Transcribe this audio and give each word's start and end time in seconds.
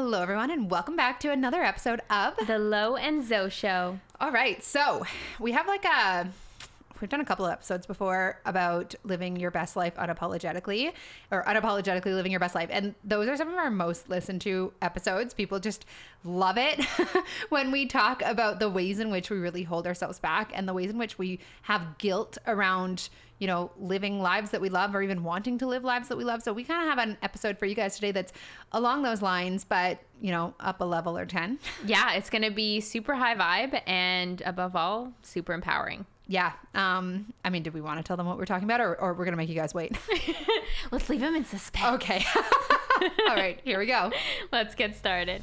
Hello, 0.00 0.22
everyone, 0.22 0.52
and 0.52 0.70
welcome 0.70 0.94
back 0.94 1.18
to 1.18 1.32
another 1.32 1.60
episode 1.60 2.00
of 2.08 2.34
The 2.46 2.56
Lo 2.56 2.94
and 2.94 3.26
Zo 3.26 3.48
Show. 3.48 3.98
All 4.20 4.30
right, 4.30 4.62
so 4.62 5.04
we 5.40 5.50
have 5.50 5.66
like 5.66 5.84
a 5.84 6.28
we've 7.00 7.10
done 7.10 7.20
a 7.20 7.24
couple 7.24 7.44
of 7.44 7.50
episodes 7.50 7.84
before 7.84 8.40
about 8.46 8.94
living 9.02 9.34
your 9.34 9.50
best 9.50 9.74
life 9.74 9.96
unapologetically 9.96 10.92
or 11.32 11.42
unapologetically 11.42 12.14
living 12.14 12.30
your 12.30 12.38
best 12.38 12.54
life. 12.54 12.68
And 12.70 12.94
those 13.02 13.28
are 13.28 13.36
some 13.36 13.48
of 13.48 13.54
our 13.54 13.72
most 13.72 14.08
listened 14.08 14.40
to 14.42 14.72
episodes. 14.82 15.34
People 15.34 15.58
just 15.58 15.84
love 16.22 16.58
it 16.58 16.84
when 17.48 17.72
we 17.72 17.84
talk 17.84 18.22
about 18.22 18.60
the 18.60 18.70
ways 18.70 19.00
in 19.00 19.10
which 19.10 19.30
we 19.30 19.38
really 19.38 19.64
hold 19.64 19.84
ourselves 19.84 20.20
back 20.20 20.52
and 20.54 20.68
the 20.68 20.74
ways 20.74 20.90
in 20.90 20.98
which 20.98 21.18
we 21.18 21.40
have 21.62 21.98
guilt 21.98 22.38
around 22.46 23.08
you 23.38 23.46
know, 23.46 23.70
living 23.78 24.20
lives 24.20 24.50
that 24.50 24.60
we 24.60 24.68
love 24.68 24.94
or 24.94 25.02
even 25.02 25.22
wanting 25.22 25.58
to 25.58 25.66
live 25.66 25.84
lives 25.84 26.08
that 26.08 26.16
we 26.16 26.24
love. 26.24 26.42
So 26.42 26.52
we 26.52 26.64
kind 26.64 26.82
of 26.82 26.88
have 26.88 26.98
an 27.06 27.16
episode 27.22 27.58
for 27.58 27.66
you 27.66 27.74
guys 27.74 27.94
today 27.94 28.10
that's 28.10 28.32
along 28.72 29.02
those 29.02 29.22
lines, 29.22 29.64
but, 29.64 30.00
you 30.20 30.30
know, 30.30 30.54
up 30.60 30.80
a 30.80 30.84
level 30.84 31.16
or 31.16 31.26
10. 31.26 31.58
Yeah, 31.86 32.14
it's 32.14 32.28
going 32.28 32.42
to 32.42 32.50
be 32.50 32.80
super 32.80 33.14
high 33.14 33.34
vibe 33.34 33.80
and 33.86 34.42
above 34.44 34.74
all, 34.74 35.12
super 35.22 35.52
empowering. 35.52 36.04
Yeah. 36.26 36.52
Um, 36.74 37.32
I 37.44 37.50
mean, 37.50 37.62
did 37.62 37.72
we 37.72 37.80
want 37.80 37.98
to 37.98 38.02
tell 38.02 38.16
them 38.16 38.26
what 38.26 38.36
we're 38.36 38.44
talking 38.44 38.64
about 38.64 38.80
or, 38.80 39.00
or 39.00 39.14
we're 39.14 39.24
going 39.24 39.32
to 39.32 39.38
make 39.38 39.48
you 39.48 39.54
guys 39.54 39.72
wait? 39.72 39.96
Let's 40.90 41.08
leave 41.08 41.20
them 41.20 41.34
in 41.34 41.44
suspense. 41.44 41.94
Okay. 41.94 42.24
All 43.28 43.36
right, 43.36 43.60
here 43.64 43.78
we 43.78 43.86
go. 43.86 44.12
Let's 44.52 44.74
get 44.74 44.96
started. 44.96 45.42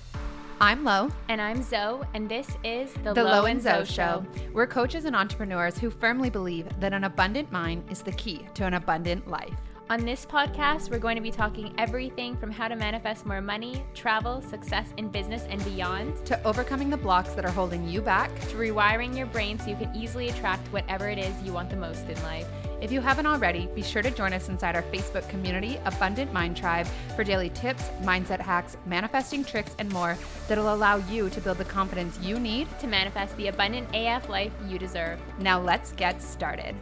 I'm 0.62 0.86
Lo. 0.86 1.10
And 1.28 1.42
I'm 1.42 1.62
Zoe, 1.62 2.02
and 2.14 2.30
this 2.30 2.48
is 2.64 2.94
the, 3.04 3.14
The 3.14 3.24
Lo, 3.24 3.42
Lo 3.42 3.46
and 3.46 3.62
Zo 3.62 3.84
Show. 3.84 4.26
We're 4.54 4.68
coaches 4.68 5.04
and 5.04 5.14
entrepreneurs 5.16 5.78
who 5.78 5.90
firmly 5.90 6.30
believe 6.30 6.68
that 6.80 6.94
an 6.94 7.04
abundant 7.04 7.52
mind 7.52 7.84
is 7.92 8.02
the 8.02 8.14
key 8.14 8.48
to 8.54 8.66
an 8.66 8.76
abundant 8.76 9.28
life. 9.28 9.54
On 9.90 10.04
this 10.04 10.26
podcast, 10.26 10.90
we're 10.90 10.98
going 10.98 11.16
to 11.18 11.22
be 11.22 11.30
talking 11.30 11.74
everything 11.78 12.36
from 12.38 12.50
how 12.52 12.68
to 12.70 12.76
manifest 12.76 13.26
more 13.26 13.42
money, 13.42 13.84
travel, 13.94 14.42
success 14.42 14.88
in 14.98 15.10
business, 15.10 15.44
and 15.50 15.64
beyond, 15.66 16.26
To 16.26 16.42
overcoming 16.44 16.90
the 16.90 16.98
blocks 16.98 17.34
that 17.34 17.46
are 17.46 17.52
holding 17.52 17.88
you 17.88 18.02
back. 18.02 18.34
to 18.50 18.56
rewiring 18.56 19.16
your 19.16 19.28
brain 19.28 19.60
so 19.60 19.68
you 19.68 19.76
can 19.76 19.94
easily 19.94 20.30
attract 20.30 20.66
whatever 20.70 21.10
it 21.10 21.20
is 21.20 21.34
you 21.44 21.52
want 21.54 21.70
the 21.70 21.76
most 21.76 22.08
in 22.10 22.20
life. 22.24 22.48
If 22.82 22.92
you 22.92 23.00
haven't 23.00 23.26
already, 23.26 23.68
be 23.74 23.82
sure 23.82 24.02
to 24.02 24.12
join 24.12 24.34
us 24.34 24.50
inside 24.50 24.76
our 24.76 24.84
Facebook 24.84 25.28
community, 25.30 25.80
Abundant 25.86 26.34
Mind 26.34 26.58
Tribe, 26.58 26.86
for 27.16 27.24
daily 27.24 27.50
tips, 27.50 27.84
mindset 28.02 28.42
hacks, 28.42 28.76
manifesting 28.86 29.46
tricks, 29.46 29.76
and 29.80 29.90
more 29.92 30.18
that'll 30.48 30.74
allow 30.74 30.98
you 30.98 31.30
to 31.30 31.42
build 31.42 31.58
the 31.58 31.66
confidence 31.66 32.20
you 32.20 32.38
need. 32.38 32.68
To 32.80 32.88
manifest 32.88 33.36
the 33.38 33.48
abundant 33.48 33.88
AF 33.96 34.28
life 34.28 34.52
you 34.68 34.78
deserve. 34.78 35.20
Now, 35.40 35.60
let's 35.60 35.94
get 35.94 36.22
started. 36.22 36.76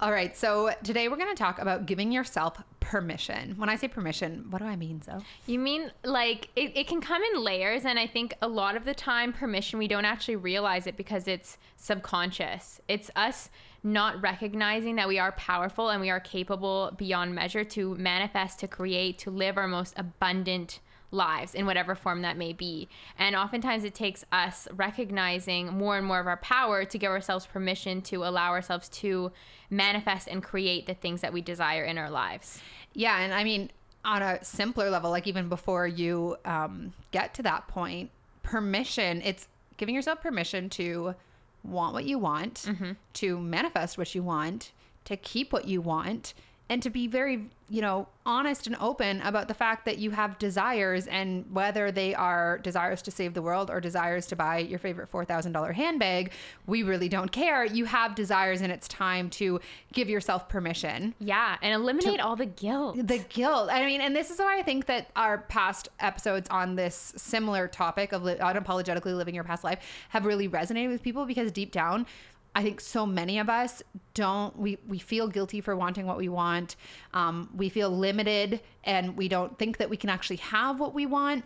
All 0.00 0.12
right, 0.12 0.34
so 0.34 0.70
today 0.82 1.08
we're 1.08 1.18
going 1.18 1.28
to 1.28 1.34
talk 1.34 1.58
about 1.58 1.84
giving 1.84 2.10
yourself 2.10 2.56
permission. 2.90 3.54
When 3.56 3.68
I 3.68 3.76
say 3.76 3.86
permission, 3.86 4.46
what 4.50 4.58
do 4.58 4.64
I 4.64 4.74
mean, 4.74 5.00
Zoe? 5.00 5.20
You 5.46 5.60
mean 5.60 5.92
like 6.04 6.48
it, 6.56 6.76
it 6.76 6.88
can 6.88 7.00
come 7.00 7.22
in 7.22 7.44
layers, 7.44 7.84
and 7.84 8.00
I 8.00 8.08
think 8.08 8.34
a 8.42 8.48
lot 8.48 8.76
of 8.76 8.84
the 8.84 8.94
time, 8.94 9.32
permission, 9.32 9.78
we 9.78 9.86
don't 9.86 10.04
actually 10.04 10.34
realize 10.34 10.88
it 10.88 10.96
because 10.96 11.28
it's 11.28 11.56
subconscious. 11.76 12.80
It's 12.88 13.08
us 13.14 13.48
not 13.84 14.20
recognizing 14.20 14.96
that 14.96 15.06
we 15.06 15.20
are 15.20 15.30
powerful 15.32 15.90
and 15.90 16.00
we 16.00 16.10
are 16.10 16.18
capable 16.18 16.92
beyond 16.98 17.32
measure 17.32 17.62
to 17.62 17.94
manifest, 17.94 18.58
to 18.58 18.66
create, 18.66 19.18
to 19.18 19.30
live 19.30 19.56
our 19.56 19.68
most 19.68 19.94
abundant 19.96 20.80
lives 21.10 21.54
in 21.54 21.66
whatever 21.66 21.94
form 21.94 22.22
that 22.22 22.36
may 22.36 22.52
be. 22.52 22.88
And 23.18 23.34
oftentimes 23.34 23.84
it 23.84 23.94
takes 23.94 24.24
us 24.32 24.68
recognizing 24.74 25.68
more 25.68 25.98
and 25.98 26.06
more 26.06 26.20
of 26.20 26.26
our 26.26 26.36
power 26.36 26.84
to 26.84 26.98
give 26.98 27.10
ourselves 27.10 27.46
permission 27.46 28.02
to 28.02 28.24
allow 28.24 28.50
ourselves 28.50 28.88
to 28.88 29.32
manifest 29.70 30.28
and 30.28 30.42
create 30.42 30.86
the 30.86 30.94
things 30.94 31.20
that 31.20 31.32
we 31.32 31.40
desire 31.40 31.84
in 31.84 31.98
our 31.98 32.10
lives. 32.10 32.60
Yeah, 32.94 33.18
and 33.18 33.32
I 33.32 33.44
mean, 33.44 33.70
on 34.04 34.22
a 34.22 34.42
simpler 34.44 34.90
level, 34.90 35.10
like 35.10 35.26
even 35.26 35.48
before 35.48 35.86
you 35.86 36.36
um, 36.44 36.92
get 37.10 37.34
to 37.34 37.42
that 37.42 37.68
point, 37.68 38.10
permission, 38.42 39.20
it's 39.22 39.48
giving 39.76 39.94
yourself 39.94 40.20
permission 40.20 40.68
to 40.70 41.14
want 41.62 41.92
what 41.92 42.04
you 42.04 42.18
want, 42.18 42.66
to 43.14 43.38
manifest 43.38 43.98
what 43.98 44.14
you 44.14 44.22
want, 44.22 44.72
to 45.04 45.16
keep 45.16 45.52
what 45.52 45.66
you 45.66 45.80
want, 45.80 46.34
and 46.70 46.80
to 46.84 46.88
be 46.88 47.08
very, 47.08 47.50
you 47.68 47.82
know, 47.82 48.06
honest 48.24 48.68
and 48.68 48.76
open 48.76 49.20
about 49.22 49.48
the 49.48 49.54
fact 49.54 49.84
that 49.86 49.98
you 49.98 50.12
have 50.12 50.38
desires 50.38 51.08
and 51.08 51.44
whether 51.52 51.90
they 51.90 52.14
are 52.14 52.58
desires 52.58 53.02
to 53.02 53.10
save 53.10 53.34
the 53.34 53.42
world 53.42 53.70
or 53.70 53.80
desires 53.80 54.24
to 54.28 54.36
buy 54.36 54.58
your 54.58 54.78
favorite 54.78 55.10
$4,000 55.10 55.74
handbag, 55.74 56.30
we 56.68 56.84
really 56.84 57.08
don't 57.08 57.32
care. 57.32 57.64
You 57.64 57.86
have 57.86 58.14
desires 58.14 58.60
and 58.60 58.70
it's 58.70 58.86
time 58.86 59.30
to 59.30 59.58
give 59.92 60.08
yourself 60.08 60.48
permission 60.48 61.12
Yeah, 61.18 61.56
and 61.60 61.74
eliminate 61.74 62.20
all 62.20 62.36
the 62.36 62.46
guilt. 62.46 63.04
the 63.04 63.18
guilt. 63.18 63.68
I 63.72 63.84
mean, 63.84 64.00
and 64.00 64.14
this 64.14 64.30
is 64.30 64.38
why 64.38 64.56
I 64.56 64.62
think 64.62 64.86
that 64.86 65.10
our 65.16 65.38
past 65.38 65.88
episodes 65.98 66.48
on 66.50 66.76
this 66.76 67.12
similar 67.16 67.66
topic 67.66 68.12
of 68.12 68.22
li- 68.22 68.36
unapologetically 68.36 69.16
living 69.16 69.34
your 69.34 69.42
past 69.44 69.64
life 69.64 69.80
have 70.10 70.24
really 70.24 70.48
resonated 70.48 70.90
with 70.90 71.02
people 71.02 71.26
because 71.26 71.50
deep 71.50 71.72
down, 71.72 72.06
I 72.54 72.62
think 72.62 72.80
so 72.80 73.06
many 73.06 73.38
of 73.38 73.48
us 73.48 73.82
don't. 74.14 74.56
We 74.58 74.78
we 74.88 74.98
feel 74.98 75.28
guilty 75.28 75.60
for 75.60 75.76
wanting 75.76 76.06
what 76.06 76.16
we 76.16 76.28
want. 76.28 76.76
Um, 77.14 77.48
we 77.54 77.68
feel 77.68 77.90
limited, 77.90 78.60
and 78.84 79.16
we 79.16 79.28
don't 79.28 79.56
think 79.58 79.76
that 79.78 79.88
we 79.88 79.96
can 79.96 80.10
actually 80.10 80.36
have 80.36 80.80
what 80.80 80.92
we 80.92 81.06
want, 81.06 81.44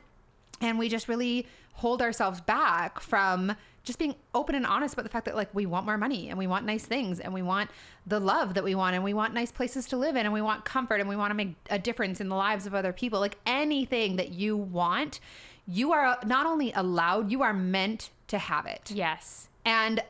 and 0.61 0.79
we 0.79 0.89
just 0.89 1.09
really 1.09 1.47
hold 1.75 2.01
ourselves 2.01 2.41
back 2.41 3.01
from 3.01 3.55
just 3.83 3.99
being 3.99 4.15
open 4.35 4.55
and 4.55 4.65
honest 4.65 4.95
about 4.95 5.03
the 5.03 5.11
fact 5.11 5.27
that 5.27 5.37
like 5.37 5.53
we 5.55 5.67
want 5.67 5.85
more 5.85 5.99
money 5.99 6.31
and 6.31 6.39
we 6.39 6.47
want 6.47 6.65
nice 6.65 6.85
things 6.87 7.21
and 7.21 7.35
we 7.35 7.43
want 7.43 7.69
the 8.07 8.19
love 8.19 8.55
that 8.55 8.65
we 8.65 8.75
want 8.75 8.95
and 8.95 9.05
we 9.05 9.13
want 9.13 9.35
nice 9.35 9.53
places 9.53 9.87
to 9.87 9.97
live 9.97 10.17
in 10.17 10.25
and 10.25 10.33
we 10.33 10.41
want 10.41 10.65
comfort 10.65 11.01
and 11.01 11.09
we 11.09 11.17
want 11.17 11.31
to 11.31 11.35
make 11.35 11.55
a 11.69 11.79
difference 11.79 12.21
in 12.21 12.29
the 12.29 12.35
lives 12.35 12.65
of 12.65 12.75
other 12.75 12.93
people 12.93 13.21
like 13.21 13.37
anything 13.45 14.17
that 14.17 14.31
you 14.31 14.57
want 14.57 15.21
you 15.67 15.93
are 15.93 16.19
not 16.25 16.47
only 16.47 16.73
allowed 16.73 17.31
you 17.31 17.43
are 17.43 17.53
meant 17.53 18.11
to 18.29 18.39
have 18.39 18.65
it 18.65 18.91
Yes. 18.91 19.49
and 19.67 20.03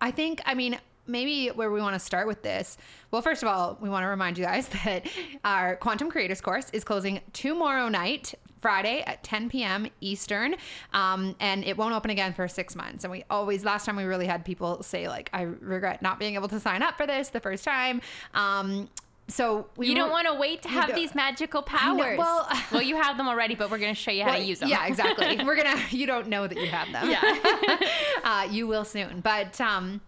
I 0.00 0.10
think, 0.10 0.40
I 0.46 0.54
mean, 0.54 0.78
maybe 1.06 1.48
where 1.48 1.70
we 1.70 1.80
want 1.80 1.94
to 1.94 1.98
start 1.98 2.26
with 2.26 2.42
this. 2.42 2.78
Well, 3.10 3.22
first 3.22 3.42
of 3.42 3.48
all, 3.48 3.76
we 3.80 3.88
want 3.88 4.04
to 4.04 4.08
remind 4.08 4.38
you 4.38 4.44
guys 4.44 4.68
that 4.84 5.06
our 5.44 5.76
Quantum 5.76 6.10
Creators 6.10 6.40
course 6.40 6.70
is 6.72 6.84
closing 6.84 7.20
tomorrow 7.32 7.88
night. 7.88 8.34
Friday 8.60 9.02
at 9.06 9.22
10 9.24 9.48
p.m. 9.48 9.86
Eastern, 10.02 10.54
um, 10.92 11.34
and 11.40 11.64
it 11.64 11.78
won't 11.78 11.94
open 11.94 12.10
again 12.10 12.34
for 12.34 12.46
six 12.46 12.76
months. 12.76 13.04
And 13.04 13.10
we 13.10 13.24
always, 13.30 13.64
last 13.64 13.86
time 13.86 13.96
we 13.96 14.04
really 14.04 14.26
had 14.26 14.44
people 14.44 14.82
say 14.82 15.08
like, 15.08 15.30
"I 15.32 15.42
regret 15.42 16.02
not 16.02 16.18
being 16.18 16.34
able 16.34 16.48
to 16.48 16.60
sign 16.60 16.82
up 16.82 16.98
for 16.98 17.06
this 17.06 17.30
the 17.30 17.40
first 17.40 17.64
time." 17.64 18.02
Um, 18.34 18.90
so 19.30 19.66
we 19.76 19.86
You 19.88 19.94
don't 19.94 20.10
want 20.10 20.26
to 20.26 20.34
wait 20.34 20.62
to 20.62 20.68
have 20.68 20.88
don't- 20.88 20.96
these 20.96 21.14
magical 21.14 21.62
powers. 21.62 22.18
well- 22.18 22.48
well, 22.72 22.82
you 22.82 22.96
have 22.96 23.16
them 23.16 23.28
already, 23.28 23.54
but 23.54 23.70
we're 23.70 23.78
going 23.78 23.94
to 23.94 24.00
show 24.00 24.10
you 24.10 24.22
how 24.24 24.30
Well, 24.32 24.40
to 24.40 24.44
use 24.44 24.58
them. 24.60 24.68
Yeah, 24.68 24.86
exactly. 24.86 25.38
We're 25.44 25.56
gonna. 25.56 25.80
You 25.90 26.06
don't 26.06 26.28
know 26.28 26.46
that 26.46 26.58
you 26.58 26.66
have 26.68 26.90
them. 26.92 27.08
Yeah. 27.10 27.78
uh, 28.24 28.48
you 28.50 28.66
will 28.66 28.84
soon. 28.84 29.20
But 29.20 29.60
um, 29.60 30.00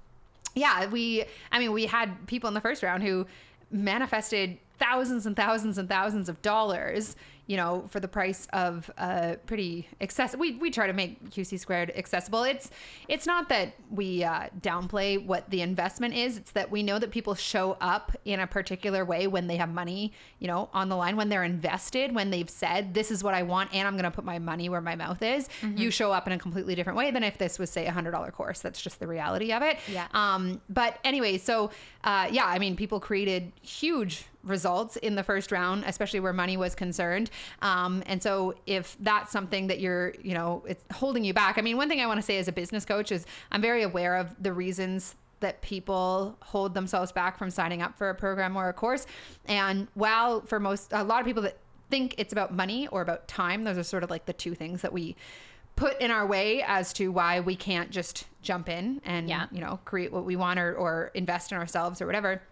yeah, 0.55 0.87
we. 0.87 1.25
I 1.50 1.59
mean, 1.59 1.72
we 1.72 1.87
had 1.87 2.27
people 2.27 2.49
in 2.49 2.55
the 2.55 2.60
first 2.60 2.83
round 2.83 3.03
who 3.03 3.27
manifested 3.71 4.59
thousands 4.78 5.27
and 5.27 5.37
thousands 5.37 5.78
and 5.78 5.89
thousands 5.89 6.28
of 6.28 6.43
dollars. 6.43 7.16
You 7.52 7.58
know, 7.58 7.84
for 7.90 8.00
the 8.00 8.08
price 8.08 8.48
of 8.54 8.90
uh, 8.96 9.34
pretty 9.44 9.86
accessible. 10.00 10.40
We 10.40 10.52
we 10.52 10.70
try 10.70 10.86
to 10.86 10.94
make 10.94 11.28
QC 11.28 11.60
squared 11.60 11.92
accessible. 11.94 12.44
It's 12.44 12.70
it's 13.08 13.26
not 13.26 13.50
that 13.50 13.74
we 13.90 14.24
uh, 14.24 14.46
downplay 14.62 15.22
what 15.22 15.50
the 15.50 15.60
investment 15.60 16.14
is. 16.14 16.38
It's 16.38 16.52
that 16.52 16.70
we 16.70 16.82
know 16.82 16.98
that 16.98 17.10
people 17.10 17.34
show 17.34 17.76
up 17.82 18.16
in 18.24 18.41
a 18.41 18.46
particular 18.46 19.04
way 19.04 19.26
when 19.26 19.48
they 19.48 19.56
have 19.56 19.68
money, 19.68 20.14
you 20.38 20.48
know, 20.48 20.70
on 20.72 20.88
the 20.88 20.96
line 20.96 21.14
when 21.16 21.28
they're 21.28 21.44
invested, 21.44 22.14
when 22.14 22.30
they've 22.30 22.48
said 22.48 22.94
this 22.94 23.10
is 23.10 23.22
what 23.22 23.34
I 23.34 23.42
want 23.42 23.68
and 23.74 23.86
I'm 23.86 23.94
going 23.94 24.04
to 24.04 24.10
put 24.10 24.24
my 24.24 24.38
money 24.38 24.70
where 24.70 24.80
my 24.80 24.96
mouth 24.96 25.22
is. 25.22 25.50
You 25.76 25.91
show 25.91 26.10
up 26.10 26.26
in 26.26 26.32
a 26.32 26.38
completely 26.38 26.74
different 26.74 26.96
way 26.96 27.10
than 27.10 27.22
if 27.22 27.36
this 27.36 27.58
was 27.58 27.68
say 27.68 27.84
a 27.86 27.92
hundred 27.92 28.12
dollar 28.12 28.30
course. 28.30 28.60
That's 28.60 28.80
just 28.80 28.98
the 28.98 29.06
reality 29.06 29.52
of 29.52 29.62
it. 29.62 29.76
Yeah. 29.92 30.06
Um, 30.14 30.62
but 30.70 30.98
anyway, 31.04 31.36
so 31.36 31.70
uh, 32.04 32.28
yeah, 32.30 32.46
I 32.46 32.58
mean, 32.58 32.76
people 32.76 32.98
created 32.98 33.52
huge 33.60 34.24
results 34.42 34.96
in 34.96 35.14
the 35.14 35.22
first 35.22 35.52
round, 35.52 35.84
especially 35.86 36.20
where 36.20 36.32
money 36.32 36.56
was 36.56 36.74
concerned. 36.74 37.30
Um, 37.60 38.03
and 38.06 38.22
so 38.22 38.54
if 38.66 38.97
that's 39.00 39.30
something 39.33 39.66
that 39.68 39.80
you're, 39.80 40.15
you 40.22 40.34
know, 40.34 40.62
it's 40.66 40.84
holding 40.92 41.24
you 41.24 41.34
back. 41.34 41.59
I 41.59 41.60
mean, 41.62 41.77
one 41.77 41.89
thing 41.89 42.00
I 42.00 42.06
want 42.06 42.18
to 42.18 42.22
say 42.22 42.39
as 42.39 42.48
a 42.48 42.53
business 42.53 42.84
coach 42.84 43.12
is 43.12 43.27
I'm 43.50 43.60
very 43.62 43.83
aware 43.83 44.16
of 44.16 44.34
the 44.42 44.53
reasons 44.53 45.15
that 45.41 45.60
people 45.60 46.36
hold 46.42 46.72
themselves 46.74 47.10
back 47.10 47.36
from 47.36 47.50
signing 47.50 47.83
up 47.83 47.98
for 47.98 48.10
a 48.10 48.15
program 48.15 48.56
or 48.56 48.68
a 48.68 48.72
course. 48.72 49.06
And 49.47 49.89
while 49.94 50.41
for 50.42 50.60
most, 50.60 50.92
a 50.92 51.03
lot 51.03 51.21
of 51.21 51.27
people 51.27 51.42
that 51.42 51.56
think 51.91 52.15
it's 52.16 52.33
about 52.33 52.54
money 52.54 52.86
or 52.89 53.03
about 53.03 53.27
time, 53.28 53.65
those 53.65 53.77
are 53.77 53.83
sort 53.83 54.04
of 54.04 54.10
like 54.10 54.24
the 54.27 54.33
two 54.33 54.54
things 54.54 54.83
that 54.83 54.92
we 54.92 55.16
put 55.74 56.00
in 56.00 56.10
our 56.10 56.27
way 56.27 56.62
as 56.62 56.92
to 56.92 57.09
why 57.10 57.41
we 57.41 57.56
can't 57.56 57.91
just 57.91 58.27
jump 58.42 58.68
in 58.68 59.00
and 59.04 59.28
Yeah. 59.28 59.47
you 59.50 59.60
know 59.60 59.80
create 59.86 60.12
what 60.12 60.24
we 60.24 60.36
want 60.36 60.59
or, 60.60 60.74
or 60.74 61.10
invest 61.15 61.50
in 61.50 61.56
ourselves 61.59 62.03
or 62.03 62.06
whatever 62.06 62.42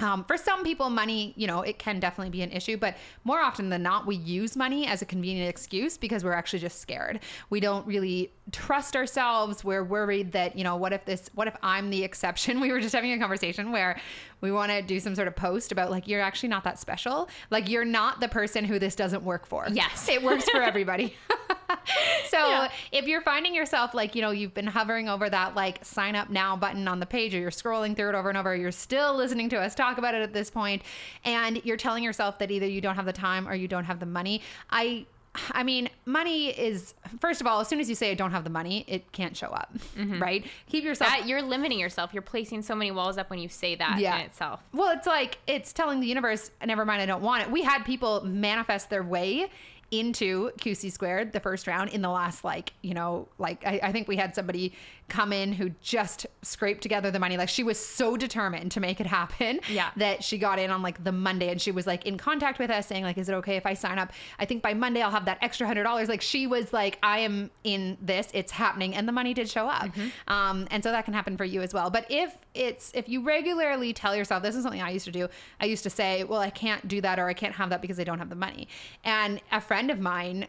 Um, 0.00 0.24
for 0.24 0.36
some 0.36 0.62
people, 0.62 0.90
money, 0.90 1.32
you 1.36 1.46
know, 1.46 1.62
it 1.62 1.78
can 1.78 1.98
definitely 1.98 2.30
be 2.30 2.42
an 2.42 2.52
issue, 2.52 2.76
but 2.76 2.96
more 3.24 3.40
often 3.40 3.68
than 3.68 3.82
not, 3.82 4.06
we 4.06 4.14
use 4.14 4.54
money 4.54 4.86
as 4.86 5.02
a 5.02 5.06
convenient 5.06 5.48
excuse 5.48 5.96
because 5.98 6.22
we're 6.22 6.32
actually 6.32 6.60
just 6.60 6.80
scared. 6.80 7.18
We 7.50 7.58
don't 7.58 7.84
really 7.86 8.32
trust 8.52 8.96
ourselves. 8.96 9.62
We're 9.62 9.84
worried 9.84 10.32
that, 10.32 10.56
you 10.56 10.64
know, 10.64 10.76
what 10.76 10.92
if 10.92 11.04
this, 11.04 11.28
what 11.34 11.48
if 11.48 11.56
I'm 11.62 11.90
the 11.90 12.02
exception? 12.04 12.60
We 12.68 12.72
were 12.72 12.80
just 12.80 12.94
having 12.94 13.12
a 13.12 13.18
conversation 13.18 13.72
where 13.72 14.00
we 14.40 14.50
want 14.52 14.70
to 14.72 14.82
do 14.82 15.00
some 15.00 15.14
sort 15.14 15.28
of 15.28 15.36
post 15.36 15.72
about 15.72 15.90
like, 15.90 16.06
you're 16.08 16.20
actually 16.20 16.48
not 16.50 16.64
that 16.64 16.78
special. 16.78 17.28
Like, 17.50 17.68
you're 17.68 17.84
not 17.84 18.20
the 18.20 18.28
person 18.28 18.64
who 18.64 18.78
this 18.78 18.94
doesn't 18.94 19.22
work 19.22 19.46
for. 19.46 19.66
Yes. 19.72 20.08
It 20.08 20.22
works 20.22 20.48
for 20.48 20.62
everybody. 20.62 21.14
so 22.28 22.38
Yeah. 22.38 22.70
if 22.92 23.06
you're 23.06 23.20
finding 23.22 23.54
yourself 23.54 23.94
like, 23.94 24.14
you 24.14 24.22
know, 24.22 24.30
you've 24.30 24.54
been 24.54 24.66
hovering 24.66 25.08
over 25.08 25.28
that 25.28 25.54
like 25.54 25.84
sign 25.84 26.14
up 26.16 26.30
now 26.30 26.56
button 26.56 26.86
on 26.88 27.00
the 27.00 27.06
page 27.06 27.34
or 27.34 27.38
you're 27.38 27.50
scrolling 27.50 27.96
through 27.96 28.10
it 28.10 28.14
over 28.14 28.28
and 28.28 28.38
over, 28.38 28.54
you're 28.54 28.72
still 28.72 29.14
listening 29.14 29.48
to 29.50 29.56
us 29.58 29.74
talk 29.74 29.98
about 29.98 30.14
it 30.14 30.22
at 30.22 30.32
this 30.32 30.50
point 30.50 30.82
and 31.24 31.64
you're 31.64 31.76
telling 31.76 32.02
yourself 32.04 32.38
that 32.38 32.50
either 32.50 32.66
you 32.66 32.80
don't 32.80 32.96
have 32.96 33.06
the 33.06 33.12
time 33.12 33.48
or 33.48 33.54
you 33.54 33.68
don't 33.68 33.84
have 33.84 34.00
the 34.00 34.06
money. 34.06 34.40
I 34.70 35.06
I 35.52 35.62
mean, 35.62 35.88
money 36.06 36.48
is 36.48 36.94
first 37.20 37.40
of 37.40 37.46
all, 37.46 37.60
as 37.60 37.68
soon 37.68 37.80
as 37.80 37.88
you 37.88 37.94
say 37.94 38.10
I 38.10 38.14
don't 38.14 38.30
have 38.30 38.44
the 38.44 38.50
money, 38.50 38.84
it 38.86 39.12
can't 39.12 39.36
show 39.36 39.48
up, 39.48 39.70
mm-hmm. 39.96 40.20
right? 40.20 40.44
Keep 40.68 40.84
yourself 40.84 41.10
That 41.10 41.26
you're 41.26 41.42
limiting 41.42 41.78
yourself. 41.78 42.12
You're 42.12 42.22
placing 42.22 42.62
so 42.62 42.74
many 42.74 42.90
walls 42.90 43.18
up 43.18 43.30
when 43.30 43.38
you 43.38 43.48
say 43.48 43.74
that 43.76 43.98
Yeah. 43.98 44.18
in 44.18 44.26
itself. 44.26 44.62
Well, 44.72 44.96
it's 44.96 45.06
like 45.06 45.38
it's 45.46 45.72
telling 45.72 46.00
the 46.00 46.06
universe, 46.06 46.50
never 46.64 46.84
mind, 46.84 47.02
I 47.02 47.06
don't 47.06 47.22
want 47.22 47.42
it. 47.42 47.50
We 47.50 47.62
had 47.62 47.84
people 47.84 48.24
manifest 48.24 48.90
their 48.90 49.02
way 49.02 49.48
into 49.90 50.50
QC 50.58 50.92
squared 50.92 51.32
the 51.32 51.40
first 51.40 51.66
round 51.66 51.90
in 51.90 52.02
the 52.02 52.10
last 52.10 52.44
like 52.44 52.74
you 52.82 52.92
know 52.92 53.26
like 53.38 53.64
I, 53.66 53.80
I 53.84 53.92
think 53.92 54.06
we 54.06 54.16
had 54.16 54.34
somebody 54.34 54.74
come 55.08 55.32
in 55.32 55.52
who 55.52 55.70
just 55.80 56.26
scraped 56.42 56.82
together 56.82 57.10
the 57.10 57.18
money. 57.18 57.36
Like 57.36 57.48
she 57.48 57.62
was 57.64 57.78
so 57.78 58.16
determined 58.16 58.72
to 58.72 58.80
make 58.80 59.00
it 59.00 59.06
happen 59.06 59.60
Yeah. 59.68 59.90
that 59.96 60.22
she 60.22 60.38
got 60.38 60.58
in 60.58 60.70
on 60.70 60.82
like 60.82 61.02
the 61.02 61.12
Monday 61.12 61.50
and 61.50 61.60
she 61.60 61.70
was 61.70 61.86
like 61.86 62.06
in 62.06 62.18
contact 62.18 62.58
with 62.58 62.70
us 62.70 62.86
saying 62.86 63.04
like 63.04 63.16
is 63.18 63.28
it 63.28 63.32
okay 63.34 63.56
if 63.56 63.64
I 63.66 63.74
sign 63.74 63.98
up? 63.98 64.12
I 64.38 64.44
think 64.44 64.62
by 64.62 64.74
Monday 64.74 65.00
I'll 65.02 65.10
have 65.10 65.24
that 65.24 65.38
extra 65.40 65.66
hundred 65.66 65.84
dollars. 65.84 66.08
Like 66.08 66.20
she 66.22 66.46
was 66.46 66.72
like 66.72 66.98
I 67.02 67.20
am 67.20 67.50
in 67.64 67.96
this. 68.02 68.28
It's 68.34 68.52
happening. 68.52 68.94
And 68.94 69.08
the 69.08 69.12
money 69.12 69.34
did 69.34 69.48
show 69.48 69.66
up. 69.66 69.88
Um, 70.26 70.66
and 70.70 70.82
so 70.82 70.90
that 70.92 71.04
can 71.04 71.14
happen 71.14 71.36
for 71.36 71.44
you 71.44 71.62
as 71.62 71.72
well. 71.72 71.90
But 71.90 72.06
if 72.10 72.34
it's 72.54 72.90
if 72.94 73.08
you 73.08 73.22
regularly 73.22 73.92
tell 73.92 74.14
yourself 74.14 74.42
this 74.42 74.56
is 74.56 74.62
something 74.62 74.82
I 74.82 74.90
used 74.90 75.04
to 75.06 75.12
do. 75.12 75.28
I 75.60 75.66
used 75.66 75.82
to 75.84 75.90
say 75.90 76.24
well 76.24 76.40
I 76.40 76.50
can't 76.50 76.86
do 76.86 77.00
that 77.00 77.18
or 77.18 77.28
I 77.28 77.34
can't 77.34 77.54
have 77.54 77.70
that 77.70 77.80
because 77.80 77.98
I 77.98 78.04
don't 78.04 78.18
have 78.18 78.30
the 78.30 78.36
money. 78.36 78.68
And 79.04 79.40
a 79.52 79.60
friend 79.60 79.90
of 79.90 79.98
mine 80.00 80.48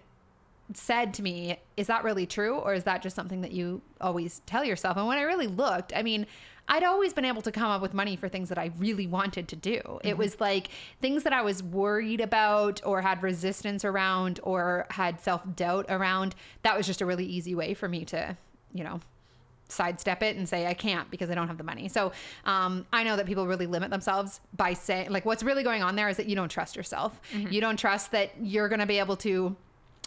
said 0.73 1.13
to 1.15 1.23
me, 1.23 1.57
Is 1.77 1.87
that 1.87 2.03
really 2.03 2.25
true? 2.25 2.57
Or 2.57 2.73
is 2.73 2.83
that 2.83 3.01
just 3.01 3.15
something 3.15 3.41
that 3.41 3.51
you 3.51 3.81
always 4.01 4.41
tell 4.45 4.63
yourself? 4.63 4.97
And 4.97 5.07
when 5.07 5.17
I 5.17 5.23
really 5.23 5.47
looked, 5.47 5.93
I 5.95 6.03
mean, 6.03 6.27
I'd 6.67 6.83
always 6.83 7.13
been 7.13 7.25
able 7.25 7.41
to 7.41 7.51
come 7.51 7.71
up 7.71 7.81
with 7.81 7.95
money 7.95 8.15
for 8.15 8.29
things 8.29 8.49
that 8.49 8.59
I 8.59 8.71
really 8.77 9.07
wanted 9.07 9.47
to 9.47 9.55
do. 9.55 9.99
It 10.03 10.17
was 10.17 10.39
like 10.39 10.69
things 11.01 11.23
that 11.23 11.33
I 11.33 11.41
was 11.41 11.63
worried 11.63 12.21
about 12.21 12.79
or 12.85 13.01
had 13.01 13.23
resistance 13.23 13.83
around 13.83 14.39
or 14.43 14.85
had 14.91 15.19
self 15.19 15.41
doubt 15.55 15.87
around. 15.89 16.35
That 16.61 16.77
was 16.77 16.85
just 16.85 17.01
a 17.01 17.05
really 17.07 17.25
easy 17.25 17.55
way 17.55 17.73
for 17.73 17.89
me 17.89 18.05
to, 18.05 18.37
you 18.71 18.83
know, 18.83 18.99
sidestep 19.67 20.21
it 20.23 20.35
and 20.35 20.47
say 20.47 20.67
I 20.67 20.73
can't 20.75 21.09
because 21.09 21.29
I 21.31 21.35
don't 21.35 21.47
have 21.47 21.57
the 21.57 21.63
money. 21.63 21.87
So 21.87 22.11
um, 22.45 22.85
I 22.93 23.03
know 23.03 23.15
that 23.15 23.25
people 23.25 23.47
really 23.47 23.67
limit 23.67 23.89
themselves 23.89 24.39
by 24.55 24.73
saying 24.73 25.09
like 25.09 25.25
what's 25.25 25.43
really 25.43 25.63
going 25.63 25.81
on 25.81 25.95
there 25.95 26.09
is 26.09 26.17
that 26.17 26.27
you 26.27 26.35
don't 26.35 26.49
trust 26.49 26.75
yourself. 26.75 27.19
You 27.51 27.61
don't 27.61 27.77
trust 27.77 28.11
that 28.11 28.31
you're 28.41 28.67
going 28.67 28.79
to 28.79 28.85
be 28.85 28.99
able 28.99 29.15
to 29.17 29.55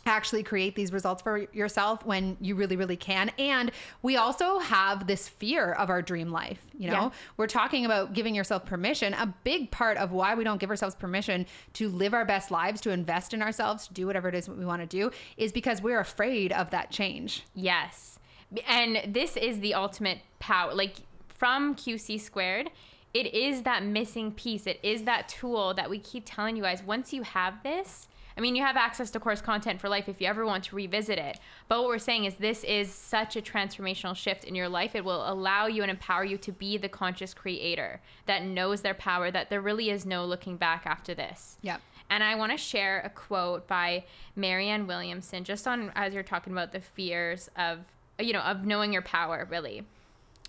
actually 0.07 0.43
create 0.43 0.75
these 0.75 0.93
results 0.93 1.23
for 1.23 1.39
yourself 1.53 2.05
when 2.05 2.37
you 2.41 2.55
really 2.55 2.77
really 2.77 2.97
can 2.97 3.31
and 3.39 3.71
we 4.03 4.17
also 4.17 4.59
have 4.59 5.07
this 5.07 5.29
fear 5.29 5.73
of 5.73 5.91
our 5.91 6.03
dream 6.03 6.31
life 6.31 6.59
you 6.77 6.89
know 6.89 6.95
Yeah. 6.95 7.11
we're 7.37 7.47
talking 7.47 7.85
about 7.85 8.13
giving 8.13 8.35
yourself 8.35 8.65
permission 8.67 9.15
a 9.15 9.33
big 9.45 9.71
part 9.71 9.97
of 9.97 10.11
why 10.13 10.35
we 10.35 10.45
don't 10.45 10.59
give 10.59 10.71
ourselves 10.71 10.95
permission 10.95 11.47
to 11.75 11.89
live 11.89 12.15
our 12.15 12.25
best 12.25 12.51
lives 12.51 12.81
to 12.83 12.91
invest 12.91 13.33
in 13.33 13.43
ourselves 13.43 13.87
to 13.89 13.95
do 13.95 14.07
whatever 14.07 14.29
it 14.29 14.35
is 14.35 14.47
that 14.47 14.57
we 14.59 14.65
want 14.65 14.83
to 14.83 14.87
do 14.87 15.11
is 15.37 15.53
because 15.53 15.81
we're 15.83 16.01
afraid 16.01 16.53
of 16.53 16.71
that 16.71 16.91
change 16.91 17.45
Yes. 17.55 18.19
And 18.67 19.15
this 19.15 19.39
is 19.39 19.61
the 19.61 19.73
ultimate 19.73 20.19
power. 20.39 20.75
Like 20.75 20.97
from 21.29 21.75
QC 21.75 22.21
squared, 22.21 22.69
it 23.15 23.33
is 23.33 23.63
that 23.63 23.83
missing 23.83 24.31
piece. 24.33 24.67
It 24.67 24.79
is 24.83 25.05
that 25.05 25.27
tool 25.29 25.73
that 25.73 25.89
we 25.89 25.99
keep 25.99 26.25
telling 26.27 26.57
you 26.57 26.63
guys. 26.63 26.83
Once 26.83 27.15
you 27.15 27.23
have 27.23 27.63
this, 27.63 28.09
I 28.37 28.41
mean, 28.41 28.57
you 28.57 28.63
have 28.63 28.77
access 28.77 29.11
to 29.13 29.21
course 29.21 29.41
content 29.41 29.81
for 29.81 29.89
life 29.89 30.09
if 30.09 30.21
you 30.21 30.27
ever 30.27 30.47
want 30.47 30.65
to 30.65 30.77
revisit 30.77 31.19
it. 31.19 31.39
But 31.69 31.81
what 31.81 31.89
we're 31.89 31.99
saying 31.99 32.25
is 32.25 32.35
this 32.35 32.65
is 32.65 32.93
such 32.93 33.37
a 33.37 33.43
transformational 33.43 34.17
shift 34.17 34.45
in 34.45 34.55
your 34.55 34.69
life. 34.69 34.95
It 34.95 35.05
will 35.05 35.29
allow 35.29 35.67
you 35.67 35.83
and 35.83 35.91
empower 35.91 36.25
you 36.25 36.39
to 36.39 36.53
be 36.53 36.77
the 36.77 36.89
conscious 36.89 37.35
creator 37.35 38.01
that 38.27 38.45
knows 38.45 38.83
their 38.83 38.95
power, 38.95 39.31
that 39.31 39.51
there 39.51 39.61
really 39.61 39.91
is 39.91 40.07
no 40.07 40.25
looking 40.25 40.57
back 40.57 40.87
after 40.87 41.15
this. 41.15 41.59
Yep. 41.63 41.81
And 42.11 42.23
I 42.23 42.35
want 42.35 42.53
to 42.53 42.59
share 42.59 43.01
a 43.01 43.11
quote 43.11 43.67
by 43.67 44.05
Marianne 44.37 44.87
Williamson, 44.87 45.45
just 45.45 45.67
on 45.67 45.91
as 45.95 46.13
you're 46.13 46.23
talking 46.23 46.53
about 46.53 46.73
the 46.73 46.81
fears 46.81 47.49
of, 47.57 47.79
you 48.19 48.33
know, 48.33 48.41
of 48.41 48.67
knowing 48.67 48.93
your 48.93 49.03
power, 49.03 49.47
really. 49.51 49.85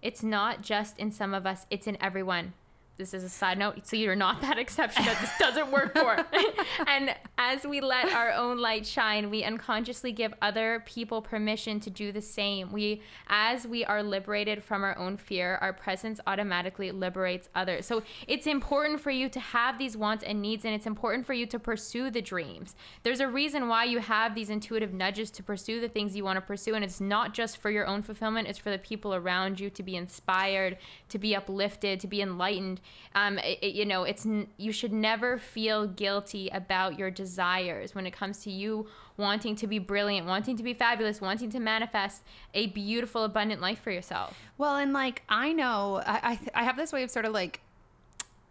It's 0.00 0.22
not 0.22 0.62
just 0.62 0.98
in 0.98 1.10
some 1.10 1.34
of 1.34 1.46
us, 1.46 1.66
it's 1.70 1.86
in 1.86 2.00
everyone. 2.00 2.52
This 2.98 3.14
is 3.14 3.22
a 3.22 3.28
side 3.28 3.58
note, 3.58 3.86
so 3.86 3.94
you're 3.94 4.16
not 4.16 4.40
that 4.40 4.58
exception 4.68 5.04
that 5.04 5.20
this 5.20 5.30
doesn't 5.38 5.70
work 5.70 5.96
for. 5.96 6.16
and 6.88 7.14
as 7.38 7.64
we 7.64 7.80
let 7.80 8.12
our 8.12 8.32
own 8.32 8.58
light 8.58 8.84
shine, 8.84 9.30
we 9.30 9.44
unconsciously 9.44 10.10
give 10.10 10.34
other 10.42 10.82
people 10.84 11.22
permission 11.22 11.78
to 11.78 11.90
do 11.90 12.10
the 12.10 12.20
same. 12.20 12.72
We, 12.72 13.02
as 13.28 13.68
we 13.68 13.84
are 13.84 14.02
liberated 14.02 14.64
from 14.64 14.82
our 14.82 14.98
own 14.98 15.16
fear, 15.16 15.58
our 15.60 15.72
presence 15.72 16.18
automatically 16.26 16.90
liberates 16.90 17.48
others. 17.54 17.86
So 17.86 18.02
it's 18.26 18.48
important 18.48 19.00
for 19.00 19.12
you 19.12 19.28
to 19.28 19.38
have 19.38 19.78
these 19.78 19.96
wants 19.96 20.24
and 20.24 20.42
needs, 20.42 20.64
and 20.64 20.74
it's 20.74 20.86
important 20.86 21.24
for 21.24 21.34
you 21.34 21.46
to 21.46 21.58
pursue 21.60 22.10
the 22.10 22.20
dreams. 22.20 22.74
There's 23.04 23.20
a 23.20 23.28
reason 23.28 23.68
why 23.68 23.84
you 23.84 24.00
have 24.00 24.34
these 24.34 24.50
intuitive 24.50 24.92
nudges 24.92 25.30
to 25.32 25.44
pursue 25.44 25.80
the 25.80 25.88
things 25.88 26.16
you 26.16 26.24
want 26.24 26.36
to 26.36 26.40
pursue, 26.40 26.74
and 26.74 26.84
it's 26.84 27.00
not 27.00 27.32
just 27.32 27.58
for 27.58 27.70
your 27.70 27.86
own 27.86 28.02
fulfillment, 28.02 28.48
it's 28.48 28.58
for 28.58 28.70
the 28.70 28.78
people 28.78 29.14
around 29.14 29.60
you 29.60 29.70
to 29.70 29.82
be 29.84 29.94
inspired, 29.94 30.78
to 31.10 31.18
be 31.18 31.36
uplifted, 31.36 32.00
to 32.00 32.08
be 32.08 32.20
enlightened. 32.20 32.80
Um, 33.14 33.38
it- 33.38 33.58
it- 33.62 33.74
you 33.74 33.84
know, 33.84 34.04
it's 34.04 34.26
you 34.56 34.72
should 34.72 34.92
never 34.92 35.38
feel 35.38 35.86
guilty 35.86 36.48
about 36.50 36.98
your 36.98 37.10
desires 37.10 37.94
when 37.94 38.06
it 38.06 38.12
comes 38.12 38.42
to 38.44 38.50
you 38.50 38.86
wanting 39.16 39.56
to 39.56 39.66
be 39.66 39.78
brilliant, 39.78 40.26
wanting 40.26 40.56
to 40.56 40.62
be 40.62 40.74
fabulous, 40.74 41.20
wanting 41.20 41.50
to 41.50 41.58
manifest 41.58 42.22
a 42.54 42.66
beautiful, 42.68 43.24
abundant 43.24 43.60
life 43.60 43.80
for 43.80 43.90
yourself. 43.90 44.38
Well, 44.58 44.76
and 44.76 44.92
like 44.92 45.22
I 45.28 45.52
know, 45.52 46.02
I 46.06 46.38
I, 46.54 46.62
I 46.62 46.64
have 46.64 46.76
this 46.76 46.92
way 46.92 47.02
of 47.02 47.10
sort 47.10 47.24
of 47.24 47.32
like 47.32 47.60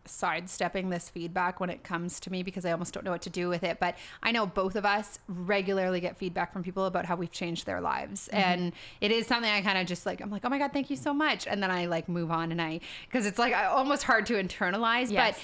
sidestepping 0.07 0.89
this 0.89 1.09
feedback 1.09 1.59
when 1.59 1.69
it 1.69 1.83
comes 1.83 2.19
to 2.21 2.31
me 2.31 2.43
because 2.43 2.65
I 2.65 2.71
almost 2.71 2.93
don't 2.93 3.03
know 3.03 3.11
what 3.11 3.21
to 3.23 3.29
do 3.29 3.49
with 3.49 3.63
it. 3.63 3.79
But 3.79 3.95
I 4.23 4.31
know 4.31 4.45
both 4.45 4.75
of 4.75 4.85
us 4.85 5.19
regularly 5.27 5.99
get 5.99 6.17
feedback 6.17 6.53
from 6.53 6.63
people 6.63 6.85
about 6.85 7.05
how 7.05 7.15
we've 7.15 7.31
changed 7.31 7.65
their 7.65 7.81
lives, 7.81 8.27
mm-hmm. 8.27 8.37
and 8.37 8.73
it 9.01 9.11
is 9.11 9.27
something 9.27 9.51
I 9.51 9.61
kind 9.61 9.77
of 9.77 9.87
just 9.87 10.05
like 10.05 10.21
I'm 10.21 10.31
like, 10.31 10.45
oh 10.45 10.49
my 10.49 10.57
god, 10.57 10.73
thank 10.73 10.89
you 10.89 10.95
so 10.95 11.13
much, 11.13 11.47
and 11.47 11.61
then 11.61 11.71
I 11.71 11.85
like 11.85 12.09
move 12.09 12.31
on 12.31 12.51
and 12.51 12.61
I 12.61 12.79
because 13.07 13.25
it's 13.25 13.39
like 13.39 13.55
almost 13.55 14.03
hard 14.03 14.25
to 14.27 14.33
internalize, 14.33 15.11
Yes. 15.11 15.35
but. 15.35 15.43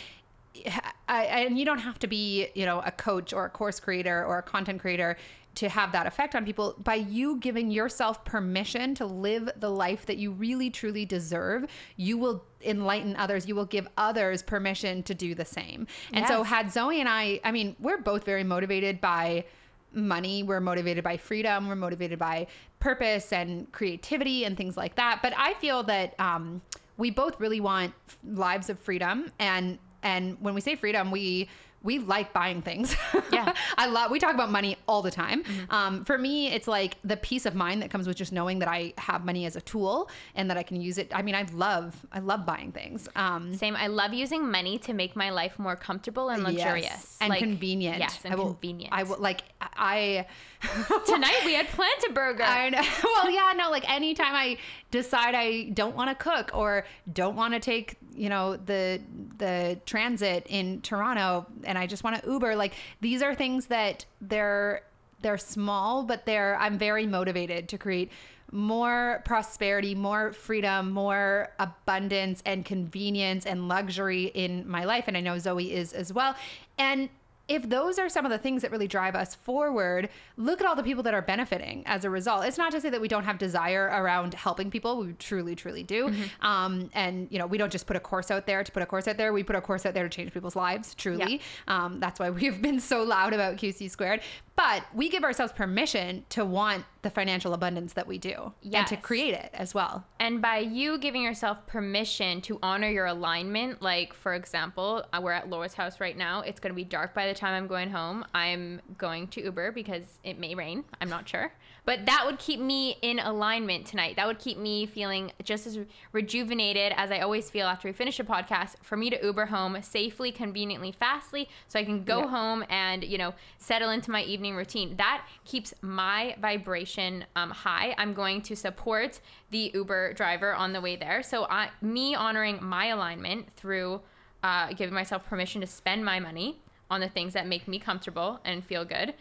I, 1.07 1.23
and 1.23 1.57
you 1.57 1.65
don't 1.65 1.79
have 1.79 1.97
to 1.97 2.07
be, 2.07 2.47
you 2.53 2.67
know, 2.67 2.79
a 2.85 2.91
coach 2.91 3.33
or 3.33 3.45
a 3.45 3.49
course 3.49 3.79
creator 3.79 4.23
or 4.23 4.37
a 4.37 4.43
content 4.43 4.81
creator 4.81 5.17
to 5.55 5.69
have 5.69 5.91
that 5.91 6.07
effect 6.07 6.35
on 6.35 6.45
people. 6.45 6.75
By 6.83 6.95
you 6.95 7.37
giving 7.37 7.71
yourself 7.71 8.23
permission 8.25 8.95
to 8.95 9.05
live 9.05 9.49
the 9.57 9.69
life 9.69 10.05
that 10.07 10.17
you 10.17 10.31
really 10.31 10.69
truly 10.69 11.05
deserve, 11.05 11.65
you 11.95 12.17
will 12.17 12.43
enlighten 12.63 13.15
others. 13.17 13.47
You 13.47 13.55
will 13.55 13.65
give 13.65 13.87
others 13.97 14.41
permission 14.41 15.03
to 15.03 15.13
do 15.13 15.35
the 15.35 15.45
same. 15.45 15.87
And 16.13 16.27
so, 16.27 16.43
had 16.43 16.71
Zoe 16.71 16.99
and 16.99 17.09
I, 17.09 17.39
I 17.43 17.51
mean, 17.51 17.75
we're 17.79 17.99
both 17.99 18.23
very 18.25 18.43
motivated 18.43 18.99
by 19.01 19.45
money. 19.93 20.43
We're 20.43 20.59
motivated 20.59 21.03
by 21.03 21.17
freedom. 21.17 21.67
We're 21.67 21.75
motivated 21.75 22.17
by 22.17 22.47
purpose 22.79 23.31
and 23.31 23.71
creativity 23.71 24.45
and 24.45 24.57
things 24.57 24.75
like 24.75 24.95
that. 24.95 25.19
But 25.21 25.33
I 25.37 25.53
feel 25.55 25.83
that 25.83 26.19
um, 26.19 26.61
we 26.97 27.11
both 27.11 27.39
really 27.39 27.59
want 27.59 27.93
lives 28.23 28.69
of 28.69 28.79
freedom 28.79 29.31
and 29.39 29.77
and 30.03 30.37
when 30.41 30.53
we 30.53 30.59
say 30.59 30.75
freedom, 30.75 31.11
we 31.11 31.47
we 31.83 31.99
like 31.99 32.31
buying 32.31 32.61
things. 32.61 32.95
Yeah. 33.31 33.53
I 33.77 33.87
love, 33.87 34.09
we 34.09 34.19
talk 34.19 34.33
about 34.33 34.49
money 34.49 34.77
all 34.87 35.01
the 35.01 35.11
time. 35.11 35.43
Um, 35.69 36.05
for 36.05 36.17
me, 36.17 36.47
it's 36.47 36.67
like 36.67 36.97
the 37.03 37.17
peace 37.17 37.45
of 37.45 37.55
mind 37.55 37.81
that 37.81 37.91
comes 37.91 38.07
with 38.07 38.15
just 38.15 38.31
knowing 38.31 38.59
that 38.59 38.69
I 38.69 38.93
have 38.97 39.25
money 39.25 39.45
as 39.45 39.55
a 39.55 39.61
tool 39.61 40.09
and 40.35 40.49
that 40.49 40.57
I 40.57 40.63
can 40.63 40.79
use 40.79 40.97
it. 40.97 41.11
I 41.13 41.21
mean, 41.21 41.35
I 41.35 41.45
love, 41.53 41.93
I 42.11 42.19
love 42.19 42.45
buying 42.45 42.71
things. 42.71 43.09
Um, 43.15 43.53
Same. 43.53 43.75
I 43.75 43.87
love 43.87 44.13
using 44.13 44.49
money 44.49 44.77
to 44.79 44.93
make 44.93 45.15
my 45.15 45.29
life 45.29 45.59
more 45.59 45.75
comfortable 45.75 46.29
and 46.29 46.43
luxurious 46.43 46.85
yes, 46.85 47.17
and 47.19 47.29
Like, 47.29 47.39
convenient. 47.39 47.99
Yes, 47.99 48.19
and 48.23 48.33
I 48.33 48.37
will, 48.37 48.53
convenient. 48.53 48.93
I 48.93 49.03
will, 49.03 49.17
like, 49.19 49.43
I, 49.61 50.25
Tonight 51.05 51.41
we 51.45 51.53
had 51.53 51.67
Planta 51.67 52.13
Burger. 52.13 52.43
I 52.43 52.69
know. 52.69 52.81
Well, 53.03 53.29
yeah, 53.31 53.53
no, 53.55 53.69
like 53.69 53.89
anytime 53.89 54.33
I 54.33 54.57
decide 54.91 55.35
I 55.35 55.69
don't 55.69 55.95
want 55.95 56.09
to 56.09 56.15
cook 56.15 56.51
or 56.53 56.85
don't 57.11 57.35
want 57.35 57.53
to 57.53 57.59
take, 57.59 57.97
you 58.15 58.29
know, 58.29 58.57
the 58.57 59.01
the 59.37 59.79
transit 59.85 60.45
in 60.49 60.81
Toronto 60.81 61.45
and 61.63 61.77
I 61.77 61.87
just 61.87 62.03
want 62.03 62.21
to 62.21 62.29
Uber, 62.29 62.55
like 62.55 62.73
these 63.01 63.21
are 63.21 63.35
things 63.35 63.67
that 63.67 64.05
they're 64.21 64.83
they're 65.21 65.37
small, 65.37 66.03
but 66.03 66.25
they're 66.25 66.57
I'm 66.57 66.77
very 66.77 67.07
motivated 67.07 67.69
to 67.69 67.77
create 67.77 68.11
more 68.51 69.21
prosperity, 69.25 69.95
more 69.95 70.31
freedom, 70.31 70.91
more 70.91 71.49
abundance 71.59 72.43
and 72.45 72.63
convenience 72.63 73.45
and 73.45 73.67
luxury 73.67 74.25
in 74.25 74.69
my 74.69 74.83
life 74.83 75.05
and 75.07 75.17
I 75.17 75.21
know 75.21 75.37
Zoe 75.39 75.73
is 75.73 75.93
as 75.93 76.13
well. 76.13 76.35
And 76.77 77.09
if 77.47 77.67
those 77.67 77.99
are 77.99 78.07
some 78.07 78.25
of 78.25 78.31
the 78.31 78.37
things 78.37 78.61
that 78.61 78.71
really 78.71 78.87
drive 78.87 79.15
us 79.15 79.35
forward, 79.35 80.09
look 80.37 80.61
at 80.61 80.67
all 80.67 80.75
the 80.75 80.83
people 80.83 81.03
that 81.03 81.13
are 81.13 81.21
benefiting 81.21 81.83
as 81.85 82.05
a 82.05 82.09
result. 82.09 82.45
It's 82.45 82.57
not 82.57 82.71
to 82.71 82.79
say 82.79 82.89
that 82.89 83.01
we 83.01 83.09
don't 83.09 83.25
have 83.25 83.37
desire 83.37 83.89
around 83.93 84.33
helping 84.33 84.71
people. 84.71 84.99
We 84.99 85.13
truly, 85.13 85.55
truly 85.55 85.83
do. 85.83 86.07
Mm-hmm. 86.07 86.45
Um, 86.45 86.89
and, 86.93 87.27
you 87.31 87.39
know, 87.39 87.45
we 87.45 87.57
don't 87.57 87.71
just 87.71 87.85
put 87.85 87.97
a 87.97 87.99
course 87.99 88.31
out 88.31 88.47
there 88.47 88.63
to 88.63 88.71
put 88.71 88.81
a 88.81 88.85
course 88.85 89.07
out 89.07 89.17
there. 89.17 89.33
We 89.33 89.43
put 89.43 89.57
a 89.57 89.61
course 89.61 89.85
out 89.85 89.93
there 89.93 90.03
to 90.03 90.09
change 90.09 90.31
people's 90.31 90.55
lives, 90.55 90.95
truly. 90.95 91.41
Um, 91.67 91.99
that's 91.99 92.19
why 92.19 92.29
we've 92.29 92.61
been 92.61 92.79
so 92.79 93.03
loud 93.03 93.33
about 93.33 93.57
QC 93.57 93.89
squared. 93.89 94.21
But 94.55 94.83
we 94.93 95.09
give 95.09 95.23
ourselves 95.23 95.51
permission 95.51 96.25
to 96.29 96.45
want 96.45 96.85
the 97.01 97.09
financial 97.09 97.53
abundance 97.53 97.93
that 97.93 98.07
we 98.07 98.17
do 98.19 98.53
and 98.71 98.87
to 98.87 98.95
create 98.95 99.33
it 99.33 99.49
as 99.53 99.73
well. 99.73 100.05
And 100.19 100.41
by 100.41 100.59
you 100.59 100.99
giving 100.99 101.23
yourself 101.23 101.65
permission 101.65 102.39
to 102.41 102.59
honor 102.61 102.87
your 102.87 103.07
alignment, 103.07 103.81
like 103.81 104.13
for 104.13 104.35
example, 104.35 105.05
uh, 105.11 105.19
we're 105.21 105.31
at 105.31 105.49
Laura's 105.49 105.73
house 105.73 105.99
right 105.99 106.15
now. 106.15 106.41
It's 106.41 106.59
going 106.59 106.71
to 106.71 106.75
be 106.75 106.83
dark 106.83 107.13
by 107.13 107.27
the 107.27 107.32
time 107.33 107.53
I'm 107.53 107.67
going 107.67 107.89
home. 107.89 108.25
I'm 108.33 108.81
going 108.97 109.27
to 109.29 109.43
Uber 109.43 109.71
because 109.71 110.19
it 110.23 110.39
may 110.39 110.55
rain. 110.55 110.83
I'm 111.01 111.09
not 111.09 111.27
sure. 111.27 111.51
But 111.85 112.05
that 112.05 112.23
would 112.25 112.39
keep 112.39 112.61
me 112.61 112.97
in 113.01 113.19
alignment 113.19 113.85
tonight. 113.85 114.15
That 114.15 114.25
would 114.25 114.39
keep 114.39 114.57
me 114.57 114.85
feeling 114.85 115.33
just 115.43 115.67
as 115.67 115.77
rejuvenated 116.13 116.93
as 116.95 117.11
I 117.11 117.19
always 117.19 117.49
feel 117.49 117.67
after 117.67 117.89
we 117.89 117.91
finish 117.93 118.19
a 118.19 118.23
podcast 118.23 118.75
for 118.81 118.95
me 118.95 119.09
to 119.09 119.21
Uber 119.21 119.47
home 119.47 119.77
safely, 119.81 120.31
conveniently, 120.31 120.93
fastly, 120.93 121.49
so 121.67 121.77
I 121.79 121.83
can 121.83 122.03
go 122.05 122.19
Yeah. 122.19 122.27
home 122.27 122.63
and, 122.69 123.03
you 123.03 123.17
know, 123.17 123.33
settle 123.57 123.89
into 123.89 124.11
my 124.11 124.23
evening 124.23 124.55
routine. 124.55 124.95
That 124.95 125.25
keeps 125.43 125.73
my 125.81 126.35
vibration 126.39 127.25
um, 127.35 127.49
high. 127.51 127.93
I'm 127.97 128.13
going 128.13 128.41
to 128.43 128.55
support 128.55 129.19
the 129.51 129.71
Uber 129.73 130.13
driver 130.13 130.53
on 130.53 130.71
the 130.71 130.79
way 130.79 130.95
there. 130.95 131.21
So, 131.21 131.45
I, 131.49 131.69
me 131.81 132.15
honoring 132.15 132.59
my 132.63 132.87
alignment 132.87 133.53
through 133.57 134.01
uh, 134.41 134.73
giving 134.73 134.93
myself 134.93 135.25
permission 135.25 135.61
to 135.61 135.67
spend 135.67 136.03
my 136.05 136.19
money 136.19 136.59
on 136.93 137.01
the 137.01 137.09
things 137.09 137.33
that 137.33 137.47
make 137.47 137.67
me 137.67 137.79
comfortable 137.79 138.39
and 138.45 138.63
feel 138.63 138.85
good. 138.85 139.13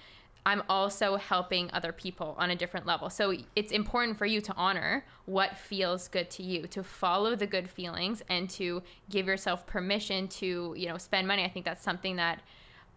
I'm 0.45 0.63
also 0.69 1.17
helping 1.17 1.71
other 1.73 1.93
people 1.93 2.35
on 2.37 2.51
a 2.51 2.57
different 2.57 2.85
level. 2.85 3.09
So 3.11 3.33
it's 3.55 3.71
important 3.71 4.19
for 4.19 4.27
you 4.27 4.41
to 4.41 4.53
honor 4.57 5.05
what 5.25 5.57
feels 5.57 6.09
good 6.09 6.31
to 6.31 6.43
you, 6.43 6.67
to 6.69 6.83
follow 6.83 7.37
the 7.37 7.47
good 7.47 7.71
feelings 7.71 8.23
and 8.29 8.51
to 8.51 8.83
give 9.09 9.27
yourself 9.27 9.67
permission 9.67 10.27
to, 10.29 10.75
you 10.77 10.89
know, 10.89 10.99
spend 10.99 11.29
money. 11.29 11.45
I 11.45 11.49
think 11.49 11.65
that's 11.65 11.83
something 11.85 12.17
that 12.17 12.41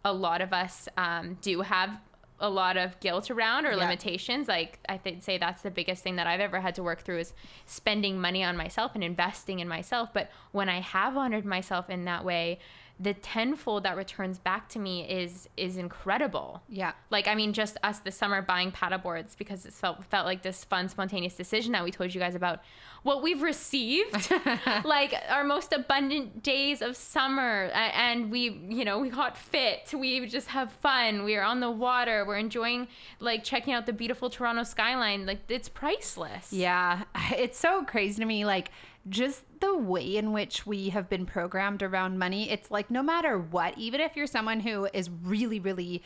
a 0.04 0.12
lot 0.12 0.42
of 0.42 0.54
us 0.54 0.90
um, 0.98 1.38
do 1.42 1.62
have 1.62 1.92
a 2.40 2.50
lot 2.50 2.78
of 2.78 3.00
guilt 3.00 3.30
around 3.32 3.66
or 3.66 3.72
Yeah. 3.72 3.78
limitations. 3.78 4.48
Like 4.48 4.80
I 4.90 4.98
think 4.98 5.24
say 5.24 5.38
that's 5.38 5.62
the 5.62 5.72
biggest 5.72 6.04
thing 6.04 6.16
that 6.18 6.28
I've 6.28 6.42
ever 6.42 6.60
had 6.60 6.76
to 6.76 6.84
work 6.84 7.02
through 7.02 7.20
is 7.20 7.34
spending 7.66 8.20
money 8.20 8.44
on 8.44 8.58
myself 8.58 8.94
and 8.96 9.04
investing 9.04 9.60
in 9.60 9.68
myself. 9.68 10.10
But 10.14 10.30
when 10.52 10.68
I 10.68 10.80
have 10.82 11.16
honored 11.16 11.46
myself 11.46 11.90
in 11.92 12.06
that 12.06 12.26
way, 12.26 12.60
the 13.00 13.14
tenfold 13.14 13.84
that 13.84 13.98
returns 13.98 14.40
back 14.40 14.70
to 14.70 14.80
me 14.80 15.08
is 15.10 15.50
is 15.58 15.78
incredible. 15.78 16.62
Yeah. 16.70 16.94
Like 17.10 17.28
I 17.28 17.36
mean, 17.36 17.52
just 17.52 17.78
us 17.84 18.00
this 18.00 18.16
summer 18.16 18.42
buying 18.42 18.72
paddleboards 18.72 19.38
because 19.38 19.66
it 19.66 19.74
felt 19.74 20.06
felt 20.06 20.26
like 20.26 20.44
this 20.44 20.64
fun, 20.64 20.88
spontaneous 20.88 21.36
decision 21.36 21.74
that 21.74 21.84
we 21.84 21.92
told 21.92 22.14
you 22.14 22.22
guys 22.22 22.36
about. 22.36 22.62
What 23.04 23.22
we've 23.22 23.44
received, 23.44 24.32
like 24.84 25.14
our 25.30 25.44
most 25.44 25.74
abundant 25.74 26.42
days 26.42 26.82
of 26.82 26.96
summer, 26.96 27.66
and 27.74 28.32
we, 28.32 28.50
you 28.68 28.84
know, 28.84 28.98
we 28.98 29.10
got 29.10 29.38
fit. 29.38 29.94
We 29.96 30.26
just 30.26 30.48
have 30.48 30.72
fun. 30.72 31.24
We 31.24 31.36
are 31.36 31.44
on 31.44 31.60
the 31.60 31.70
water. 31.70 32.26
We're 32.26 32.38
enjoying, 32.38 32.88
like 33.20 33.44
checking 33.44 33.74
out 33.74 33.86
the 33.86 33.94
beautiful 33.94 34.32
Toronto 34.32 34.64
skyline. 34.64 35.28
Like 35.28 35.42
it's 35.50 35.70
priceless. 35.70 36.52
Yeah, 36.52 37.04
it's 37.38 37.60
so 37.60 37.84
crazy 37.84 38.20
to 38.22 38.26
me. 38.26 38.44
Like, 38.44 38.72
just 39.10 39.44
the 39.60 39.78
way 39.78 40.16
in 40.16 40.32
which 40.32 40.66
we 40.66 40.90
have 40.90 41.10
been 41.10 41.26
programmed 41.26 41.84
around 41.84 42.18
money. 42.18 42.50
It's 42.50 42.72
like, 42.72 42.90
no 42.90 43.04
matter 43.04 43.38
what, 43.38 43.78
even 43.78 44.02
if 44.02 44.16
you're 44.16 44.28
someone 44.28 44.60
who 44.60 44.88
is 44.94 45.10
really, 45.24 45.60
really 45.60 46.02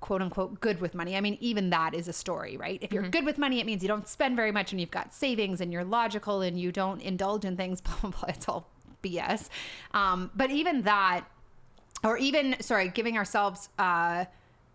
quote 0.00 0.22
unquote 0.22 0.60
good 0.60 0.80
with 0.80 0.94
money. 0.94 1.16
I 1.16 1.20
mean, 1.20 1.36
even 1.40 1.70
that 1.70 1.94
is 1.94 2.08
a 2.08 2.12
story, 2.12 2.56
right? 2.56 2.78
If 2.82 2.92
you're 2.92 3.08
good 3.08 3.24
with 3.24 3.38
money, 3.38 3.60
it 3.60 3.66
means 3.66 3.82
you 3.82 3.88
don't 3.88 4.06
spend 4.06 4.36
very 4.36 4.52
much 4.52 4.72
and 4.72 4.80
you've 4.80 4.90
got 4.90 5.12
savings 5.12 5.60
and 5.60 5.72
you're 5.72 5.84
logical 5.84 6.40
and 6.40 6.58
you 6.58 6.70
don't 6.70 7.02
indulge 7.02 7.44
in 7.44 7.56
things, 7.56 7.80
blah, 7.82 7.94
blah, 8.00 8.10
blah. 8.10 8.28
It's 8.28 8.48
all 8.48 8.68
BS. 9.02 9.48
Um, 9.92 10.30
but 10.34 10.50
even 10.50 10.82
that, 10.82 11.24
or 12.04 12.16
even, 12.16 12.56
sorry, 12.60 12.88
giving 12.88 13.16
ourselves 13.16 13.68
uh, 13.78 14.26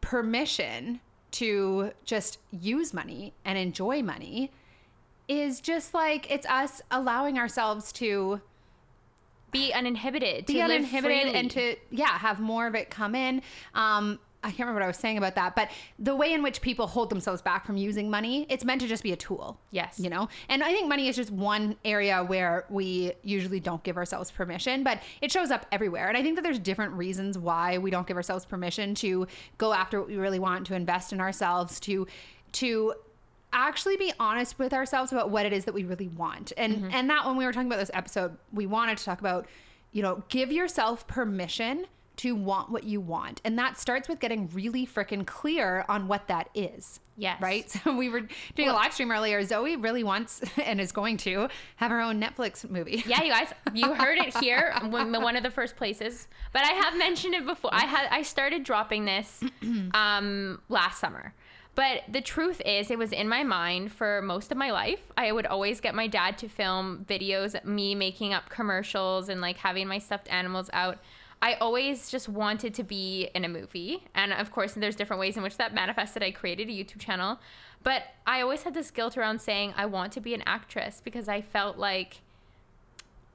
permission 0.02 1.00
to 1.32 1.92
just 2.04 2.40
use 2.52 2.94
money 2.94 3.34
and 3.46 3.58
enjoy 3.58 4.04
money 4.04 4.52
is 5.28 5.62
just 5.62 5.94
like 5.94 6.30
it's 6.32 6.46
us 6.48 6.82
allowing 6.92 7.38
ourselves 7.40 7.92
to 7.94 8.42
Be 9.52 9.72
uninhibited. 9.72 10.46
be 10.48 10.56
live 10.56 10.72
uninhibited 10.72 11.22
freely. 11.24 11.36
and 11.40 11.52
to 11.52 11.76
yeah 11.92 12.18
have 12.18 12.40
more 12.40 12.68
of 12.68 12.76
it 12.76 12.90
come 12.90 13.14
in 13.16 13.42
um 13.76 14.20
i 14.44 14.48
can't 14.48 14.60
remember 14.62 14.80
what 14.80 14.84
i 14.84 14.88
was 14.88 14.98
saying 14.98 15.18
about 15.18 15.36
that 15.36 15.56
but 15.56 15.70
the 16.00 16.14
way 16.16 16.34
in 16.34 16.44
which 16.44 16.60
people 16.60 16.88
hold 16.88 17.10
themselves 17.10 17.42
back 17.42 17.66
from 17.66 17.78
using 17.78 18.10
money 18.10 18.46
it's 18.50 18.66
meant 18.66 18.82
to 18.82 18.88
just 18.88 19.02
be 19.04 19.14
a 19.14 19.16
tool 19.16 19.58
Yes. 19.72 19.98
you 20.00 20.10
know 20.10 20.28
and 20.50 20.62
i 20.64 20.72
think 20.74 20.90
money 20.90 21.08
is 21.08 21.16
just 21.16 21.32
one 21.32 21.78
area 21.86 22.24
where 22.24 22.66
we 22.70 23.14
usually 23.24 23.60
don't 23.62 23.82
give 23.84 23.96
ourselves 23.96 24.30
permission 24.32 24.84
but 24.84 25.00
it 25.22 25.32
shows 25.32 25.52
up 25.52 25.66
everywhere 25.72 26.10
and 26.10 26.18
i 26.18 26.22
think 26.24 26.36
that 26.36 26.42
there's 26.42 26.60
different 26.60 26.92
reasons 26.94 27.38
why 27.38 27.78
we 27.78 27.92
don't 27.92 28.08
give 28.08 28.18
ourselves 28.18 28.44
permission 28.44 28.94
to 28.96 29.26
go 29.58 29.72
after 29.72 30.00
what 30.00 30.10
we 30.10 30.18
really 30.18 30.40
want 30.40 30.68
to 30.68 30.76
invest 30.76 31.14
in 31.14 31.22
ourselves 31.22 31.80
to 31.80 32.06
to 32.52 32.94
actually 33.54 33.98
be 33.98 34.12
honest 34.20 34.60
with 34.60 34.74
ourselves 34.74 35.12
about 35.12 35.30
what 35.30 35.46
it 35.46 35.54
is 35.54 35.66
that 35.66 35.74
we 35.74 35.84
really 35.84 36.10
want. 36.10 36.52
And 36.58 36.94
and 36.94 37.10
that 37.10 37.26
when 37.26 37.38
we 37.38 37.46
were 37.46 37.54
talking 37.54 37.68
about 37.68 37.80
this 37.80 37.92
episode, 37.94 38.38
we 38.52 38.66
wanted 38.66 38.98
to 38.98 39.06
talk 39.06 39.20
about, 39.20 39.48
you 39.92 40.02
know, 40.02 40.24
give 40.30 40.52
yourself 40.52 41.08
permission 41.08 41.86
to 42.16 42.36
want 42.36 42.70
what 42.70 42.84
you 42.84 43.02
want. 43.02 43.42
And 43.44 43.58
that 43.58 43.80
starts 43.80 44.08
with 44.08 44.20
getting 44.20 44.48
really 44.50 44.86
freaking 44.86 45.26
clear 45.26 45.84
on 45.90 46.08
what 46.08 46.28
that 46.28 46.50
is. 46.54 47.00
Yes. 47.18 47.42
Right? 47.42 47.64
So 47.84 47.96
we 47.96 48.08
were 48.10 48.22
doing 48.56 48.70
a 48.70 48.74
live 48.74 48.94
stream 48.94 49.12
earlier. 49.12 49.44
Zoe 49.44 49.76
really 49.76 50.04
wants 50.04 50.42
and 50.64 50.80
is 50.80 50.92
going 50.92 51.18
to 51.18 51.50
have 51.78 51.92
her 51.92 52.02
own 52.02 52.22
Netflix 52.22 52.70
movie. 52.70 53.04
yeah, 53.08 53.24
you 53.24 53.32
guys, 53.32 53.52
you 53.74 53.94
heard 53.94 54.18
it 54.20 54.38
here, 54.38 54.74
one 54.84 55.36
of 55.36 55.44
the 55.44 55.52
first 55.52 55.76
places. 55.76 56.28
But 56.52 56.64
I 56.64 56.74
have 56.74 56.98
mentioned 56.98 57.34
it 57.34 57.46
before. 57.46 57.72
I 57.74 57.86
had 57.86 58.08
I 58.12 58.22
started 58.22 58.64
dropping 58.64 59.06
this 59.06 59.44
um, 59.94 60.62
last 60.70 61.00
summer. 61.00 61.34
But 61.76 62.04
the 62.08 62.22
truth 62.22 62.62
is, 62.66 62.92
it 62.92 63.00
was 63.00 63.12
in 63.12 63.28
my 63.28 63.44
mind 63.44 63.92
for 63.92 64.22
most 64.22 64.52
of 64.52 64.58
my 64.58 64.72
life. 64.72 65.00
I 65.18 65.32
would 65.32 65.48
always 65.48 65.82
get 65.82 65.96
my 65.96 66.08
dad 66.08 66.38
to 66.40 66.48
film 66.48 67.06
videos, 67.10 67.62
me 67.66 67.96
making 67.96 68.34
up 68.34 68.50
commercials 68.50 69.28
and 69.30 69.42
like 69.42 69.58
having 69.58 69.88
my 69.88 69.98
stuffed 69.98 70.32
animals 70.32 70.70
out. 70.72 71.00
I 71.42 71.56
always 71.56 72.10
just 72.10 72.30
wanted 72.30 72.74
to 72.76 72.84
be 72.84 73.30
in 73.34 73.44
a 73.44 73.50
movie. 73.50 74.04
And 74.14 74.32
of 74.34 74.52
course, 74.52 74.74
there's 74.74 74.96
different 74.96 75.20
ways 75.20 75.36
in 75.36 75.44
which 75.44 75.58
that 75.58 75.74
manifested. 75.74 76.22
I 76.22 76.32
created 76.32 76.70
a 76.70 76.72
YouTube 76.72 77.00
channel. 77.00 77.40
But 77.82 78.04
I 78.26 78.42
always 78.42 78.64
had 78.64 78.74
this 78.76 78.92
guilt 78.92 79.18
around 79.18 79.42
saying 79.42 79.74
I 79.76 79.88
want 79.88 80.14
to 80.14 80.22
be 80.22 80.34
an 80.34 80.44
actress 80.46 81.02
because 81.04 81.28
I 81.28 81.42
felt 81.42 81.78
like 81.78 82.22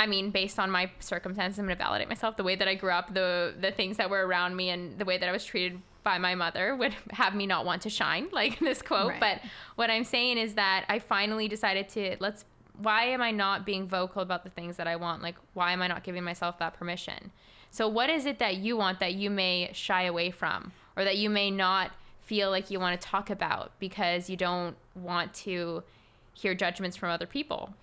I 0.00 0.06
mean, 0.06 0.30
based 0.30 0.60
on 0.60 0.70
my 0.70 0.92
circumstances, 1.00 1.58
I'm 1.58 1.66
to 1.66 1.74
validate 1.74 2.08
myself. 2.08 2.36
The 2.36 2.44
way 2.44 2.54
that 2.54 2.68
I 2.68 2.76
grew 2.76 2.92
up, 2.92 3.12
the 3.14 3.54
the 3.60 3.72
things 3.72 3.96
that 3.96 4.08
were 4.08 4.24
around 4.24 4.54
me, 4.54 4.70
and 4.70 4.96
the 4.96 5.04
way 5.04 5.18
that 5.18 5.28
I 5.28 5.32
was 5.32 5.44
treated 5.44 5.82
by 6.08 6.16
my 6.16 6.34
mother 6.34 6.74
would 6.74 6.94
have 7.10 7.34
me 7.34 7.46
not 7.46 7.66
want 7.66 7.82
to 7.82 7.90
shine, 7.90 8.28
like 8.32 8.58
this 8.60 8.80
quote. 8.80 9.10
Right. 9.10 9.20
But 9.20 9.40
what 9.76 9.90
I'm 9.90 10.04
saying 10.04 10.38
is 10.38 10.54
that 10.54 10.86
I 10.88 10.98
finally 10.98 11.48
decided 11.48 11.88
to 11.90 12.16
let's. 12.18 12.46
Why 12.80 13.06
am 13.06 13.20
I 13.20 13.32
not 13.32 13.66
being 13.66 13.88
vocal 13.88 14.22
about 14.22 14.44
the 14.44 14.50
things 14.50 14.76
that 14.76 14.86
I 14.86 14.94
want? 14.96 15.20
Like, 15.20 15.34
why 15.52 15.72
am 15.72 15.82
I 15.82 15.88
not 15.88 16.04
giving 16.04 16.22
myself 16.22 16.60
that 16.60 16.74
permission? 16.74 17.32
So, 17.70 17.88
what 17.88 18.08
is 18.08 18.24
it 18.24 18.38
that 18.38 18.56
you 18.56 18.76
want 18.76 19.00
that 19.00 19.14
you 19.14 19.30
may 19.30 19.70
shy 19.74 20.04
away 20.04 20.30
from, 20.30 20.72
or 20.96 21.04
that 21.04 21.18
you 21.18 21.28
may 21.28 21.50
not 21.50 21.90
feel 22.22 22.50
like 22.50 22.70
you 22.70 22.78
want 22.78 22.98
to 22.98 23.06
talk 23.06 23.30
about 23.30 23.72
because 23.80 24.30
you 24.30 24.36
don't 24.36 24.76
want 24.94 25.34
to 25.34 25.82
hear 26.34 26.54
judgments 26.54 26.96
from 26.96 27.10
other 27.10 27.26
people? 27.26 27.74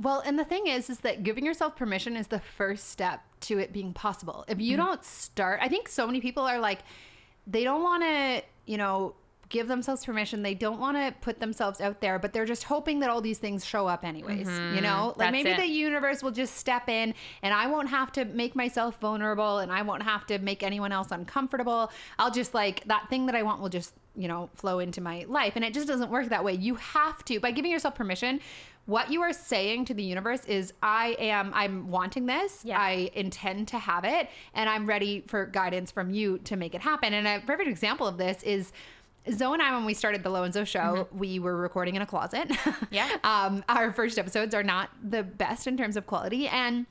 Well, 0.00 0.22
and 0.24 0.38
the 0.38 0.44
thing 0.44 0.68
is, 0.68 0.90
is 0.90 1.00
that 1.00 1.24
giving 1.24 1.44
yourself 1.44 1.74
permission 1.74 2.16
is 2.16 2.28
the 2.28 2.38
first 2.38 2.90
step 2.90 3.20
to 3.40 3.58
it 3.58 3.72
being 3.72 3.92
possible. 3.92 4.44
If 4.46 4.60
you 4.60 4.76
mm-hmm. 4.76 4.86
don't 4.86 5.04
start, 5.04 5.58
I 5.60 5.68
think 5.68 5.88
so 5.88 6.06
many 6.06 6.20
people 6.20 6.44
are 6.44 6.60
like, 6.60 6.80
they 7.50 7.64
don't 7.64 7.82
want 7.82 8.02
to, 8.02 8.42
you 8.66 8.76
know, 8.76 9.14
give 9.48 9.68
themselves 9.68 10.04
permission. 10.04 10.42
They 10.42 10.54
don't 10.54 10.78
want 10.78 10.96
to 10.96 11.14
put 11.20 11.40
themselves 11.40 11.80
out 11.80 12.00
there, 12.00 12.18
but 12.18 12.32
they're 12.32 12.44
just 12.44 12.64
hoping 12.64 13.00
that 13.00 13.10
all 13.10 13.20
these 13.20 13.38
things 13.38 13.64
show 13.64 13.86
up 13.86 14.04
anyways. 14.04 14.46
You 14.46 14.52
mm-hmm. 14.54 14.82
know, 14.82 15.14
like 15.16 15.32
That's 15.32 15.32
maybe 15.32 15.50
it. 15.50 15.56
the 15.58 15.66
universe 15.66 16.22
will 16.22 16.30
just 16.30 16.56
step 16.56 16.88
in 16.88 17.14
and 17.42 17.54
I 17.54 17.66
won't 17.66 17.88
have 17.88 18.12
to 18.12 18.24
make 18.24 18.54
myself 18.54 18.98
vulnerable 19.00 19.58
and 19.58 19.72
I 19.72 19.82
won't 19.82 20.02
have 20.02 20.26
to 20.26 20.38
make 20.38 20.62
anyone 20.62 20.92
else 20.92 21.10
uncomfortable. 21.10 21.90
I'll 22.18 22.30
just 22.30 22.54
like 22.54 22.84
that 22.84 23.08
thing 23.08 23.26
that 23.26 23.34
I 23.34 23.42
want 23.42 23.62
will 23.62 23.68
just, 23.68 23.94
you 24.16 24.28
know, 24.28 24.50
flow 24.54 24.80
into 24.80 25.00
my 25.00 25.24
life. 25.28 25.54
And 25.56 25.64
it 25.64 25.72
just 25.72 25.88
doesn't 25.88 26.10
work 26.10 26.28
that 26.28 26.44
way. 26.44 26.54
You 26.54 26.74
have 26.76 27.24
to, 27.26 27.40
by 27.40 27.50
giving 27.50 27.70
yourself 27.70 27.94
permission, 27.94 28.40
what 28.88 29.12
you 29.12 29.20
are 29.20 29.34
saying 29.34 29.84
to 29.84 29.92
the 29.92 30.02
universe 30.02 30.46
is 30.46 30.72
I 30.82 31.14
am 31.18 31.52
I'm 31.52 31.90
wanting 31.90 32.24
this. 32.24 32.64
Yeah. 32.64 32.80
I 32.80 33.10
intend 33.12 33.68
to 33.68 33.78
have 33.78 34.04
it 34.04 34.30
and 34.54 34.66
I'm 34.66 34.86
ready 34.86 35.24
for 35.26 35.44
guidance 35.44 35.90
from 35.90 36.10
you 36.10 36.38
to 36.44 36.56
make 36.56 36.74
it 36.74 36.80
happen. 36.80 37.12
And 37.12 37.28
a 37.28 37.44
perfect 37.44 37.68
example 37.68 38.06
of 38.06 38.16
this 38.16 38.42
is 38.42 38.72
Zoe 39.32 39.52
and 39.54 39.62
I, 39.62 39.74
when 39.74 39.84
we 39.84 39.94
started 39.94 40.22
the 40.22 40.30
Lo 40.30 40.42
and 40.44 40.52
Zo 40.54 40.64
show, 40.64 41.08
we 41.12 41.38
were 41.38 41.56
recording 41.56 41.96
in 41.96 42.02
a 42.02 42.06
closet. 42.06 42.50
Yeah. 42.90 43.08
um, 43.24 43.64
our 43.68 43.92
first 43.92 44.18
episodes 44.18 44.54
are 44.54 44.62
not 44.62 44.90
the 45.02 45.22
best 45.22 45.66
in 45.66 45.76
terms 45.76 45.96
of 45.96 46.06
quality. 46.06 46.48
And 46.48 46.86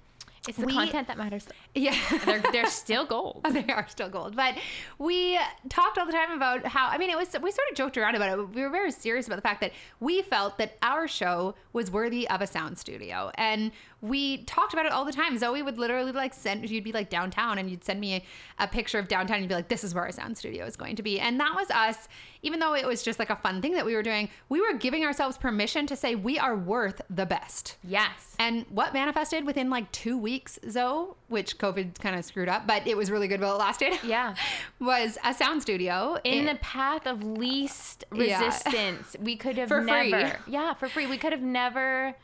It's 0.47 0.57
the 0.57 0.65
we- 0.65 0.73
content 0.73 1.07
that 1.07 1.17
matters. 1.17 1.47
Yeah. 1.77 1.95
They're 2.25 2.41
they're 2.51 2.69
still 2.69 3.05
gold. 3.05 3.45
they 3.51 3.65
are 3.65 3.87
still 3.87 4.09
gold. 4.09 4.35
But 4.35 4.57
we 4.97 5.39
talked 5.69 5.97
all 5.97 6.05
the 6.05 6.11
time 6.11 6.31
about 6.31 6.65
how 6.65 6.87
I 6.87 6.97
mean 6.97 7.09
it 7.09 7.17
was 7.17 7.29
we 7.41 7.51
sort 7.51 7.69
of 7.71 7.77
joked 7.77 7.97
around 7.97 8.15
about 8.15 8.29
it. 8.29 8.37
but 8.37 8.55
We 8.55 8.61
were 8.61 8.69
very 8.69 8.91
serious 8.91 9.27
about 9.27 9.37
the 9.37 9.41
fact 9.41 9.61
that 9.61 9.71
we 9.99 10.21
felt 10.21 10.57
that 10.57 10.77
our 10.81 11.07
show 11.07 11.55
was 11.73 11.91
worthy 11.91 12.27
of 12.29 12.41
a 12.41 12.47
sound 12.47 12.77
studio. 12.77 13.31
And 13.35 13.71
we 14.01 14.43
talked 14.43 14.73
about 14.73 14.85
it 14.85 14.91
all 14.91 15.05
the 15.05 15.11
time. 15.11 15.37
Zoe 15.37 15.61
would 15.61 15.77
literally 15.77 16.11
like 16.11 16.33
send 16.33 16.69
you'd 16.69 16.83
be 16.83 16.91
like 16.91 17.09
downtown 17.09 17.57
and 17.57 17.69
you'd 17.69 17.83
send 17.83 17.99
me 17.99 18.15
a, 18.15 18.23
a 18.59 18.67
picture 18.67 18.99
of 18.99 19.07
downtown 19.07 19.35
and 19.35 19.43
you'd 19.43 19.49
be 19.49 19.55
like, 19.55 19.69
This 19.69 19.83
is 19.83 19.93
where 19.93 20.03
our 20.03 20.11
sound 20.11 20.37
studio 20.37 20.65
is 20.65 20.75
going 20.75 20.95
to 20.97 21.03
be. 21.03 21.19
And 21.19 21.39
that 21.39 21.53
was 21.55 21.69
us, 21.71 22.07
even 22.41 22.59
though 22.59 22.75
it 22.75 22.85
was 22.85 23.03
just 23.03 23.19
like 23.19 23.29
a 23.29 23.35
fun 23.35 23.61
thing 23.61 23.73
that 23.73 23.85
we 23.85 23.95
were 23.95 24.03
doing, 24.03 24.29
we 24.49 24.61
were 24.61 24.73
giving 24.77 25.03
ourselves 25.03 25.37
permission 25.37 25.87
to 25.87 25.95
say 25.95 26.15
we 26.15 26.37
are 26.37 26.55
worth 26.55 27.01
the 27.09 27.25
best. 27.25 27.77
Yes. 27.83 28.35
And 28.39 28.65
what 28.69 28.93
manifested 28.93 29.45
within 29.45 29.69
like 29.69 29.91
two 29.91 30.17
weeks, 30.17 30.59
Zoe, 30.69 31.13
which 31.27 31.57
COVID 31.73 31.99
kind 31.99 32.15
of 32.15 32.23
screwed 32.25 32.49
up, 32.49 32.65
but 32.67 32.85
it 32.87 32.95
was 32.97 33.09
really 33.11 33.27
good 33.27 33.41
while 33.41 33.55
it 33.55 33.59
lasted. 33.59 33.93
Yeah. 34.03 34.35
was 34.79 35.17
a 35.23 35.33
sound 35.33 35.61
studio 35.61 36.17
in 36.23 36.47
It- 36.47 36.53
the 36.53 36.59
path 36.59 37.05
of 37.07 37.23
least 37.23 38.05
Yeah. 38.13 38.39
resistance. 38.43 39.15
We 39.19 39.35
could 39.35 39.57
have 39.57 39.67
For 39.67 39.81
free. 39.81 40.11
never, 40.11 40.39
yeah, 40.47 40.73
for 40.73 40.87
free. 40.89 41.05
We 41.07 41.17
could 41.17 41.31
have 41.33 41.41
never, 41.41 42.15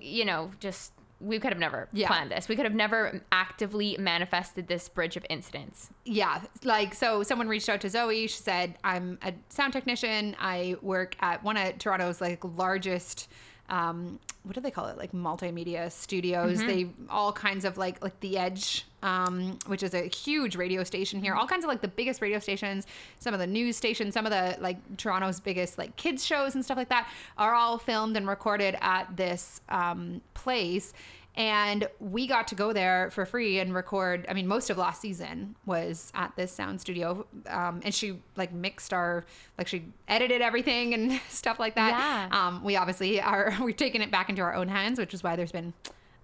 you 0.00 0.24
know, 0.24 0.50
just 0.60 0.92
we 1.20 1.38
could 1.38 1.52
have 1.52 1.60
never 1.60 1.88
Yeah. 1.92 2.08
planned 2.08 2.30
this. 2.32 2.48
We 2.48 2.56
could 2.56 2.66
have 2.66 2.74
never 2.74 3.22
actively 3.32 3.96
manifested 3.98 4.66
this 4.68 4.88
bridge 4.88 5.16
of 5.16 5.24
incidents. 5.30 5.88
yeah, 6.04 6.42
like 6.64 6.92
so 6.94 7.22
someone 7.22 7.48
reached 7.48 7.68
out 7.68 7.80
to 7.82 7.88
Zoe. 7.88 8.26
She 8.26 8.36
said, 8.42 8.76
"I'm 8.84 9.18
a 9.22 9.32
sound 9.48 9.72
technician. 9.72 10.36
I 10.38 10.76
work 10.82 11.16
at 11.20 11.42
one 11.42 11.56
of 11.56 11.78
Toronto's 11.78 12.20
like 12.20 12.40
largest 12.44 13.28
um 13.70 14.18
what 14.44 14.54
do 14.54 14.60
they 14.60 14.70
call 14.70 14.86
it? 14.86 14.98
Like 14.98 15.12
multimedia 15.12 15.90
studios. 15.90 16.58
They 16.58 16.90
all 17.08 17.32
kinds 17.32 17.64
of 17.64 17.78
like 17.78 18.02
like 18.02 18.20
the 18.20 18.36
Edge 18.38 18.84
um 19.02 19.58
which 19.66 19.82
is 19.82 19.94
a 19.94 20.02
huge 20.06 20.54
radio 20.54 20.84
station 20.84 21.22
here. 21.22 21.34
All 21.34 21.46
kinds 21.46 21.64
of 21.64 21.68
like 21.68 21.80
the 21.80 21.88
biggest 21.88 22.20
radio 22.20 22.38
stations, 22.38 22.86
some 23.18 23.32
of 23.32 23.40
the 23.40 23.46
news 23.46 23.76
stations, 23.76 24.12
some 24.12 24.26
of 24.26 24.32
the 24.32 24.56
like 24.60 24.96
Toronto's 24.98 25.40
biggest 25.40 25.78
like 25.78 25.96
kids 25.96 26.24
shows 26.24 26.54
and 26.54 26.62
stuff 26.62 26.76
like 26.76 26.90
that 26.90 27.08
are 27.38 27.54
all 27.54 27.78
filmed 27.78 28.16
and 28.16 28.28
recorded 28.28 28.76
at 28.82 29.16
this 29.16 29.62
um 29.70 30.20
place 30.34 30.92
and 31.36 31.88
we 31.98 32.26
got 32.26 32.46
to 32.48 32.54
go 32.54 32.72
there 32.72 33.10
for 33.10 33.26
free 33.26 33.58
and 33.58 33.74
record 33.74 34.24
i 34.28 34.32
mean 34.32 34.46
most 34.46 34.70
of 34.70 34.78
last 34.78 35.00
season 35.00 35.56
was 35.66 36.12
at 36.14 36.32
this 36.36 36.52
sound 36.52 36.80
studio 36.80 37.26
um, 37.48 37.80
and 37.84 37.92
she 37.94 38.18
like 38.36 38.52
mixed 38.52 38.92
our 38.92 39.24
like 39.58 39.66
she 39.66 39.84
edited 40.08 40.40
everything 40.40 40.94
and 40.94 41.20
stuff 41.28 41.58
like 41.58 41.74
that 41.74 42.28
Yeah. 42.30 42.46
um, 42.48 42.62
we 42.62 42.76
obviously 42.76 43.20
are 43.20 43.52
we've 43.62 43.76
taken 43.76 44.00
it 44.02 44.10
back 44.10 44.28
into 44.28 44.42
our 44.42 44.54
own 44.54 44.68
hands 44.68 44.98
which 44.98 45.12
is 45.14 45.22
why 45.24 45.34
there's 45.36 45.52
been 45.52 45.72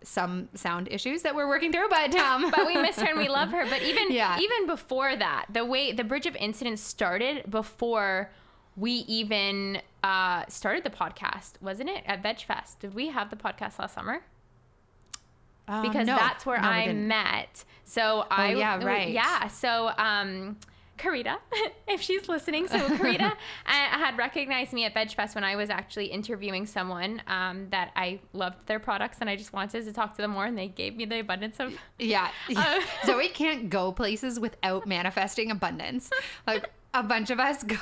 some 0.02 0.48
sound 0.54 0.88
issues 0.90 1.22
that 1.22 1.34
we're 1.34 1.46
working 1.48 1.70
through 1.72 1.88
but 1.90 2.14
um 2.14 2.50
But 2.50 2.66
we 2.66 2.74
miss 2.76 2.96
her 3.00 3.08
and 3.08 3.18
we 3.18 3.28
love 3.28 3.50
her. 3.50 3.66
But 3.68 3.82
even 3.90 4.10
Yeah. 4.10 4.38
even 4.40 4.66
before 4.66 5.14
that, 5.14 5.44
the 5.52 5.62
way 5.62 5.92
the 5.92 6.04
bridge 6.04 6.24
of 6.24 6.34
incidents 6.36 6.80
started 6.80 7.50
before 7.50 8.30
we 8.76 8.92
even 8.92 9.82
uh, 10.02 10.44
started 10.48 10.84
the 10.84 10.90
podcast, 10.90 11.60
wasn't 11.60 11.90
it? 11.90 12.02
At 12.06 12.22
Veg 12.22 12.40
Fest. 12.40 12.80
Did 12.80 12.94
we 12.94 13.08
have 13.08 13.28
the 13.28 13.36
podcast 13.36 13.78
last 13.78 13.94
summer? 13.94 14.22
Um, 15.70 15.82
because 15.82 16.06
no. 16.06 16.16
that's 16.16 16.44
where 16.44 16.60
No, 16.60 16.68
I 16.68 16.92
met. 16.92 17.64
So 17.84 18.26
I 18.30 18.54
yeah, 18.54 18.84
right. 18.84 19.10
Yeah, 19.10 19.48
so 19.48 19.90
um 19.96 20.56
Karita, 21.00 21.38
if 21.88 22.00
she's 22.00 22.28
listening, 22.28 22.68
so 22.68 22.76
Karita 22.98 23.32
had 23.64 24.18
recognized 24.18 24.72
me 24.72 24.84
at 24.84 24.94
Veg 24.94 25.10
Fest 25.12 25.34
when 25.34 25.44
I 25.44 25.56
was 25.56 25.70
actually 25.70 26.06
interviewing 26.06 26.66
someone 26.66 27.22
um, 27.26 27.68
that 27.70 27.90
I 27.96 28.20
loved 28.32 28.66
their 28.66 28.78
products 28.78 29.18
and 29.20 29.30
I 29.30 29.36
just 29.36 29.52
wanted 29.52 29.84
to 29.84 29.92
talk 29.92 30.14
to 30.16 30.22
them 30.22 30.32
more, 30.32 30.44
and 30.44 30.58
they 30.58 30.68
gave 30.68 30.96
me 30.96 31.06
the 31.06 31.20
abundance 31.20 31.58
of 31.58 31.74
Yeah. 31.98 32.28
Uh, 32.60 32.80
Zoe 33.06 33.28
can't 33.28 33.70
go 33.70 33.90
places 33.90 34.38
without 34.38 34.86
manifesting 34.86 35.50
abundance. 35.50 36.10
Like 36.46 36.68
a 36.92 37.02
bunch 37.02 37.30
of 37.30 37.40
us 37.40 37.62
go, 37.62 37.76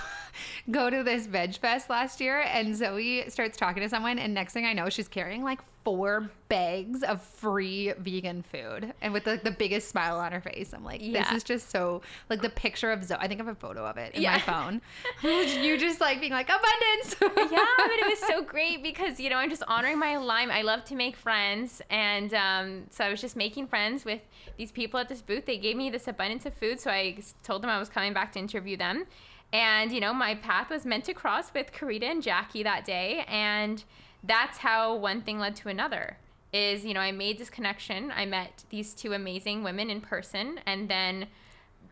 go 0.71 0.91
to 0.91 1.03
this 1.03 1.27
veg 1.27 1.57
fest 1.57 1.91
last 1.91 2.21
year 2.21 2.41
and 2.41 2.77
Zoe 2.77 3.29
starts 3.29 3.57
talking 3.57 3.83
to 3.83 3.89
someone 3.89 4.19
and 4.19 4.35
next 4.35 4.53
thing 4.53 4.67
I 4.67 4.73
know 4.73 4.89
she's 4.89 5.09
carrying 5.09 5.43
like 5.43 5.61
four 5.89 6.31
bags 6.51 7.03
of 7.03 7.23
free 7.23 7.95
vegan 7.99 8.43
food 8.43 8.93
and 9.01 9.11
with 9.11 9.27
like 9.27 9.43
the 9.43 9.51
biggest 9.51 9.89
smile 9.89 10.19
on 10.19 10.33
her 10.33 10.41
face. 10.43 10.75
I'm 10.75 10.85
like, 10.85 11.01
Yeah. 11.03 11.23
this 11.23 11.39
is 11.39 11.43
just 11.43 11.71
so 11.71 12.03
like 12.29 12.43
the 12.43 12.51
picture 12.51 12.93
of 12.93 13.03
Zoe. 13.03 13.17
I 13.19 13.27
think 13.27 13.41
I 13.41 13.45
have 13.45 13.57
a 13.57 13.59
photo 13.59 13.87
of 13.87 13.97
it 13.97 14.15
in 14.15 14.23
my 14.23 14.39
phone. 14.39 14.83
you 15.23 15.79
just 15.79 15.99
like 15.99 16.21
being 16.21 16.33
like 16.33 16.51
abundance. 16.51 17.17
yeah, 17.51 17.65
but 17.79 17.99
it 18.01 18.07
was 18.07 18.19
so 18.19 18.43
great 18.43 18.83
because 18.83 19.19
you 19.19 19.31
know 19.31 19.37
I'm 19.37 19.49
just 19.49 19.63
honoring 19.67 19.99
my 19.99 20.11
alignment. 20.11 20.59
I 20.59 20.63
love 20.63 20.85
to 20.85 20.95
make 20.95 21.17
friends, 21.17 21.81
and 21.89 22.35
um, 22.35 22.83
so 22.91 23.07
I 23.07 23.09
was 23.09 23.23
just 23.23 23.35
making 23.35 23.69
friends 23.69 24.05
with 24.05 24.21
these 24.59 24.71
people 24.71 25.01
at 25.01 25.09
this 25.09 25.23
booth. 25.23 25.47
They 25.47 25.57
gave 25.57 25.75
me 25.75 25.89
this 25.89 26.07
abundance 26.07 26.45
of 26.45 26.53
food, 26.53 26.81
so 26.81 26.91
I 26.91 27.17
told 27.43 27.63
them 27.63 27.71
I 27.71 27.79
was 27.79 27.89
coming 27.89 28.13
back 28.13 28.33
to 28.33 28.39
interview 28.39 28.77
them. 28.77 29.07
And 29.55 29.91
you 29.91 30.01
know, 30.01 30.13
my 30.13 30.35
path 30.35 30.69
was 30.69 30.85
meant 30.85 31.05
to 31.05 31.15
cross 31.15 31.55
with 31.55 31.73
Karita 31.73 32.11
and 32.11 32.23
Jackie 32.23 32.63
that 32.63 32.85
day, 32.85 33.25
and 33.27 33.83
that's 34.23 34.59
how 34.59 34.95
one 34.95 35.23
thing 35.23 35.39
led 35.39 35.57
to 35.57 35.69
another. 35.69 36.17
Is 36.53 36.85
you 36.85 36.95
know 36.95 37.01
I 37.01 37.13
made 37.13 37.39
this 37.39 37.51
connection. 37.51 38.11
I 38.11 38.25
met 38.25 38.65
these 38.71 38.95
two 38.95 39.13
amazing 39.13 39.63
women 39.63 39.91
in 39.91 40.01
person, 40.01 40.61
and 40.65 40.89
then 40.89 41.27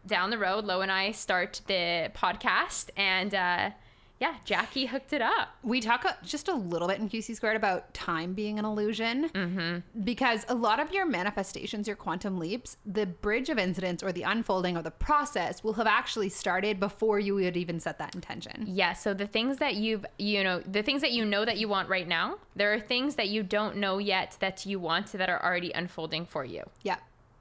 down 0.06 0.30
the 0.30 0.38
road, 0.38 0.64
Lo 0.64 0.80
and 0.80 0.90
I 0.90 1.10
start 1.10 1.60
the 1.66 2.10
podcast, 2.14 2.90
and 2.96 3.34
uh, 3.34 3.70
yeah, 4.18 4.34
Jackie 4.44 4.86
hooked 4.86 5.12
it 5.12 5.20
up. 5.20 5.56
we 5.62 5.80
talk 5.80 6.06
just 6.24 6.48
a 6.48 6.54
little 6.54 6.88
bit 6.88 6.98
in 6.98 7.08
QC 7.08 7.36
squared 7.36 7.56
about 7.56 7.92
time 7.92 8.32
being 8.32 8.58
an 8.58 8.64
illusion 8.64 9.28
mm-hmm. 9.28 9.78
because 10.04 10.46
a 10.48 10.54
lot 10.54 10.80
of 10.80 10.90
your 10.92 11.04
manifestations, 11.04 11.86
your 11.86 11.96
quantum 11.96 12.38
leaps, 12.38 12.78
the 12.86 13.04
bridge 13.06 13.50
of 13.50 13.58
incidents 13.58 14.02
or 14.02 14.12
the 14.12 14.22
unfolding 14.22 14.76
of 14.76 14.84
the 14.84 14.90
process 14.90 15.62
will 15.62 15.74
have 15.74 15.86
actually 15.86 16.30
started 16.30 16.80
before 16.80 17.18
you 17.18 17.34
would 17.34 17.56
even 17.56 17.78
set 17.78 17.98
that 17.98 18.14
intention. 18.14 18.64
Yeah, 18.66 18.94
so 18.94 19.12
the 19.12 19.26
things 19.26 19.58
that 19.58 19.74
you've, 19.74 20.06
you 20.18 20.42
know, 20.42 20.60
the 20.60 20.82
things 20.82 21.02
that 21.02 21.12
you 21.12 21.24
know 21.24 21.44
that 21.44 21.58
you 21.58 21.68
want 21.68 21.88
right 21.88 22.08
now, 22.08 22.38
there 22.54 22.72
are 22.72 22.80
things 22.80 23.16
that 23.16 23.28
you 23.28 23.42
don't 23.42 23.76
know 23.76 23.98
yet 23.98 24.36
that 24.40 24.64
you 24.64 24.80
want 24.80 25.12
that 25.12 25.28
are 25.28 25.44
already 25.44 25.72
unfolding 25.72 26.24
for 26.24 26.44
you. 26.44 26.62
Yeah. 26.82 26.96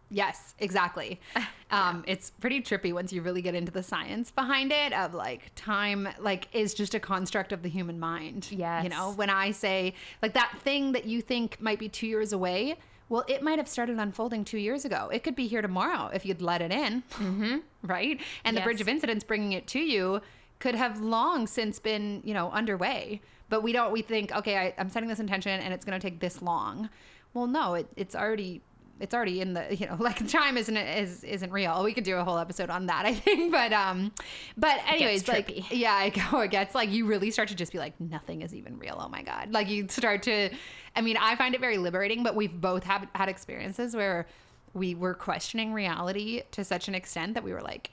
Yes, 0.09 0.55
exactly. 0.59 1.19
Um, 1.71 2.03
It's 2.07 2.29
pretty 2.29 2.61
trippy 2.61 2.93
once 2.93 3.11
you 3.11 3.23
really 3.23 3.41
get 3.41 3.55
into 3.55 3.71
the 3.71 3.81
science 3.81 4.29
behind 4.29 4.71
it 4.71 4.93
of 4.93 5.15
like 5.15 5.51
time, 5.55 6.07
like 6.19 6.47
is 6.53 6.75
just 6.75 6.93
a 6.93 6.99
construct 6.99 7.51
of 7.51 7.63
the 7.63 7.69
human 7.69 7.99
mind. 7.99 8.47
Yes. 8.51 8.83
You 8.83 8.89
know, 8.91 9.11
when 9.13 9.31
I 9.31 9.49
say 9.49 9.95
like 10.21 10.33
that 10.33 10.53
thing 10.61 10.91
that 10.91 11.05
you 11.05 11.21
think 11.21 11.59
might 11.59 11.79
be 11.79 11.89
two 11.89 12.05
years 12.05 12.33
away, 12.33 12.75
well, 13.09 13.25
it 13.27 13.41
might 13.41 13.57
have 13.57 13.67
started 13.67 13.97
unfolding 13.97 14.45
two 14.45 14.59
years 14.59 14.85
ago. 14.85 15.09
It 15.11 15.23
could 15.23 15.35
be 15.35 15.47
here 15.47 15.61
tomorrow 15.61 16.11
if 16.13 16.23
you'd 16.25 16.41
let 16.41 16.61
it 16.61 16.71
in. 16.71 17.01
Mm-hmm. 17.13 17.57
Right. 17.83 18.21
And 18.45 18.55
the 18.55 18.61
bridge 18.61 18.81
of 18.81 18.87
incidents 18.87 19.23
bringing 19.23 19.51
it 19.51 19.67
to 19.67 19.79
you 19.79 20.21
could 20.59 20.75
have 20.75 21.01
long 21.01 21.45
since 21.47 21.77
been, 21.79 22.21
you 22.23 22.33
know, 22.33 22.49
underway. 22.51 23.21
But 23.49 23.61
we 23.61 23.73
don't, 23.73 23.91
we 23.91 24.01
think, 24.01 24.31
okay, 24.35 24.57
I, 24.57 24.73
I'm 24.77 24.89
setting 24.89 25.09
this 25.09 25.19
intention 25.19 25.59
and 25.59 25.73
it's 25.73 25.85
going 25.85 25.99
to 25.99 26.03
take 26.09 26.19
this 26.19 26.41
long. 26.41 26.89
Well, 27.35 27.47
no, 27.47 27.73
it, 27.75 27.87
it's 27.95 28.15
already 28.15 28.61
it's 28.99 29.13
already 29.13 29.41
in 29.41 29.53
the 29.53 29.75
you 29.75 29.85
know 29.85 29.95
like 29.99 30.19
the 30.19 30.27
time 30.27 30.57
isn't 30.57 30.77
is 30.77 31.23
isn't 31.23 31.51
real. 31.51 31.83
We 31.83 31.93
could 31.93 32.03
do 32.03 32.17
a 32.17 32.23
whole 32.23 32.37
episode 32.37 32.69
on 32.69 32.85
that 32.87 33.05
i 33.05 33.13
think 33.13 33.51
but 33.51 33.73
um 33.73 34.11
but 34.57 34.79
anyways 34.87 35.27
like 35.27 35.71
yeah 35.71 35.93
i 35.93 36.09
go 36.31 36.39
it 36.41 36.51
gets 36.51 36.75
like 36.75 36.89
you 36.89 37.05
really 37.05 37.31
start 37.31 37.49
to 37.49 37.55
just 37.55 37.71
be 37.71 37.77
like 37.77 37.99
nothing 37.99 38.41
is 38.41 38.53
even 38.53 38.77
real 38.77 38.97
oh 38.99 39.09
my 39.09 39.21
god. 39.21 39.51
Like 39.51 39.69
you 39.69 39.87
start 39.89 40.23
to 40.23 40.49
i 40.95 41.01
mean 41.01 41.17
i 41.17 41.35
find 41.35 41.55
it 41.55 41.61
very 41.61 41.77
liberating 41.77 42.23
but 42.23 42.35
we've 42.35 42.59
both 42.59 42.83
had 42.83 43.07
had 43.13 43.29
experiences 43.29 43.95
where 43.95 44.27
we 44.75 44.93
were 44.93 45.13
questioning 45.13 45.73
reality 45.73 46.43
to 46.51 46.63
such 46.63 46.87
an 46.89 46.95
extent 46.95 47.33
that 47.33 47.43
we 47.43 47.53
were 47.53 47.61
like, 47.61 47.89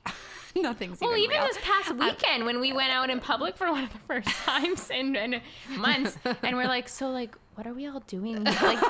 nothing's 0.57 1.01
Well, 1.01 1.17
even 1.17 1.37
even 1.37 1.47
this 1.47 1.59
past 1.63 1.95
weekend 1.95 2.45
when 2.45 2.61
we 2.61 2.73
went 2.73 2.91
out 2.91 3.09
in 3.09 3.21
public 3.21 3.57
for 3.57 3.71
one 3.71 3.85
of 3.85 3.93
the 3.93 3.99
first 4.01 4.29
times 4.29 4.91
in, 4.91 5.15
in 5.15 5.41
months, 5.69 6.19
and 6.43 6.57
we're 6.57 6.67
like, 6.67 6.89
so 6.89 7.11
like, 7.11 7.37
what 7.55 7.67
are 7.67 7.73
we 7.73 7.87
all 7.87 8.01
doing? 8.01 8.43
Like, 8.45 8.83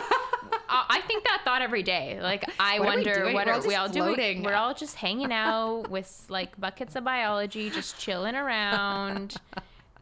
I 0.68 0.86
I 0.88 1.00
think 1.02 1.24
that 1.24 1.42
thought 1.44 1.62
every 1.62 1.82
day. 1.82 2.18
Like, 2.20 2.44
I 2.60 2.78
What 2.78 2.88
wonder 2.88 3.14
doing? 3.14 3.34
what 3.34 3.46
We're 3.46 3.52
are 3.52 3.54
all 3.56 3.60
we 3.62 3.68
just 3.74 3.78
all 3.78 3.88
doing? 4.14 4.42
We're 4.42 4.54
all 4.54 4.74
just 4.74 4.94
hanging 4.96 5.32
out 5.32 5.88
with 5.90 6.24
like 6.28 6.58
buckets 6.60 6.96
of 6.96 7.04
biology, 7.04 7.70
just 7.70 7.98
chilling 7.98 8.34
around. 8.34 9.36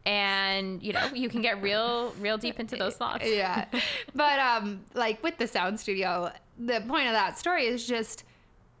And 0.05 0.81
you 0.81 0.93
know, 0.93 1.05
you 1.13 1.29
can 1.29 1.41
get 1.41 1.61
real, 1.61 2.11
real 2.19 2.37
deep 2.37 2.59
into 2.59 2.75
those 2.75 2.95
thoughts. 2.95 3.25
yeah. 3.27 3.65
But 4.15 4.39
um 4.39 4.81
like 4.93 5.21
with 5.23 5.37
the 5.37 5.47
sound 5.47 5.79
studio, 5.79 6.31
the 6.57 6.81
point 6.87 7.07
of 7.07 7.13
that 7.13 7.37
story 7.37 7.65
is 7.67 7.85
just 7.87 8.23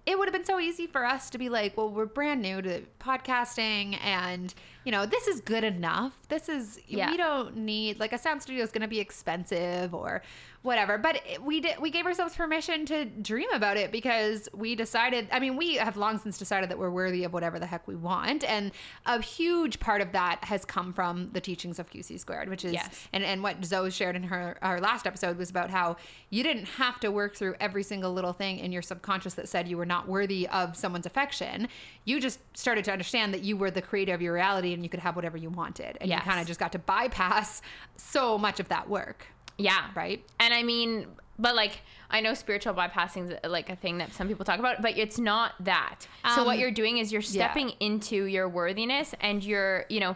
it 0.07 0.17
would 0.17 0.27
have 0.27 0.33
been 0.33 0.45
so 0.45 0.59
easy 0.59 0.87
for 0.87 1.05
us 1.05 1.29
to 1.29 1.37
be 1.37 1.47
like, 1.47 1.77
well, 1.77 1.87
we're 1.87 2.07
brand 2.07 2.41
new 2.41 2.59
to 2.63 2.81
podcasting 2.99 3.99
and 4.03 4.51
you 4.83 4.91
know, 4.91 5.05
this 5.05 5.27
is 5.27 5.41
good 5.41 5.63
enough. 5.63 6.17
This 6.27 6.49
is 6.49 6.79
Yeah. 6.87 7.11
we 7.11 7.17
don't 7.17 7.55
need 7.57 7.99
like 7.99 8.11
a 8.13 8.17
sound 8.17 8.41
studio 8.41 8.63
is 8.63 8.71
going 8.71 8.81
to 8.81 8.87
be 8.87 8.99
expensive 8.99 9.93
or 9.93 10.23
whatever. 10.63 10.97
But 10.97 11.21
we 11.43 11.59
did 11.59 11.79
we 11.79 11.89
gave 11.89 12.05
ourselves 12.05 12.35
permission 12.35 12.85
to 12.87 13.05
dream 13.05 13.49
about 13.53 13.77
it 13.77 13.91
because 13.91 14.47
we 14.53 14.75
decided, 14.75 15.27
I 15.31 15.39
mean, 15.39 15.57
we 15.57 15.75
have 15.75 15.97
long 15.97 16.19
since 16.19 16.37
decided 16.37 16.69
that 16.69 16.77
we're 16.77 16.91
worthy 16.91 17.23
of 17.23 17.33
whatever 17.33 17.57
the 17.59 17.65
heck 17.65 17.87
we 17.87 17.95
want 17.95 18.43
and 18.43 18.71
a 19.05 19.21
huge 19.21 19.79
part 19.79 20.01
of 20.01 20.11
that 20.11 20.43
has 20.43 20.63
come 20.65 20.93
from 20.93 21.29
the 21.33 21.41
teachings 21.41 21.79
of 21.79 21.89
QC 21.89 22.19
squared, 22.19 22.47
which 22.49 22.63
is 22.63 22.73
Yes. 22.73 23.07
and 23.11 23.23
and 23.23 23.41
what 23.41 23.63
Zoe 23.65 23.89
shared 23.91 24.15
in 24.15 24.23
her 24.23 24.57
our 24.61 24.79
last 24.79 25.07
episode 25.07 25.37
was 25.37 25.49
about 25.49 25.69
how 25.71 25.95
you 26.29 26.43
didn't 26.43 26.65
have 26.65 26.99
to 26.99 27.09
work 27.11 27.35
through 27.35 27.55
every 27.59 27.83
single 27.83 28.13
little 28.13 28.33
thing 28.33 28.59
in 28.59 28.71
your 28.71 28.81
subconscious 28.81 29.33
that 29.35 29.49
said 29.49 29.67
you 29.67 29.77
were 29.77 29.85
not 29.85 30.07
worthy 30.07 30.47
of 30.49 30.75
someone's 30.75 31.05
affection. 31.05 31.67
You 32.05 32.19
just 32.19 32.39
started 32.55 32.85
to 32.85 32.91
understand 32.91 33.33
that 33.33 33.41
you 33.43 33.57
were 33.57 33.71
the 33.71 33.81
creator 33.81 34.13
of 34.13 34.21
your 34.21 34.33
reality 34.33 34.73
and 34.73 34.83
you 34.83 34.89
could 34.89 34.99
have 34.99 35.15
whatever 35.15 35.37
you 35.37 35.49
wanted, 35.49 35.97
and 36.01 36.09
Yes. 36.09 36.19
you 36.23 36.29
kind 36.29 36.39
of 36.41 36.45
just 36.47 36.59
got 36.59 36.71
to 36.73 36.79
bypass 36.79 37.61
so 37.97 38.37
much 38.37 38.59
of 38.59 38.67
that 38.69 38.89
work, 38.89 39.27
Yeah. 39.57 39.87
right? 39.95 40.23
And 40.39 40.53
I 40.53 40.63
mean, 40.63 41.07
but 41.39 41.55
like, 41.55 41.81
I 42.09 42.19
know 42.21 42.33
spiritual 42.33 42.73
bypassing 42.73 43.31
is 43.31 43.37
like 43.49 43.69
a 43.69 43.75
thing 43.75 43.97
that 43.99 44.13
some 44.13 44.27
people 44.27 44.45
talk 44.45 44.59
about, 44.59 44.81
but 44.81 44.97
it's 44.97 45.17
not 45.17 45.53
that. 45.61 46.07
so 46.35 46.43
what 46.43 46.55
Um, 46.55 46.59
you're 46.59 46.71
doing 46.71 46.97
is 46.97 47.11
you're 47.11 47.21
yeah. 47.21 47.45
stepping 47.45 47.69
into 47.79 48.25
your 48.25 48.47
worthiness 48.49 49.15
and 49.21 49.43
you're, 49.43 49.85
you 49.89 49.99
know, 49.99 50.15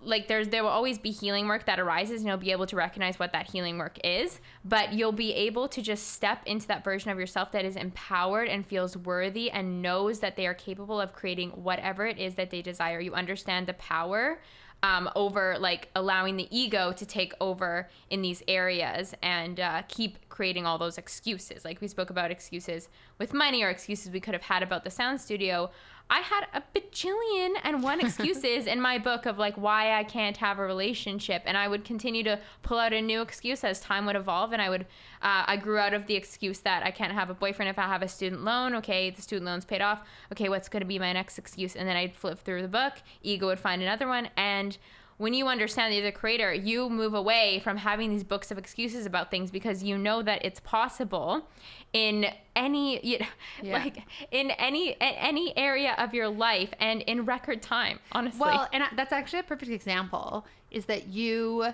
like 0.00 0.28
there's 0.28 0.48
there 0.48 0.62
will 0.62 0.70
always 0.70 0.96
be 0.96 1.10
healing 1.10 1.48
work 1.48 1.66
that 1.66 1.80
arises 1.80 2.20
and 2.20 2.28
you'll 2.28 2.36
be 2.36 2.52
able 2.52 2.66
to 2.66 2.76
recognize 2.76 3.18
what 3.18 3.32
that 3.32 3.50
healing 3.50 3.78
work 3.78 3.98
is 4.04 4.38
but 4.64 4.92
you'll 4.92 5.10
be 5.10 5.34
able 5.34 5.66
to 5.66 5.82
just 5.82 6.12
step 6.12 6.40
into 6.46 6.68
that 6.68 6.84
version 6.84 7.10
of 7.10 7.18
yourself 7.18 7.50
that 7.50 7.64
is 7.64 7.74
empowered 7.74 8.46
and 8.48 8.64
feels 8.64 8.96
worthy 8.96 9.50
and 9.50 9.82
knows 9.82 10.20
that 10.20 10.36
they 10.36 10.46
are 10.46 10.54
capable 10.54 11.00
of 11.00 11.12
creating 11.12 11.50
whatever 11.50 12.06
it 12.06 12.16
is 12.16 12.36
that 12.36 12.48
they 12.50 12.62
desire 12.62 13.00
you 13.00 13.12
understand 13.12 13.66
the 13.66 13.74
power 13.74 14.38
um, 14.82 15.10
over 15.16 15.56
like 15.58 15.88
allowing 15.94 16.36
the 16.36 16.48
ego 16.56 16.92
to 16.92 17.04
take 17.04 17.32
over 17.40 17.88
in 18.10 18.22
these 18.22 18.42
areas 18.46 19.14
and 19.22 19.58
uh, 19.58 19.82
keep 19.88 20.28
creating 20.28 20.66
all 20.66 20.78
those 20.78 20.98
excuses. 20.98 21.64
Like 21.64 21.80
we 21.80 21.88
spoke 21.88 22.10
about 22.10 22.30
excuses 22.30 22.88
with 23.18 23.34
money 23.34 23.62
or 23.62 23.70
excuses 23.70 24.10
we 24.10 24.20
could 24.20 24.34
have 24.34 24.42
had 24.42 24.62
about 24.62 24.84
the 24.84 24.90
sound 24.90 25.20
studio. 25.20 25.70
I 26.10 26.20
had 26.20 26.46
a 26.54 26.62
bajillion 26.74 27.56
and 27.62 27.82
one 27.82 28.00
excuses 28.00 28.66
in 28.66 28.80
my 28.80 28.96
book 28.98 29.26
of 29.26 29.36
like 29.36 29.56
why 29.56 29.98
I 29.98 30.04
can't 30.04 30.36
have 30.38 30.58
a 30.58 30.62
relationship, 30.62 31.42
and 31.44 31.56
I 31.56 31.68
would 31.68 31.84
continue 31.84 32.22
to 32.24 32.40
pull 32.62 32.78
out 32.78 32.92
a 32.92 33.02
new 33.02 33.20
excuse 33.20 33.62
as 33.62 33.80
time 33.80 34.06
would 34.06 34.16
evolve. 34.16 34.52
And 34.52 34.62
I 34.62 34.70
would, 34.70 34.82
uh, 35.20 35.44
I 35.46 35.56
grew 35.56 35.78
out 35.78 35.92
of 35.92 36.06
the 36.06 36.14
excuse 36.14 36.60
that 36.60 36.82
I 36.82 36.90
can't 36.90 37.12
have 37.12 37.28
a 37.28 37.34
boyfriend 37.34 37.68
if 37.68 37.78
I 37.78 37.82
have 37.82 38.02
a 38.02 38.08
student 38.08 38.42
loan. 38.42 38.74
Okay, 38.76 39.10
the 39.10 39.20
student 39.20 39.46
loan's 39.46 39.66
paid 39.66 39.82
off. 39.82 40.00
Okay, 40.32 40.48
what's 40.48 40.68
going 40.68 40.80
to 40.80 40.86
be 40.86 40.98
my 40.98 41.12
next 41.12 41.38
excuse? 41.38 41.76
And 41.76 41.86
then 41.86 41.96
I'd 41.96 42.14
flip 42.14 42.38
through 42.38 42.62
the 42.62 42.68
book. 42.68 42.94
Ego 43.22 43.46
would 43.46 43.60
find 43.60 43.82
another 43.82 44.08
one, 44.08 44.30
and 44.36 44.78
when 45.18 45.34
you 45.34 45.48
understand 45.48 45.92
that 45.92 45.96
you're 45.96 46.04
the 46.04 46.12
creator, 46.12 46.52
you 46.54 46.88
move 46.88 47.12
away 47.12 47.60
from 47.64 47.76
having 47.76 48.10
these 48.10 48.24
books 48.24 48.50
of 48.50 48.58
excuses 48.58 49.04
about 49.04 49.30
things 49.30 49.50
because 49.50 49.82
you 49.82 49.98
know 49.98 50.22
that 50.22 50.44
it's 50.44 50.60
possible 50.60 51.46
in 51.92 52.26
any 52.56 53.04
you 53.04 53.18
Yeah. 53.62 53.78
like 53.78 53.98
in 54.30 54.50
any 54.52 54.96
any 55.00 55.56
area 55.56 55.94
of 55.98 56.14
your 56.14 56.28
life 56.28 56.70
and 56.80 57.02
in 57.02 57.24
record 57.24 57.60
time. 57.62 57.98
Honestly, 58.12 58.40
Well, 58.40 58.68
and 58.72 58.84
I- 58.84 58.88
that's 58.94 59.12
actually 59.12 59.40
a 59.40 59.44
perfect 59.44 59.70
example 59.72 60.46
is 60.70 60.84
that 60.86 61.08
you, 61.08 61.72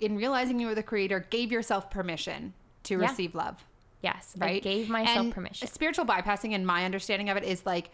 in 0.00 0.16
realizing 0.16 0.58
you 0.60 0.66
were 0.68 0.74
the 0.74 0.82
creator, 0.82 1.26
gave 1.30 1.50
yourself 1.52 1.90
permission 1.90 2.54
to 2.84 2.94
Yeah. 2.94 3.08
receive 3.08 3.34
love. 3.34 3.64
yes, 4.02 4.34
I 4.40 4.44
right? 4.44 4.62
gave 4.62 4.88
myself 4.88 5.18
And 5.18 5.32
permission. 5.34 5.66
Spiritual 5.68 6.04
bypassing, 6.04 6.52
in 6.52 6.64
my 6.64 6.84
understanding 6.84 7.28
of 7.28 7.36
it, 7.36 7.42
is 7.44 7.66
like 7.66 7.90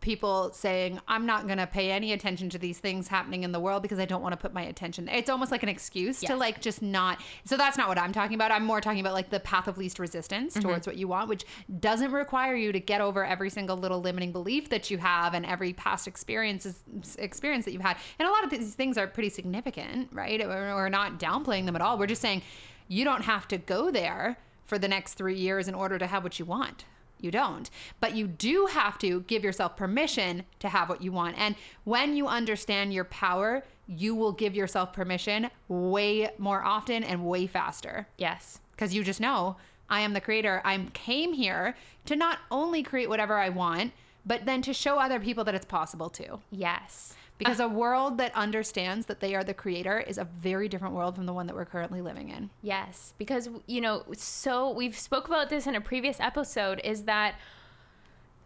people 0.00 0.52
saying, 0.52 1.00
I'm 1.08 1.26
not 1.26 1.46
going 1.46 1.58
to 1.58 1.66
pay 1.66 1.90
any 1.90 2.12
attention 2.12 2.48
to 2.50 2.58
these 2.58 2.78
things 2.78 3.08
happening 3.08 3.42
in 3.42 3.50
the 3.52 3.58
world 3.58 3.82
because 3.82 3.98
I 3.98 4.04
don't 4.04 4.22
want 4.22 4.32
to 4.32 4.36
put 4.36 4.52
my 4.54 4.62
attention. 4.62 5.08
It's 5.08 5.28
almost 5.28 5.50
like 5.50 5.62
an 5.62 5.68
excuse 5.68 6.20
to 6.20 6.36
like 6.36 6.60
just 6.60 6.82
not. 6.82 7.20
So 7.44 7.56
that's 7.56 7.76
not 7.76 7.88
what 7.88 7.98
I'm 7.98 8.12
talking 8.12 8.34
about. 8.34 8.52
I'm 8.52 8.64
more 8.64 8.80
talking 8.80 9.00
about 9.00 9.14
like 9.14 9.30
the 9.30 9.40
path 9.40 9.68
of 9.68 9.78
least 9.78 9.98
resistance 9.98 10.54
Mm-hmm. 10.54 10.60
towards 10.68 10.86
what 10.86 10.96
you 10.96 11.08
want, 11.08 11.28
which 11.28 11.44
doesn't 11.80 12.12
require 12.12 12.54
you 12.54 12.70
to 12.72 12.78
get 12.80 13.00
over 13.00 13.24
every 13.24 13.50
single 13.50 13.76
little 13.76 14.00
limiting 14.00 14.32
belief 14.32 14.68
that 14.68 14.90
you 14.90 14.98
have 14.98 15.34
and 15.34 15.44
every 15.44 15.72
past 15.72 16.06
experiences 16.06 16.82
experience 17.18 17.64
that 17.64 17.72
you've 17.72 17.82
had. 17.82 17.96
And 18.18 18.28
a 18.28 18.30
lot 18.30 18.44
of 18.44 18.50
these 18.50 18.74
things 18.74 18.96
are 18.98 19.06
pretty 19.06 19.30
significant, 19.30 20.08
right? 20.12 20.38
We're 20.46 20.74
we're 20.74 20.88
not 20.88 21.18
downplaying 21.18 21.66
them 21.66 21.74
at 21.74 21.82
all. 21.82 21.98
We're 21.98 22.06
just 22.06 22.22
saying 22.22 22.42
you 22.88 23.04
don't 23.04 23.22
have 23.22 23.48
to 23.48 23.58
go 23.58 23.90
there 23.90 24.36
for 24.66 24.78
the 24.78 24.88
next 24.88 25.14
three 25.14 25.36
years 25.36 25.68
in 25.68 25.74
order 25.74 25.98
to 25.98 26.06
have 26.06 26.22
what 26.22 26.38
you 26.38 26.44
want. 26.44 26.84
You 27.20 27.30
don't. 27.30 27.70
But 28.00 28.14
you 28.14 28.26
do 28.26 28.66
have 28.66 28.98
to 28.98 29.20
give 29.22 29.42
yourself 29.42 29.76
permission 29.76 30.44
to 30.60 30.68
have 30.68 30.88
what 30.88 31.02
you 31.02 31.12
want. 31.12 31.36
And 31.38 31.54
when 31.84 32.16
you 32.16 32.26
understand 32.28 32.92
your 32.92 33.04
power, 33.04 33.64
you 33.88 34.14
will 34.14 34.32
give 34.32 34.54
yourself 34.54 34.92
permission 34.92 35.48
way 35.68 36.30
more 36.38 36.62
often 36.62 37.02
and 37.04 37.24
way 37.24 37.46
faster. 37.46 38.06
yes, 38.18 38.60
Because 38.72 38.94
you 38.94 39.02
just 39.04 39.20
know 39.20 39.56
I 39.88 40.00
am 40.00 40.12
the 40.12 40.20
creator. 40.20 40.60
I 40.64 40.78
came 40.92 41.32
here 41.32 41.76
to 42.06 42.16
not 42.16 42.38
only 42.50 42.82
create 42.82 43.08
whatever 43.08 43.38
I 43.38 43.48
want, 43.48 43.92
but 44.26 44.44
then 44.44 44.60
to 44.62 44.72
show 44.74 44.98
other 44.98 45.20
people 45.20 45.44
that 45.44 45.54
it's 45.54 45.64
possible 45.64 46.10
too. 46.10 46.40
yes, 46.50 47.14
Because 47.38 47.60
ah. 47.60 47.66
a 47.66 47.68
world 47.68 48.18
that 48.18 48.34
understands 48.34 49.06
that 49.06 49.20
they 49.20 49.34
are 49.34 49.44
the 49.44 49.54
creator 49.54 50.00
is 50.00 50.18
a 50.18 50.24
very 50.24 50.68
different 50.68 50.94
world 50.94 51.16
from 51.16 51.26
the 51.26 51.32
one 51.32 51.46
that 51.46 51.54
we're 51.54 51.66
currently 51.66 52.00
living 52.00 52.30
in. 52.30 52.50
yes. 52.62 53.14
Because 53.18 53.48
you 53.66 53.80
know, 53.80 54.04
so 54.16 54.70
we've 54.70 54.98
spoke 54.98 55.28
about 55.28 55.50
this 55.50 55.66
in 55.66 55.74
a 55.74 55.80
previous 55.80 56.20
episode. 56.20 56.80
Is 56.84 57.04
that 57.04 57.36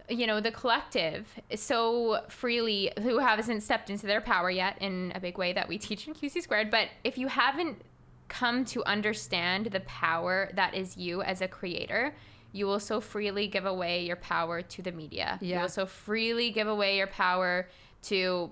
you 0.09 0.26
know 0.26 0.40
the 0.40 0.50
collective 0.50 1.29
so 1.55 2.20
freely 2.29 2.90
who 3.03 3.18
hasn't 3.18 3.62
stepped 3.62 3.90
into 3.90 4.07
their 4.07 4.20
power 4.20 4.50
yet 4.50 4.76
in 4.81 5.12
a 5.14 5.20
big 5.20 5.38
way 5.38 5.53
that 5.53 5.68
we 5.68 5.79
teach 5.79 6.07
in 6.07 6.14
QC 6.14 6.42
squared. 6.42 6.70
But 6.70 6.88
if 7.05 7.16
you 7.16 7.29
haven't 7.29 7.83
come 8.29 8.64
to 8.64 8.85
understand 8.85 9.66
the 9.66 9.81
power 9.81 10.50
that 10.55 10.74
is 10.74 10.96
you 10.96 11.22
as 11.22 11.40
a 11.40 11.48
creator, 11.48 12.14
you 12.53 12.66
will 12.66 12.81
so 12.81 13.00
freely 13.00 13.46
give 13.46 13.66
away 13.66 14.05
your 14.05 14.16
power 14.16 14.62
to 14.62 14.83
the 14.83 14.92
media. 14.92 15.38
Yeah. 15.40 15.57
You 15.57 15.62
will 15.62 15.68
so 15.68 15.87
freely 15.87 16.50
give 16.50 16.66
away 16.66 16.96
your 16.96 17.07
power 17.07 17.68
to 18.03 18.50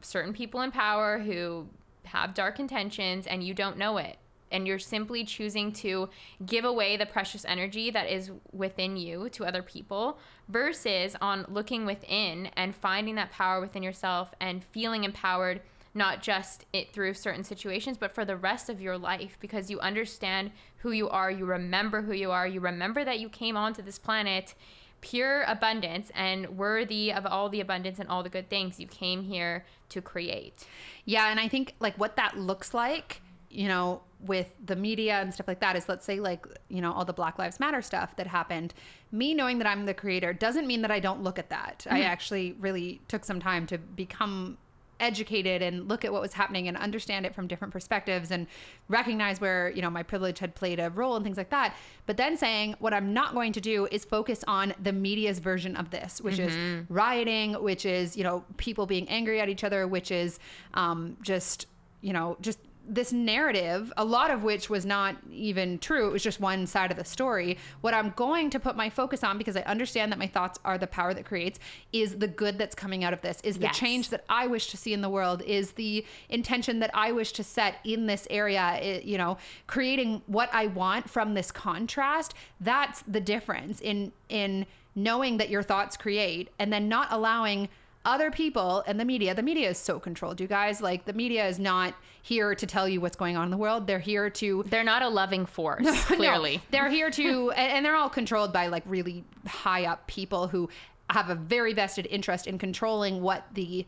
certain 0.00 0.32
people 0.32 0.60
in 0.60 0.70
power 0.70 1.18
who 1.18 1.66
have 2.04 2.34
dark 2.34 2.58
intentions 2.58 3.26
and 3.26 3.42
you 3.42 3.54
don't 3.54 3.78
know 3.78 3.98
it. 3.98 4.16
And 4.50 4.66
you're 4.66 4.78
simply 4.78 5.24
choosing 5.24 5.72
to 5.74 6.08
give 6.46 6.64
away 6.64 6.96
the 6.96 7.04
precious 7.04 7.44
energy 7.44 7.90
that 7.90 8.10
is 8.10 8.30
within 8.50 8.96
you 8.96 9.28
to 9.30 9.44
other 9.44 9.62
people 9.62 10.18
versus 10.48 11.14
on 11.20 11.44
looking 11.48 11.84
within 11.84 12.46
and 12.56 12.74
finding 12.74 13.16
that 13.16 13.30
power 13.30 13.60
within 13.60 13.82
yourself 13.82 14.32
and 14.40 14.64
feeling 14.64 15.04
empowered 15.04 15.60
not 15.94 16.22
just 16.22 16.64
it 16.72 16.92
through 16.92 17.12
certain 17.12 17.44
situations 17.44 17.98
but 17.98 18.14
for 18.14 18.24
the 18.24 18.36
rest 18.36 18.68
of 18.68 18.80
your 18.80 18.96
life 18.96 19.36
because 19.40 19.70
you 19.70 19.80
understand 19.80 20.50
who 20.78 20.92
you 20.92 21.08
are 21.08 21.30
you 21.30 21.44
remember 21.44 22.02
who 22.02 22.12
you 22.12 22.30
are 22.30 22.46
you 22.46 22.60
remember 22.60 23.04
that 23.04 23.18
you 23.18 23.28
came 23.28 23.56
onto 23.56 23.82
this 23.82 23.98
planet 23.98 24.54
pure 25.00 25.44
abundance 25.46 26.10
and 26.14 26.48
worthy 26.56 27.12
of 27.12 27.24
all 27.26 27.48
the 27.48 27.60
abundance 27.60 27.98
and 27.98 28.08
all 28.08 28.22
the 28.22 28.28
good 28.28 28.48
things 28.48 28.80
you 28.80 28.86
came 28.86 29.22
here 29.22 29.64
to 29.88 30.02
create 30.02 30.66
Yeah, 31.04 31.30
and 31.30 31.40
I 31.40 31.48
think 31.48 31.74
like 31.80 31.96
what 31.96 32.16
that 32.16 32.38
looks 32.38 32.74
like, 32.74 33.22
you 33.50 33.68
know, 33.68 34.02
with 34.20 34.48
the 34.64 34.76
media 34.76 35.20
and 35.20 35.32
stuff 35.32 35.46
like 35.46 35.60
that 35.60 35.76
is 35.76 35.88
let's 35.88 36.04
say 36.04 36.20
like, 36.20 36.46
you 36.68 36.80
know, 36.80 36.92
all 36.92 37.04
the 37.04 37.12
Black 37.12 37.38
Lives 37.38 37.60
Matter 37.60 37.82
stuff 37.82 38.16
that 38.16 38.26
happened. 38.26 38.74
Me 39.12 39.32
knowing 39.32 39.58
that 39.58 39.66
I'm 39.66 39.86
the 39.86 39.94
creator 39.94 40.32
doesn't 40.32 40.66
mean 40.66 40.82
that 40.82 40.90
I 40.90 41.00
don't 41.00 41.22
look 41.22 41.38
at 41.38 41.50
that. 41.50 41.86
I 41.88 42.00
mm-hmm. 42.00 42.02
actually 42.02 42.56
really 42.58 43.00
took 43.08 43.24
some 43.24 43.40
time 43.40 43.66
to 43.68 43.78
become 43.78 44.58
educated 45.00 45.62
and 45.62 45.88
look 45.88 46.04
at 46.04 46.12
what 46.12 46.20
was 46.22 46.32
happening 46.32 46.68
and 46.68 46.76
understand 46.76 47.26
it 47.26 47.34
from 47.34 47.46
different 47.46 47.72
perspectives 47.72 48.30
and 48.30 48.46
recognize 48.88 49.40
where 49.40 49.70
you 49.70 49.82
know 49.82 49.90
my 49.90 50.02
privilege 50.02 50.38
had 50.38 50.54
played 50.54 50.80
a 50.80 50.90
role 50.90 51.16
and 51.16 51.24
things 51.24 51.36
like 51.36 51.50
that. 51.50 51.74
But 52.06 52.16
then 52.16 52.36
saying 52.36 52.74
what 52.78 52.94
i'm 52.94 53.12
not 53.12 53.34
going 53.34 53.52
to 53.52 53.60
do 53.60 53.86
is 53.90 54.04
focus 54.04 54.44
on 54.46 54.74
the 54.82 54.92
media's 54.92 55.38
version 55.38 55.76
of 55.76 55.90
this 55.90 56.20
which 56.20 56.38
is 56.38 56.54
rioting 56.88 57.54
which 57.54 57.84
is 57.84 58.16
you 58.16 58.24
know 58.24 58.44
people 58.56 58.86
being 58.86 59.08
angry 59.08 59.40
at 59.40 59.48
each 59.48 59.64
other 59.64 59.86
which 59.86 60.10
is 60.10 60.38
um, 60.74 61.16
just 61.22 61.66
you 62.00 62.12
know 62.12 62.36
just 62.40 62.58
this 62.88 63.12
narrative, 63.12 63.92
a 63.96 64.04
lot 64.04 64.30
of 64.30 64.42
which 64.42 64.70
was 64.70 64.86
not 64.86 65.16
even 65.30 65.78
true. 65.78 66.08
It 66.08 66.12
was 66.12 66.22
just 66.22 66.40
one 66.40 66.66
side 66.66 66.90
of 66.90 66.96
the 66.96 67.04
story. 67.04 67.58
What 67.82 67.92
I'm 67.92 68.10
going 68.16 68.48
to 68.50 68.58
put 68.58 68.76
my 68.76 68.88
focus 68.88 69.22
on, 69.22 69.36
because 69.36 69.56
I 69.56 69.60
understand 69.62 70.10
that 70.10 70.18
my 70.18 70.26
thoughts 70.26 70.58
are 70.64 70.78
the 70.78 70.86
power 70.86 71.12
that 71.12 71.26
creates, 71.26 71.58
is 71.92 72.16
the 72.18 72.28
good 72.28 72.56
that's 72.56 72.74
coming 72.74 73.04
out 73.04 73.12
of 73.12 73.20
this, 73.20 73.40
is 73.44 73.58
the 73.58 73.66
Yes. 73.66 73.78
change 73.78 74.08
that 74.08 74.24
I 74.28 74.46
wish 74.46 74.68
to 74.68 74.76
see 74.78 74.92
in 74.94 75.02
the 75.02 75.10
world, 75.10 75.42
is 75.42 75.72
the 75.72 76.04
intention 76.30 76.78
that 76.80 76.90
I 76.94 77.12
wish 77.12 77.32
to 77.32 77.44
set 77.44 77.76
in 77.84 78.06
this 78.06 78.26
area, 78.30 78.60
i- 78.60 79.02
you 79.04 79.18
know, 79.18 79.36
creating 79.66 80.22
what 80.26 80.48
I 80.54 80.66
want 80.68 81.10
from 81.10 81.34
this 81.34 81.52
contrast. 81.52 82.32
That's 82.60 83.02
the 83.02 83.20
difference 83.20 83.80
in 83.80 84.12
in 84.28 84.66
knowing 84.94 85.36
that 85.36 85.48
your 85.48 85.62
thoughts 85.62 85.96
create 85.96 86.48
and 86.58 86.72
then 86.72 86.88
not 86.88 87.06
allowing 87.10 87.68
other 88.04 88.30
people 88.30 88.82
and 88.86 88.98
the 88.98 89.04
media 89.04 89.34
the 89.34 89.42
media 89.42 89.68
is 89.68 89.76
so 89.76 89.98
controlled 89.98 90.40
you 90.40 90.46
guys 90.46 90.80
like 90.80 91.04
the 91.04 91.12
media 91.12 91.46
is 91.46 91.58
not 91.58 91.94
here 92.22 92.54
to 92.54 92.66
tell 92.66 92.88
you 92.88 93.00
what's 93.00 93.16
going 93.16 93.36
on 93.36 93.44
in 93.44 93.50
the 93.50 93.56
world 93.56 93.86
they're 93.86 93.98
here 93.98 94.30
to 94.30 94.62
They're 94.68 94.84
not 94.84 95.02
a 95.02 95.08
loving 95.08 95.46
force, 95.46 95.80
no, 95.84 95.92
clearly. 95.92 96.62
they're 96.70 96.88
here 96.88 97.10
to, 97.10 97.50
and, 97.52 97.72
and 97.72 97.86
they're 97.86 97.96
all 97.96 98.08
controlled 98.10 98.52
by 98.52 98.68
like 98.68 98.82
really 98.86 99.24
high 99.46 99.84
up 99.86 100.06
people 100.06 100.46
who 100.48 100.68
have 101.10 101.30
a 101.30 101.34
very 101.34 101.72
vested 101.72 102.06
interest 102.10 102.46
in 102.46 102.58
controlling 102.58 103.22
what 103.22 103.44
the 103.54 103.86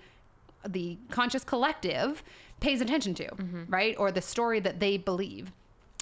the 0.67 0.99
conscious 1.11 1.45
collective 1.45 2.23
pays 2.61 2.81
attention 2.81 3.15
to, 3.15 3.29
right? 3.69 3.95
Or 3.99 4.13
the 4.13 4.21
story 4.21 4.61
that 4.61 4.81
they 4.81 4.97
believe. 4.99 5.51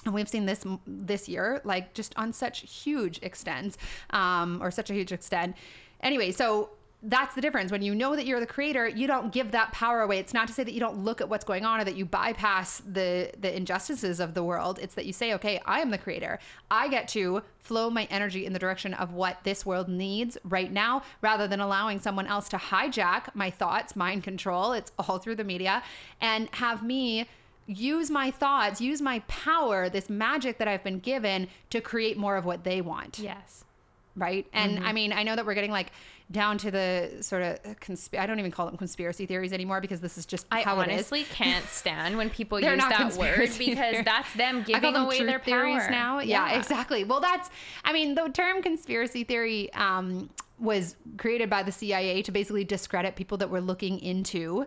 And 0.05 0.13
we've 0.13 0.27
seen 0.29 0.45
this 0.45 0.65
this 0.87 1.29
year, 1.29 1.61
like 1.63 1.93
just 1.93 2.13
on 2.17 2.33
such 2.33 2.59
huge 2.61 3.19
extents, 3.21 3.77
um, 4.09 4.61
or 4.61 4.71
such 4.71 4.89
a 4.89 4.93
huge 4.93 5.11
extent. 5.11 5.55
Anyway, 6.01 6.31
so 6.31 6.69
that's 7.01 7.33
the 7.33 7.39
difference. 7.39 7.71
When 7.71 7.81
you 7.81 7.95
know 7.95 8.15
that 8.15 8.25
you're 8.25 8.41
the 8.41 8.45
creator, 8.45 8.85
you 8.87 9.07
don't 9.07 9.31
give 9.31 9.51
that 9.51 9.71
power 9.71 10.01
away. 10.01 10.19
It's 10.19 10.33
not 10.33 10.47
to 10.47 10.53
say 10.53 10.63
that 10.63 10.73
you 10.73 10.81
don't 10.81 11.05
look 11.05 11.21
at 11.21 11.29
what's 11.29 11.45
going 11.45 11.63
on 11.63 11.79
or 11.79 11.85
that 11.85 11.95
you 11.95 12.05
bypass 12.05 12.81
the 12.85 13.31
the 13.39 13.55
injustices 13.55 14.19
of 14.19 14.33
the 14.33 14.43
world. 14.43 14.79
It's 14.81 14.95
that 14.95 15.05
you 15.05 15.13
say, 15.13 15.33
okay, 15.35 15.61
I 15.65 15.79
am 15.79 15.91
the 15.91 15.97
creator. 15.97 16.39
I 16.69 16.89
get 16.89 17.07
to 17.09 17.41
flow 17.57 17.89
my 17.89 18.05
energy 18.11 18.45
in 18.45 18.51
the 18.51 18.59
direction 18.59 18.93
of 18.95 19.13
what 19.13 19.37
this 19.43 19.65
world 19.65 19.87
needs 19.87 20.37
right 20.43 20.71
now, 20.71 21.03
rather 21.21 21.47
than 21.47 21.61
allowing 21.61 21.99
someone 21.99 22.27
else 22.27 22.49
to 22.49 22.57
hijack 22.57 23.33
my 23.33 23.49
thoughts, 23.49 23.95
mind 23.95 24.23
control. 24.23 24.73
It's 24.73 24.91
all 24.99 25.19
through 25.19 25.35
the 25.35 25.45
media, 25.45 25.83
and 26.19 26.49
have 26.53 26.83
me 26.83 27.27
use 27.65 28.09
my 28.09 28.31
thoughts, 28.31 28.81
use 28.81 29.01
my 29.01 29.19
power, 29.27 29.89
this 29.89 30.09
magic 30.09 30.57
that 30.57 30.67
I've 30.67 30.83
been 30.83 30.99
given 30.99 31.47
to 31.69 31.79
create 31.79 32.17
more 32.17 32.35
of 32.35 32.43
what 32.43 32.63
they 32.63 32.81
want 32.81 33.19
Yes. 33.19 33.63
right? 34.15 34.47
And 34.53 34.77
mm-hmm. 34.77 34.85
I 34.87 34.93
mean, 34.93 35.13
I 35.13 35.21
know 35.23 35.35
that 35.35 35.45
we're 35.45 35.53
getting 35.53 35.71
like 35.71 35.91
down 36.31 36.57
to 36.59 36.69
the 36.69 37.17
sort 37.21 37.41
of 37.41 37.79
consp- 37.79 38.17
I 38.17 38.27
don't 38.27 38.39
even 38.39 38.51
call 38.51 38.67
them 38.67 38.77
conspiracy 38.77 39.25
theories 39.25 39.51
anymore 39.51 39.81
because 39.81 39.99
this 39.99 40.17
is 40.17 40.25
just 40.25 40.45
I 40.51 40.61
how 40.61 40.77
honestly 40.79 41.21
it 41.21 41.27
is. 41.27 41.33
can't 41.33 41.65
stand 41.65 42.17
when 42.17 42.29
people 42.29 42.59
use 42.59 42.77
that 42.77 43.15
word 43.15 43.49
because 43.57 43.95
that's 44.05 44.31
them 44.35 44.63
giving 44.63 44.93
them 44.93 45.05
away 45.05 45.17
truth 45.17 45.29
their 45.29 45.39
theories 45.39 45.81
power. 45.81 45.91
now. 45.91 46.19
Yeah, 46.19 46.57
exactly. 46.57 47.03
Well, 47.03 47.19
that's 47.19 47.49
I 47.83 47.93
mean, 47.93 48.15
the 48.15 48.29
term 48.29 48.61
conspiracy 48.61 49.23
theory 49.23 49.73
um, 49.73 50.29
was 50.59 50.95
created 51.17 51.49
by 51.49 51.63
the 51.63 51.71
CIA 51.71 52.21
to 52.23 52.31
basically 52.31 52.63
discredit 52.63 53.15
people 53.15 53.37
that 53.37 53.49
were 53.49 53.61
looking 53.61 53.99
into 53.99 54.65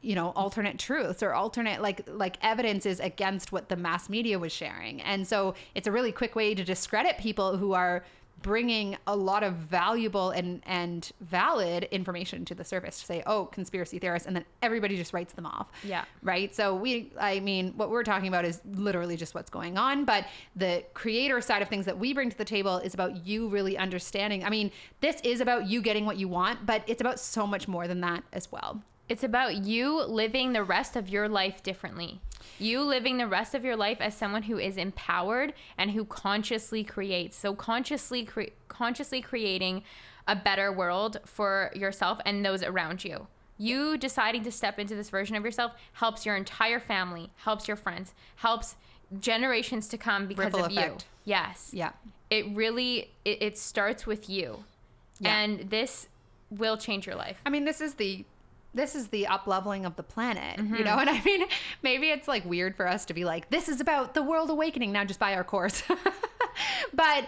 you 0.00 0.14
know 0.14 0.28
alternate 0.36 0.78
truths 0.78 1.22
or 1.22 1.32
alternate 1.34 1.82
like 1.82 2.02
like 2.06 2.36
evidences 2.42 3.00
against 3.00 3.50
what 3.50 3.68
the 3.68 3.74
mass 3.74 4.08
media 4.08 4.38
was 4.38 4.52
sharing 4.52 5.02
and 5.02 5.26
so 5.26 5.54
it's 5.74 5.88
a 5.88 5.92
really 5.92 6.12
quick 6.12 6.36
way 6.36 6.54
to 6.54 6.62
discredit 6.62 7.18
people 7.18 7.56
who 7.56 7.72
are 7.72 8.04
bringing 8.42 8.96
a 9.06 9.16
lot 9.16 9.42
of 9.42 9.54
valuable 9.54 10.30
and 10.30 10.62
and 10.66 11.10
valid 11.20 11.84
information 11.90 12.44
to 12.44 12.54
the 12.54 12.64
surface 12.64 13.00
to 13.00 13.06
say 13.06 13.22
oh 13.26 13.46
conspiracy 13.46 13.98
theorists 13.98 14.26
and 14.26 14.36
then 14.36 14.44
everybody 14.62 14.96
just 14.96 15.12
writes 15.12 15.32
them 15.32 15.46
off. 15.46 15.68
Yeah. 15.82 16.04
right? 16.22 16.54
So 16.54 16.74
we 16.74 17.12
i 17.18 17.40
mean 17.40 17.72
what 17.76 17.90
we're 17.90 18.04
talking 18.04 18.28
about 18.28 18.44
is 18.44 18.60
literally 18.74 19.16
just 19.16 19.34
what's 19.34 19.50
going 19.50 19.78
on 19.78 20.04
but 20.04 20.26
the 20.56 20.84
creator 20.94 21.40
side 21.40 21.62
of 21.62 21.68
things 21.68 21.84
that 21.86 21.98
we 21.98 22.12
bring 22.12 22.30
to 22.30 22.38
the 22.38 22.44
table 22.44 22.78
is 22.78 22.94
about 22.94 23.26
you 23.26 23.48
really 23.48 23.76
understanding. 23.76 24.44
I 24.44 24.50
mean 24.50 24.70
this 25.00 25.20
is 25.22 25.40
about 25.40 25.66
you 25.68 25.82
getting 25.82 26.06
what 26.06 26.16
you 26.16 26.28
want 26.28 26.64
but 26.66 26.82
it's 26.86 27.00
about 27.00 27.18
so 27.18 27.46
much 27.46 27.68
more 27.68 27.86
than 27.88 28.00
that 28.02 28.22
as 28.32 28.50
well 28.52 28.82
It's 29.08 29.24
about 29.24 29.56
you 29.56 30.02
living 30.04 30.52
the 30.52 30.62
rest 30.64 30.96
of 30.96 31.08
your 31.08 31.28
life 31.28 31.62
differently. 31.62 32.20
You 32.58 32.82
living 32.82 33.16
the 33.18 33.26
rest 33.26 33.54
of 33.54 33.64
your 33.64 33.76
life 33.76 33.98
as 34.00 34.16
someone 34.16 34.42
who 34.44 34.58
is 34.58 34.76
empowered 34.76 35.54
and 35.76 35.92
who 35.92 36.04
consciously 36.04 36.84
creates. 36.84 37.36
So 37.36 37.54
consciously 37.54 38.24
cre- 38.24 38.52
consciously 38.68 39.20
creating 39.22 39.82
a 40.26 40.36
better 40.36 40.70
world 40.72 41.18
for 41.24 41.70
yourself 41.74 42.18
and 42.26 42.44
those 42.44 42.62
around 42.62 43.04
you. 43.04 43.28
You 43.56 43.96
deciding 43.96 44.44
to 44.44 44.52
step 44.52 44.78
into 44.78 44.94
this 44.94 45.10
version 45.10 45.36
of 45.36 45.44
yourself 45.44 45.72
helps 45.94 46.26
your 46.26 46.36
entire 46.36 46.78
family, 46.80 47.30
helps 47.36 47.66
your 47.66 47.76
friends, 47.76 48.12
helps 48.36 48.76
generations 49.20 49.88
to 49.88 49.98
come 49.98 50.26
because 50.26 50.46
Ripple 50.46 50.64
of 50.66 50.72
effect. 50.72 51.02
you. 51.24 51.32
Yes. 51.32 51.70
yeah 51.72 51.92
It 52.30 52.46
really 52.54 53.10
it, 53.24 53.42
it 53.42 53.58
starts 53.58 54.06
with 54.06 54.28
you. 54.28 54.64
Yeah. 55.20 55.36
And 55.38 55.70
this 55.70 56.08
will 56.50 56.76
change 56.76 57.06
your 57.06 57.16
life. 57.16 57.40
I 57.44 57.50
mean, 57.50 57.64
this 57.64 57.80
is 57.80 57.94
the 57.94 58.24
this 58.74 58.94
is 58.94 59.08
the 59.08 59.26
up 59.26 59.46
leveling 59.46 59.84
of 59.86 59.96
the 59.96 60.02
planet, 60.02 60.58
Mm-hmm. 60.58 60.74
you 60.76 60.84
know. 60.84 60.98
And 60.98 61.08
I 61.10 61.22
mean, 61.24 61.46
maybe 61.82 62.10
it's 62.10 62.28
like 62.28 62.44
weird 62.44 62.76
for 62.76 62.86
us 62.86 63.04
to 63.06 63.14
be 63.14 63.24
like, 63.24 63.50
this 63.50 63.68
is 63.68 63.80
about 63.80 64.14
the 64.14 64.22
world 64.22 64.50
awakening 64.50 64.92
now, 64.92 65.04
just 65.04 65.18
buy 65.20 65.34
our 65.34 65.44
course. 65.44 65.82
but 66.94 67.26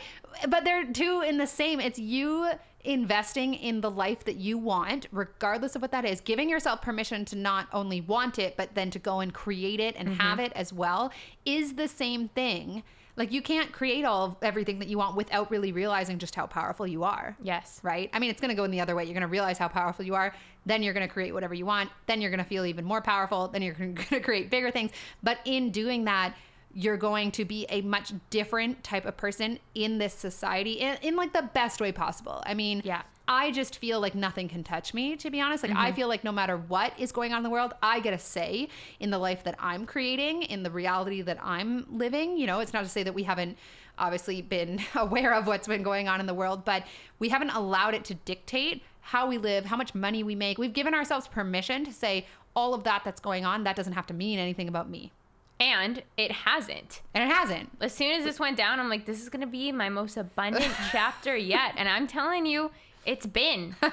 but 0.48 0.64
they're 0.64 0.84
two 0.92 1.22
in 1.26 1.38
the 1.38 1.46
same. 1.46 1.80
It's 1.80 1.98
you 1.98 2.50
investing 2.82 3.52
in 3.54 3.80
the 3.82 3.90
life 3.90 4.24
that 4.24 4.36
you 4.36 4.56
want, 4.56 5.06
regardless 5.12 5.76
of 5.76 5.82
what 5.82 5.90
that 5.92 6.04
is, 6.06 6.20
giving 6.20 6.48
yourself 6.48 6.80
permission 6.80 7.24
to 7.26 7.36
not 7.36 7.68
only 7.74 8.00
want 8.00 8.38
it, 8.38 8.56
but 8.56 8.74
then 8.74 8.90
to 8.90 8.98
go 8.98 9.20
and 9.20 9.34
create 9.34 9.80
it 9.80 9.94
and 9.98 10.08
Mm-hmm. 10.08 10.20
have 10.20 10.38
it 10.40 10.52
as 10.56 10.72
well, 10.72 11.12
is 11.44 11.74
the 11.74 11.88
same 11.88 12.28
thing. 12.28 12.82
Like 13.16 13.32
you 13.32 13.42
can't 13.42 13.72
create 13.72 14.04
all 14.04 14.24
of 14.26 14.36
everything 14.42 14.78
that 14.78 14.88
you 14.88 14.98
want 14.98 15.16
without 15.16 15.50
really 15.50 15.72
realizing 15.72 16.18
just 16.18 16.34
how 16.34 16.46
powerful 16.46 16.86
you 16.86 17.04
are 17.04 17.36
Yes. 17.42 17.80
right? 17.82 18.08
I 18.12 18.18
mean, 18.18 18.30
it's 18.30 18.40
going 18.40 18.50
to 18.50 18.54
go 18.54 18.64
in 18.64 18.70
the 18.70 18.80
other 18.80 18.94
way. 18.94 19.04
You're 19.04 19.14
going 19.14 19.22
to 19.22 19.26
realize 19.28 19.58
how 19.58 19.68
powerful 19.68 20.04
you 20.04 20.14
are. 20.14 20.34
Then 20.66 20.82
you're 20.82 20.94
going 20.94 21.06
to 21.06 21.12
create 21.12 21.32
whatever 21.34 21.54
you 21.54 21.66
want. 21.66 21.90
Then 22.06 22.20
you're 22.20 22.30
going 22.30 22.38
to 22.42 22.48
feel 22.48 22.64
even 22.66 22.84
more 22.84 23.00
powerful. 23.00 23.48
Then 23.48 23.62
you're 23.62 23.74
going 23.78 23.94
to 23.96 24.20
create 24.20 24.50
bigger 24.50 24.70
things. 24.70 24.90
But 25.22 25.38
in 25.44 25.70
doing 25.70 26.04
that, 26.04 26.34
you're 26.72 26.96
going 26.96 27.32
to 27.32 27.44
be 27.44 27.66
a 27.68 27.80
much 27.80 28.12
different 28.30 28.84
type 28.84 29.04
of 29.04 29.16
person 29.16 29.58
in 29.74 29.98
this 29.98 30.14
society 30.14 30.74
in, 30.74 30.96
in 31.02 31.16
like 31.16 31.32
the 31.32 31.42
best 31.52 31.80
way 31.80 31.90
possible. 31.92 32.42
I 32.46 32.54
mean, 32.54 32.80
Yeah. 32.84 33.02
I 33.30 33.52
just 33.52 33.78
feel 33.78 34.00
like 34.00 34.16
nothing 34.16 34.48
can 34.48 34.64
touch 34.64 34.92
me, 34.92 35.14
to 35.14 35.30
be 35.30 35.40
honest. 35.40 35.62
Like, 35.62 35.76
I 35.76 35.86
mm-hmm. 35.86 35.96
feel 35.96 36.08
like 36.08 36.24
no 36.24 36.32
matter 36.32 36.56
what 36.56 36.98
is 36.98 37.12
going 37.12 37.32
on 37.32 37.38
in 37.38 37.42
the 37.44 37.50
world, 37.50 37.74
I 37.80 38.00
get 38.00 38.12
a 38.12 38.18
say 38.18 38.68
in 38.98 39.10
the 39.10 39.18
life 39.18 39.44
that 39.44 39.54
I'm 39.60 39.86
creating, 39.86 40.42
in 40.42 40.64
the 40.64 40.70
reality 40.70 41.22
that 41.22 41.38
I'm 41.40 41.86
living. 41.96 42.36
You 42.36 42.48
know, 42.48 42.58
it's 42.58 42.72
not 42.72 42.82
to 42.82 42.90
say 42.90 43.04
that 43.04 43.14
we 43.14 43.22
haven't 43.22 43.56
obviously 43.98 44.42
been 44.42 44.80
aware 44.96 45.32
of 45.32 45.46
what's 45.46 45.68
been 45.68 45.84
going 45.84 46.08
on 46.08 46.18
in 46.18 46.26
the 46.26 46.34
world, 46.34 46.64
but 46.64 46.82
we 47.20 47.28
haven't 47.28 47.50
allowed 47.50 47.94
it 47.94 48.04
to 48.06 48.14
dictate 48.14 48.82
how 49.00 49.28
we 49.28 49.38
live, 49.38 49.64
how 49.64 49.76
much 49.76 49.94
money 49.94 50.24
we 50.24 50.34
make. 50.34 50.58
We've 50.58 50.72
given 50.72 50.92
ourselves 50.92 51.28
permission 51.28 51.84
to 51.84 51.92
say 51.92 52.26
all 52.56 52.74
of 52.74 52.82
that 52.82 53.02
that's 53.04 53.20
going 53.20 53.44
on, 53.44 53.62
that 53.62 53.76
doesn't 53.76 53.92
have 53.92 54.08
to 54.08 54.14
mean 54.14 54.40
anything 54.40 54.66
about 54.66 54.90
me. 54.90 55.12
And 55.60 56.02
it 56.16 56.32
hasn't. 56.32 57.02
And 57.14 57.30
it 57.30 57.32
hasn't. 57.32 57.70
As 57.80 57.92
soon 57.92 58.10
as 58.12 58.24
this 58.24 58.40
went 58.40 58.56
down, 58.56 58.80
I'm 58.80 58.88
like, 58.88 59.06
this 59.06 59.22
is 59.22 59.28
going 59.28 59.42
to 59.42 59.46
be 59.46 59.70
my 59.70 59.88
most 59.88 60.16
abundant 60.16 60.64
chapter 60.90 61.36
yet. 61.36 61.74
And 61.76 61.88
I'm 61.88 62.08
telling 62.08 62.44
you, 62.44 62.72
it's 63.06 63.26
been. 63.26 63.76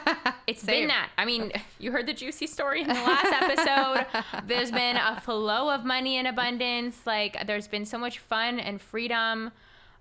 It's 0.47 0.63
been 0.63 0.87
that. 0.87 1.09
I 1.17 1.25
mean, 1.25 1.51
you 1.79 1.91
heard 1.91 2.07
the 2.07 2.13
juicy 2.13 2.47
story 2.47 2.81
in 2.81 2.87
the 2.87 2.93
last 2.93 3.25
episode. 3.43 4.05
there's 4.47 4.71
been 4.71 4.95
a 4.95 5.19
flow 5.19 5.69
of 5.69 5.83
money 5.83 6.15
in 6.15 6.25
abundance. 6.25 7.01
Like, 7.05 7.45
there's 7.45 7.67
been 7.67 7.83
so 7.85 7.97
much 7.97 8.19
fun 8.19 8.57
and 8.61 8.79
freedom. 8.81 9.51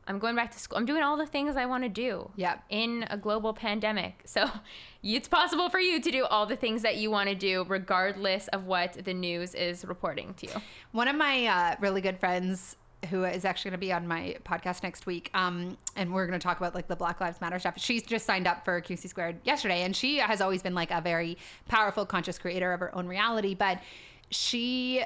I'm 0.07 0.21
going 0.21 0.37
back 0.37 0.53
to 0.53 0.59
school. 0.61 0.79
I'm 0.79 0.87
doing 0.87 1.03
all 1.03 1.17
the 1.17 1.27
things 1.27 1.57
I 1.57 1.67
want 1.67 1.83
to 1.83 1.89
do 1.89 2.31
Yep. 2.37 2.63
in 2.69 3.05
a 3.11 3.17
global 3.17 3.53
pandemic. 3.53 4.23
So 4.25 4.49
it's 5.03 5.27
possible 5.27 5.69
for 5.69 5.81
you 5.81 6.01
to 6.01 6.11
do 6.13 6.25
all 6.27 6.47
the 6.47 6.55
things 6.55 6.83
that 6.83 6.97
you 6.97 7.11
want 7.11 7.29
to 7.29 7.35
do, 7.35 7.65
regardless 7.67 8.47
of 8.49 8.67
what 8.67 8.93
the 9.05 9.13
news 9.15 9.53
is 9.57 9.85
reporting 9.85 10.35
to 10.35 10.47
you. 10.47 10.53
One 10.93 11.09
of 11.09 11.17
my 11.17 11.47
uh, 11.47 11.75
really 11.81 12.01
good 12.03 12.21
friends 12.21 12.77
who 13.07 13.25
is 13.25 13.45
actually 13.45 13.71
going 13.71 13.81
to 13.81 13.87
be 13.87 13.93
on 13.93 14.07
my 14.07 14.37
podcast 14.45 14.83
next 14.83 15.07
week 15.07 15.31
um, 15.35 15.77
and 15.97 16.13
we're 16.13 16.27
going 16.27 16.39
to 16.39 16.43
talk 16.43 16.59
about 16.59 16.75
like 16.75 16.89
the 16.89 16.97
black 16.97 17.21
lives 17.21 17.41
matter 17.41 17.59
stuff. 17.59 17.75
She's 17.77 18.03
just 18.03 18.27
signed 18.27 18.47
up 18.47 18.65
for 18.65 18.81
qc 18.81 19.09
squared 19.09 19.39
yesterday 19.45 19.83
and 19.83 19.95
she 19.95 20.19
has 20.19 20.41
always 20.41 20.63
been 20.63 20.75
like 20.75 20.91
a 20.91 21.01
very 21.01 21.37
powerful 21.69 22.05
conscious 22.07 22.39
creator 22.39 22.73
of 22.73 22.81
her 22.81 22.95
own 22.95 23.07
reality 23.07 23.55
but 23.55 23.81
she 24.31 25.05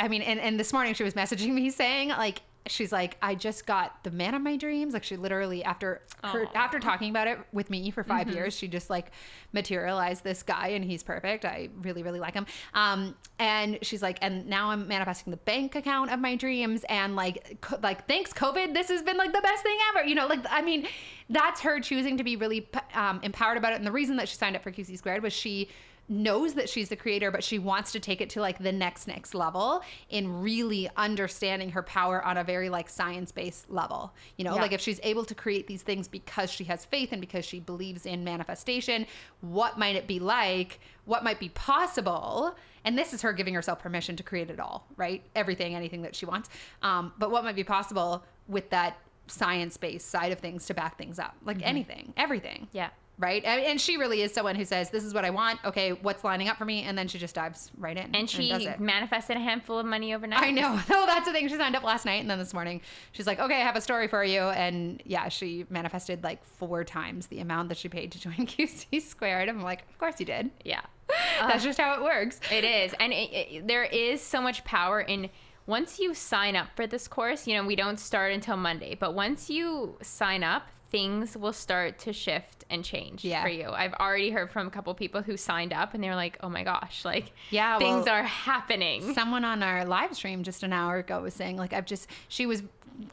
i 0.00 0.08
mean 0.08 0.22
and, 0.22 0.40
and 0.40 0.58
this 0.58 0.72
morning 0.72 0.94
she 0.94 1.02
was 1.02 1.14
messaging 1.14 1.52
me 1.52 1.70
saying 1.70 2.08
like 2.08 2.42
she's 2.66 2.92
like 2.92 3.16
i 3.22 3.34
just 3.34 3.66
got 3.66 4.02
the 4.04 4.10
man 4.10 4.34
of 4.34 4.42
my 4.42 4.56
dreams. 4.56 4.94
Like 4.94 5.04
she 5.04 5.16
literally 5.16 5.64
after 5.64 6.00
her 6.22 6.46
after 6.54 6.78
talking 6.78 7.10
about 7.10 7.26
it 7.26 7.38
with 7.52 7.70
me 7.70 7.90
for 7.90 8.04
5 8.04 8.30
years 8.30 8.56
she 8.56 8.68
just 8.68 8.88
like 8.88 9.10
materialized 9.52 10.22
this 10.22 10.42
guy 10.42 10.68
and 10.68 10.84
he's 10.84 11.02
perfect. 11.02 11.44
I 11.44 11.70
really 11.80 12.02
really 12.02 12.20
like 12.20 12.34
him. 12.34 12.46
Um 12.74 13.16
and 13.38 13.78
she's 13.82 14.02
like 14.02 14.18
and 14.22 14.46
now 14.46 14.70
i'm 14.70 14.86
manifesting 14.86 15.30
the 15.30 15.38
bank 15.38 15.74
account 15.74 16.12
of 16.12 16.20
my 16.20 16.36
dreams 16.36 16.84
and 16.88 17.16
like 17.16 17.60
co- 17.60 17.78
like 17.82 18.06
thanks 18.06 18.32
covid 18.32 18.74
this 18.74 18.88
has 18.88 19.02
been 19.02 19.16
like 19.16 19.32
the 19.32 19.40
best 19.40 19.62
thing 19.62 19.76
ever. 19.90 20.06
You 20.06 20.14
know 20.14 20.26
like 20.26 20.44
i 20.50 20.62
mean 20.62 20.86
that's 21.30 21.60
her 21.62 21.80
choosing 21.80 22.16
to 22.18 22.24
be 22.24 22.36
really 22.36 22.68
um, 22.94 23.20
empowered 23.22 23.56
about 23.56 23.72
it. 23.72 23.76
And 23.76 23.86
the 23.86 23.92
reason 23.92 24.16
that 24.16 24.28
she 24.28 24.36
signed 24.36 24.54
up 24.54 24.62
for 24.62 24.70
qc 24.70 24.96
squared 24.98 25.22
was 25.22 25.32
she 25.32 25.68
knows 26.12 26.54
that 26.54 26.68
she's 26.68 26.88
the 26.90 26.96
creator, 26.96 27.30
but 27.30 27.42
she 27.42 27.58
wants 27.58 27.90
to 27.92 27.98
take 28.00 28.20
it 28.20 28.28
to 28.30 28.40
like 28.40 28.58
the 28.58 28.70
next 28.70 29.06
next 29.08 29.34
level 29.34 29.82
in 30.10 30.42
really 30.42 30.88
understanding 30.96 31.70
her 31.70 31.82
power 31.82 32.22
on 32.24 32.36
a 32.36 32.44
very 32.44 32.68
like 32.68 32.88
science 32.88 33.32
based 33.32 33.70
level. 33.70 34.12
You 34.36 34.44
know, 34.44 34.54
Yeah. 34.54 34.60
like 34.62 34.72
if 34.72 34.80
she's 34.80 35.00
able 35.02 35.24
to 35.24 35.34
create 35.34 35.66
these 35.66 35.82
things 35.82 36.08
because 36.08 36.50
she 36.50 36.64
has 36.64 36.84
faith 36.84 37.12
and 37.12 37.20
because 37.20 37.44
she 37.44 37.60
believes 37.60 38.04
in 38.06 38.22
manifestation, 38.24 39.06
what 39.40 39.78
might 39.78 39.96
it 39.96 40.06
be 40.06 40.18
like? 40.18 40.78
What 41.06 41.24
might 41.24 41.40
be 41.40 41.48
possible? 41.48 42.54
And 42.84 42.98
this 42.98 43.12
is 43.14 43.22
her 43.22 43.32
giving 43.32 43.54
herself 43.54 43.78
permission 43.78 44.14
to 44.16 44.22
create 44.22 44.50
it 44.50 44.60
all, 44.60 44.86
right? 44.96 45.22
Everything, 45.34 45.74
anything 45.74 46.02
that 46.02 46.14
she 46.14 46.26
wants. 46.26 46.48
Um, 46.82 47.12
but 47.18 47.30
what 47.30 47.42
might 47.44 47.56
be 47.56 47.64
possible 47.64 48.24
with 48.48 48.68
that 48.70 48.98
science 49.28 49.76
based 49.76 50.10
side 50.10 50.32
of 50.32 50.40
things 50.40 50.66
to 50.66 50.74
back 50.74 50.98
things 50.98 51.18
up? 51.18 51.36
Like 51.44 51.62
anything, 51.62 52.12
everything 52.16 52.68
Yeah. 52.72 52.90
Right? 53.22 53.42
And 53.44 53.62
and 53.64 53.80
she 53.80 53.96
really 53.96 54.20
is 54.22 54.34
someone 54.34 54.56
who 54.56 54.64
says, 54.64 54.90
"This 54.90 55.04
is 55.04 55.14
what 55.14 55.24
I 55.24 55.30
want. 55.30 55.60
Okay, 55.64 55.92
what's 55.92 56.24
lining 56.24 56.48
up 56.48 56.58
for 56.58 56.64
me?" 56.64 56.82
And 56.82 56.98
then 56.98 57.08
she 57.08 57.18
just 57.18 57.34
dives 57.34 57.70
right 57.78 57.96
in 57.96 58.14
And 58.14 58.28
she 58.28 58.48
does 58.48 58.66
it. 58.66 58.80
manifested 58.80 59.36
a 59.36 59.40
handful 59.40 59.78
of 59.78 59.86
money 59.86 60.12
overnight. 60.14 60.42
I 60.42 60.50
know. 60.50 60.78
No, 60.88 61.06
that's 61.06 61.26
the 61.26 61.32
thing. 61.32 61.48
She 61.48 61.56
signed 61.56 61.76
up 61.76 61.84
last 61.84 62.04
night, 62.04 62.20
and 62.20 62.28
then 62.28 62.38
this 62.38 62.52
morning 62.52 62.80
she's 63.12 63.26
like, 63.26 63.38
"Okay, 63.38 63.54
I 63.62 63.64
have 63.64 63.76
a 63.76 63.80
story 63.80 64.08
for 64.08 64.22
you." 64.24 64.40
And 64.40 65.00
yeah, 65.06 65.28
she 65.28 65.64
manifested 65.70 66.22
like 66.24 66.44
four 66.44 66.84
times 66.84 67.28
the 67.28 67.38
amount 67.40 67.68
that 67.70 67.78
she 67.78 67.88
paid 67.88 68.12
to 68.12 68.20
join 68.20 68.34
QC 68.46 69.00
Squared. 69.00 69.48
I'm 69.48 69.62
like, 69.62 69.82
"Of 69.88 69.98
course 69.98 70.16
you 70.18 70.26
did. 70.26 70.50
Yeah. 70.64 70.80
That's 71.40 71.62
just 71.64 71.78
how 71.78 71.94
it 71.94 72.02
works." 72.02 72.40
It 72.50 72.64
is, 72.64 72.94
and 72.98 73.12
it, 73.12 73.32
it, 73.32 73.68
there 73.68 73.84
is 73.84 74.20
so 74.20 74.40
much 74.42 74.64
power 74.64 75.00
in 75.00 75.30
once 75.66 76.00
you 76.00 76.12
sign 76.12 76.56
up 76.56 76.66
for 76.74 76.86
this 76.88 77.06
course. 77.06 77.46
You 77.46 77.54
know, 77.56 77.64
we 77.66 77.76
don't 77.76 77.98
start 78.00 78.32
until 78.32 78.56
Monday, 78.56 78.96
but 78.98 79.14
once 79.14 79.48
you 79.48 79.96
sign 80.02 80.42
up, 80.42 80.66
things 80.92 81.36
will 81.36 81.54
start 81.54 81.98
to 82.00 82.12
shift 82.12 82.64
and 82.70 82.84
change 82.84 83.24
Yeah. 83.24 83.42
for 83.42 83.48
you. 83.48 83.70
I've 83.70 83.94
already 83.94 84.30
heard 84.30 84.52
from 84.52 84.66
a 84.66 84.70
couple 84.70 84.94
people 84.94 85.22
who 85.22 85.36
signed 85.36 85.72
up, 85.72 85.94
and 85.94 86.04
they're 86.04 86.14
like, 86.14 86.36
"Oh 86.42 86.50
my 86.50 86.62
gosh, 86.62 87.04
like 87.04 87.32
Yeah, 87.50 87.78
things 87.78 88.04
well, 88.04 88.14
are 88.14 88.22
happening." 88.22 89.14
Someone 89.14 89.44
on 89.44 89.62
our 89.62 89.84
live 89.86 90.14
stream 90.14 90.44
just 90.44 90.62
an 90.62 90.72
hour 90.72 90.98
ago 90.98 91.22
was 91.22 91.34
saying, 91.34 91.56
like, 91.56 91.72
I've 91.72 91.86
just, 91.86 92.08
she 92.28 92.46
was 92.46 92.62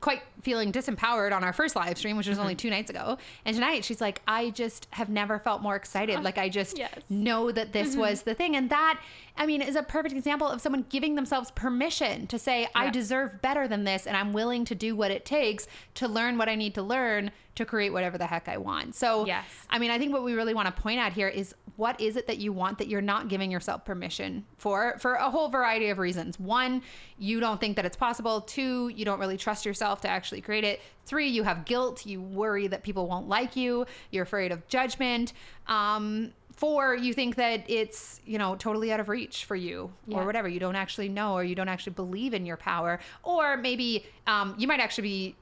quite 0.02 0.22
feeling 0.42 0.72
disempowered 0.72 1.32
on 1.32 1.44
our 1.44 1.54
first 1.54 1.76
live 1.76 1.98
stream, 1.98 2.18
which 2.18 2.28
was 2.28 2.38
only 2.38 2.54
mm-hmm. 2.54 2.58
two 2.58 2.70
nights 2.70 2.90
ago. 2.90 3.18
And 3.46 3.56
tonight 3.56 3.86
she's 3.86 4.02
like, 4.02 4.22
I 4.28 4.50
just 4.50 4.88
have 4.92 5.10
never 5.10 5.40
felt 5.40 5.62
more 5.62 5.76
excited. 5.76 6.18
Ah, 6.18 6.22
like, 6.22 6.38
I 6.38 6.50
just 6.50 6.78
yes. 6.78 6.94
know 7.10 7.52
that 7.52 7.72
this 7.72 7.92
mm-hmm. 7.92 8.02
was 8.02 8.24
the 8.24 8.34
thing. 8.34 8.56
And 8.56 8.70
that, 8.70 9.00
I 9.40 9.46
mean, 9.46 9.62
is 9.62 9.78
a 9.78 9.84
perfect 9.84 10.14
example 10.14 10.48
of 10.50 10.60
someone 10.60 10.86
giving 10.90 11.16
themselves 11.16 11.50
permission 11.52 12.28
to 12.28 12.38
say, 12.38 12.68
I 12.76 12.90
deserve 12.90 13.42
better 13.42 13.70
than 13.70 13.86
this. 13.86 14.06
And 14.06 14.18
I'm 14.18 14.34
willing 14.34 14.66
to 14.66 14.76
do 14.76 14.98
what 14.98 15.12
it 15.12 15.24
takes 15.24 15.66
to 15.96 16.10
learn 16.10 16.38
what 16.38 16.50
I 16.50 16.56
need 16.56 16.76
to 16.76 16.82
learn 16.84 17.32
to 17.56 17.66
create 17.66 17.92
whatever 17.92 18.18
the 18.18 18.26
heck 18.26 18.50
I 18.50 18.58
want. 18.58 18.96
So, 18.96 19.26
Yes. 19.26 19.46
I 19.70 19.80
mean, 19.80 19.92
I 19.92 19.98
think 19.98 20.12
what 20.12 20.24
we 20.24 20.34
really 20.34 20.54
want 20.54 20.74
to 20.74 20.82
point 20.82 21.00
out 21.00 21.14
here 21.14 21.30
is 21.30 21.56
what 21.78 22.00
is 22.02 22.18
it 22.18 22.28
that 22.28 22.40
you 22.40 22.52
want 22.52 22.78
that 22.80 22.90
you're 22.90 23.02
not 23.02 23.30
giving 23.30 23.50
yourself 23.50 23.86
permission 23.86 24.46
for 24.58 24.98
for 25.00 25.14
a 25.14 25.30
whole 25.30 25.48
variety 25.48 25.90
of 25.90 25.98
reasons. 25.98 26.38
One, 26.38 26.82
you 27.18 27.40
don't 27.40 27.60
think 27.62 27.78
that 27.78 27.86
it's 27.86 27.96
possible. 27.96 28.42
Two, 28.42 28.90
you 28.90 29.06
don't 29.06 29.20
really 29.20 29.38
trust 29.38 29.66
yourself 29.66 30.02
to 30.02 30.10
actually 30.10 30.42
create 30.42 30.66
it. 30.66 30.82
Three, 31.06 31.28
you 31.28 31.44
have 31.44 31.64
guilt. 31.64 32.06
You 32.06 32.22
worry 32.22 32.68
that 32.68 32.84
people 32.84 33.08
won't 33.08 33.30
like 33.30 33.56
you. 33.56 33.86
You're 34.12 34.24
afraid 34.24 34.52
of 34.52 34.68
judgment. 34.68 35.32
Um, 35.68 36.34
four, 36.60 36.94
you 36.94 37.14
think 37.14 37.36
that 37.36 37.64
it's, 37.68 38.20
you 38.26 38.38
know, 38.38 38.56
totally 38.56 38.92
out 38.92 39.00
of 39.00 39.08
reach 39.08 39.46
for 39.46 39.56
you 39.56 39.92
or 40.12 40.26
whatever. 40.26 40.50
You 40.50 40.60
don't 40.60 40.76
actually 40.76 41.08
know 41.08 41.34
or 41.34 41.44
you 41.44 41.56
don't 41.56 41.70
actually 41.70 41.94
believe 41.94 42.34
in 42.34 42.46
your 42.46 42.58
power. 42.58 43.00
Or 43.24 43.56
maybe 43.56 44.06
um, 44.28 44.56
you 44.58 44.68
might 44.68 44.82
actually 44.82 45.08
be 45.08 45.36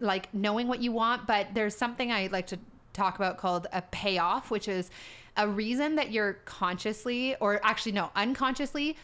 like 0.00 0.32
knowing 0.34 0.66
what 0.66 0.82
you 0.82 0.90
want, 0.90 1.26
but 1.26 1.48
there's 1.54 1.76
something 1.76 2.10
I 2.10 2.28
like 2.32 2.48
to 2.48 2.58
talk 2.92 3.14
about 3.14 3.38
called 3.38 3.68
a 3.72 3.82
payoff, 3.82 4.50
which 4.50 4.66
is 4.66 4.90
a 5.36 5.46
reason 5.48 5.94
that 5.94 6.10
you're 6.10 6.34
consciously 6.44 7.36
or 7.36 7.60
actually 7.64 7.92
no, 7.92 8.10
unconsciously 8.16 8.96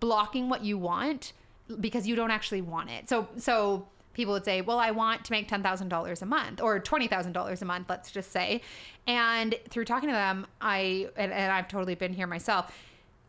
blocking 0.00 0.48
what 0.48 0.64
you 0.64 0.78
want 0.78 1.34
because 1.80 2.06
you 2.06 2.16
don't 2.16 2.30
actually 2.30 2.62
want 2.62 2.90
it. 2.90 3.08
So 3.08 3.28
so 3.36 3.86
people 4.14 4.32
would 4.34 4.44
say, 4.44 4.60
"Well, 4.60 4.78
I 4.78 4.90
want 4.90 5.24
to 5.24 5.32
make 5.32 5.48
$10,000 5.48 6.22
a 6.22 6.26
month 6.26 6.60
or 6.60 6.80
$20,000 6.80 7.62
a 7.62 7.64
month, 7.64 7.88
let's 7.88 8.10
just 8.10 8.32
say." 8.32 8.62
And 9.06 9.54
through 9.68 9.84
talking 9.84 10.08
to 10.08 10.14
them, 10.14 10.46
I 10.60 11.08
and, 11.16 11.32
and 11.32 11.52
I've 11.52 11.68
totally 11.68 11.94
been 11.94 12.12
here 12.12 12.26
myself. 12.26 12.72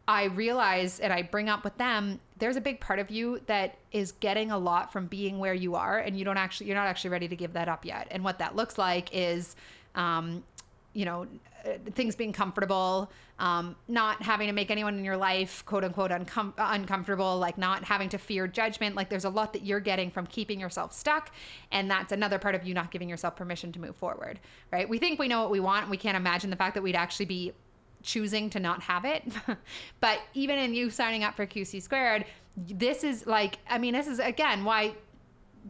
I 0.07 0.25
realize 0.25 0.99
and 0.99 1.13
I 1.13 1.21
bring 1.21 1.47
up 1.47 1.63
with 1.63 1.77
them, 1.77 2.19
there's 2.37 2.57
a 2.57 2.61
big 2.61 2.81
part 2.81 2.99
of 2.99 3.09
you 3.09 3.39
that 3.45 3.77
is 3.91 4.11
getting 4.13 4.51
a 4.51 4.57
lot 4.57 4.91
from 4.91 5.05
being 5.05 5.39
where 5.39 5.53
you 5.53 5.75
are, 5.75 5.99
and 5.99 6.17
you 6.17 6.25
don't 6.25 6.37
actually, 6.37 6.67
you're 6.67 6.75
not 6.75 6.87
actually 6.87 7.11
ready 7.11 7.27
to 7.29 7.35
give 7.35 7.53
that 7.53 7.69
up 7.69 7.85
yet. 7.85 8.07
And 8.11 8.23
what 8.23 8.39
that 8.39 8.55
looks 8.55 8.77
like 8.77 9.09
is, 9.13 9.55
um, 9.95 10.43
you 10.91 11.05
know, 11.05 11.25
uh, 11.65 11.69
things 11.93 12.15
being 12.15 12.33
comfortable, 12.33 13.09
um, 13.43 13.75
not 13.89 14.23
having 14.23 14.47
to 14.47 14.53
make 14.53 14.71
anyone 14.71 14.97
in 14.97 15.03
your 15.03 15.17
life, 15.17 15.65
quote 15.65 15.83
unquote, 15.83 16.11
uncom- 16.11 16.53
uncomfortable, 16.57 17.37
like 17.37 17.57
not 17.57 17.83
having 17.83 18.07
to 18.07 18.17
fear 18.17 18.47
judgment. 18.47 18.95
Like 18.95 19.09
there's 19.09 19.25
a 19.25 19.29
lot 19.29 19.51
that 19.51 19.65
you're 19.65 19.81
getting 19.81 20.09
from 20.09 20.25
keeping 20.27 20.61
yourself 20.61 20.93
stuck. 20.93 21.29
And 21.69 21.91
that's 21.91 22.13
another 22.13 22.39
part 22.39 22.55
of 22.55 22.65
you 22.65 22.73
not 22.73 22.89
giving 22.89 23.09
yourself 23.09 23.35
permission 23.35 23.73
to 23.73 23.81
move 23.81 23.97
forward, 23.97 24.39
right? 24.71 24.87
We 24.87 24.97
think 24.97 25.19
we 25.19 25.27
know 25.27 25.41
what 25.41 25.51
we 25.51 25.59
want. 25.59 25.89
We 25.89 25.97
can't 25.97 26.15
imagine 26.15 26.51
the 26.51 26.55
fact 26.55 26.73
that 26.75 26.81
we'd 26.81 26.95
actually 26.95 27.25
be 27.25 27.51
choosing 28.01 28.49
to 28.51 28.61
not 28.61 28.81
have 28.81 29.03
it. 29.03 29.25
but 29.99 30.19
even 30.33 30.57
in 30.57 30.73
you 30.73 30.89
signing 30.89 31.25
up 31.25 31.35
for 31.35 31.45
QC 31.45 31.81
squared, 31.81 32.23
this 32.55 33.03
is 33.03 33.27
like, 33.27 33.59
I 33.69 33.77
mean, 33.77 33.93
this 33.93 34.07
is 34.07 34.19
again 34.19 34.63
why 34.63 34.93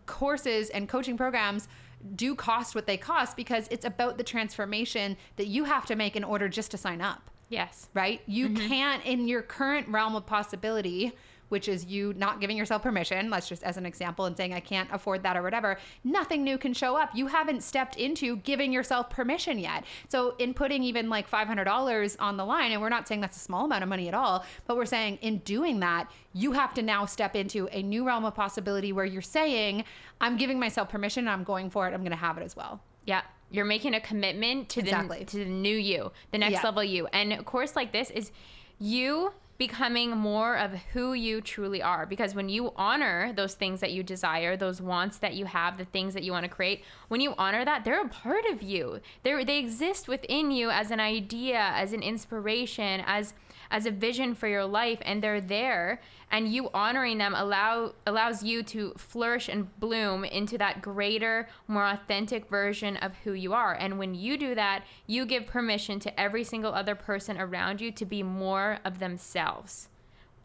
courses 0.05 0.69
and 0.69 0.88
coaching 0.88 1.17
programs 1.17 1.67
do 2.15 2.36
cost 2.36 2.75
what 2.75 2.86
they 2.86 2.97
cost 2.97 3.36
because 3.36 3.67
it's 3.71 3.86
about 3.86 4.19
the 4.19 4.23
transformation 4.23 5.17
that 5.38 5.47
you 5.47 5.63
have 5.63 5.88
to 5.88 5.95
make 5.95 6.15
in 6.15 6.23
order 6.23 6.47
just 6.47 6.69
to 6.69 6.77
sign 6.77 7.01
up 7.01 7.31
yes. 7.49 7.89
right? 7.93 8.21
You 8.25 8.49
mm-hmm. 8.49 8.67
can't, 8.67 9.06
in 9.06 9.27
your 9.27 9.41
current 9.41 9.88
realm 9.88 10.15
of 10.15 10.25
possibility, 10.25 11.13
which 11.53 11.67
is 11.67 11.86
you 11.86 12.15
not 12.17 12.41
giving 12.41 12.58
yourself 12.58 12.82
permission, 12.82 13.29
let's 13.29 13.47
just 13.47 13.62
as 13.62 13.77
an 13.77 13.86
example, 13.86 14.25
and 14.25 14.36
saying, 14.36 14.56
I 14.56 14.60
can't 14.60 14.89
afford 14.91 15.21
that 15.21 15.38
or 15.38 15.43
whatever, 15.43 15.77
nothing 16.03 16.43
new 16.43 16.58
can 16.58 16.73
show 16.73 16.97
up. 16.97 17.12
You 17.13 17.27
haven't 17.27 17.62
stepped 17.62 17.95
into 17.95 18.38
giving 18.38 18.73
yourself 18.73 19.12
permission 19.12 19.60
yet. 19.60 19.86
So, 20.08 20.36
in 20.39 20.56
putting 20.56 20.82
even 20.82 21.10
like 21.10 21.29
$500 21.29 22.15
on 22.19 22.38
the 22.38 22.43
line, 22.43 22.71
and 22.71 22.82
we're 22.82 22.89
not 22.89 23.08
saying 23.08 23.21
that's 23.21 23.38
a 23.38 23.39
small 23.39 23.65
amount 23.65 23.84
of 23.84 23.89
money 23.89 24.08
at 24.08 24.15
all, 24.15 24.43
but 24.65 24.77
we're 24.77 24.86
saying 24.86 25.19
in 25.21 25.38
doing 25.39 25.79
that, 25.82 26.10
you 26.34 26.53
have 26.53 26.73
to 26.73 26.82
now 26.82 27.06
step 27.06 27.36
into 27.36 27.67
a 27.67 27.84
new 27.84 28.03
realm 28.03 28.25
of 28.25 28.34
possibility 28.34 28.91
where 28.91 29.06
you're 29.06 29.21
saying, 29.21 29.84
I'm 30.19 30.38
giving 30.38 30.60
myself 30.60 30.89
permission, 30.89 31.27
I'm 31.27 31.43
going 31.43 31.69
for 31.69 31.88
it, 31.88 31.93
I'm 31.93 32.01
going 32.01 32.10
to 32.10 32.17
have 32.17 32.39
it 32.39 32.43
as 32.43 32.56
well. 32.56 32.82
Yeah. 33.06 33.21
You're 33.54 33.66
making 33.66 33.94
a 33.94 34.02
commitment 34.02 34.68
to 34.70 34.80
Exactly. 34.80 35.20
the 35.20 35.26
to 35.26 35.38
the 35.38 35.46
new 35.46 35.78
you, 35.78 36.12
the 36.32 36.39
next 36.39 36.54
Yeah. 36.54 36.63
level 36.63 36.84
you. 36.84 37.06
And 37.13 37.32
a 37.32 37.44
course 37.44 37.76
like 37.76 37.92
this 37.94 38.10
is 38.10 38.32
you 38.80 39.32
becoming 39.60 40.10
more 40.10 40.58
of 40.58 40.72
who 40.94 41.13
you 41.13 41.39
truly 41.39 41.80
are 41.82 42.08
because 42.08 42.34
when 42.34 42.50
you 42.50 42.74
honor 42.76 43.32
those 43.34 43.54
things 43.54 43.80
that 43.82 43.92
you 43.92 44.02
desire, 44.02 44.58
those 44.58 44.82
wants 44.82 45.20
that 45.20 45.36
you 45.36 45.46
have, 45.46 45.78
the 45.78 45.86
things 45.86 46.16
that 46.16 46.24
you 46.24 46.32
want 46.32 46.44
to 46.44 46.50
create, 46.50 46.84
when 47.10 47.22
you 47.22 47.36
honor 47.38 47.63
that, 47.63 47.86
they're 47.86 48.02
a 48.02 48.10
part 48.10 48.44
of 48.52 48.63
you. 48.63 49.00
They 49.22 49.44
they 49.44 49.60
exist 49.60 50.08
within 50.08 50.50
you 50.50 50.72
as 50.72 50.89
an 50.89 51.00
idea, 51.00 51.60
as 51.60 51.94
an 51.94 52.02
inspiration, 52.02 53.04
as 53.06 53.36
as 53.73 53.88
a 53.88 53.91
vision 53.91 54.36
for 54.36 54.47
your 54.47 54.63
life 54.63 54.99
and 55.01 55.21
they're 55.21 55.41
there 55.41 55.99
and 56.31 56.47
you 56.47 56.69
honoring 56.75 57.17
them 57.17 57.33
allow 57.36 57.91
allows 58.05 58.43
you 58.43 58.62
to 58.62 58.93
flourish 58.95 59.49
and 59.49 59.77
bloom 59.79 60.23
into 60.23 60.59
that 60.59 60.79
greater 60.81 61.49
more 61.67 61.88
authentic 61.88 62.47
version 62.49 62.95
of 62.97 63.12
who 63.23 63.33
you 63.33 63.51
are. 63.51 63.73
And 63.73 63.97
when 63.97 64.13
you 64.13 64.38
do 64.38 64.53
that 64.53 64.83
you 65.07 65.25
give 65.25 65.47
permission 65.47 65.99
to 66.01 66.19
every 66.19 66.43
single 66.43 66.71
other 66.71 66.93
person 66.93 67.38
around 67.39 67.81
you 67.81 67.91
to 67.91 68.05
be 68.05 68.21
more 68.21 68.77
of 68.86 68.99
themselves. 68.99 69.89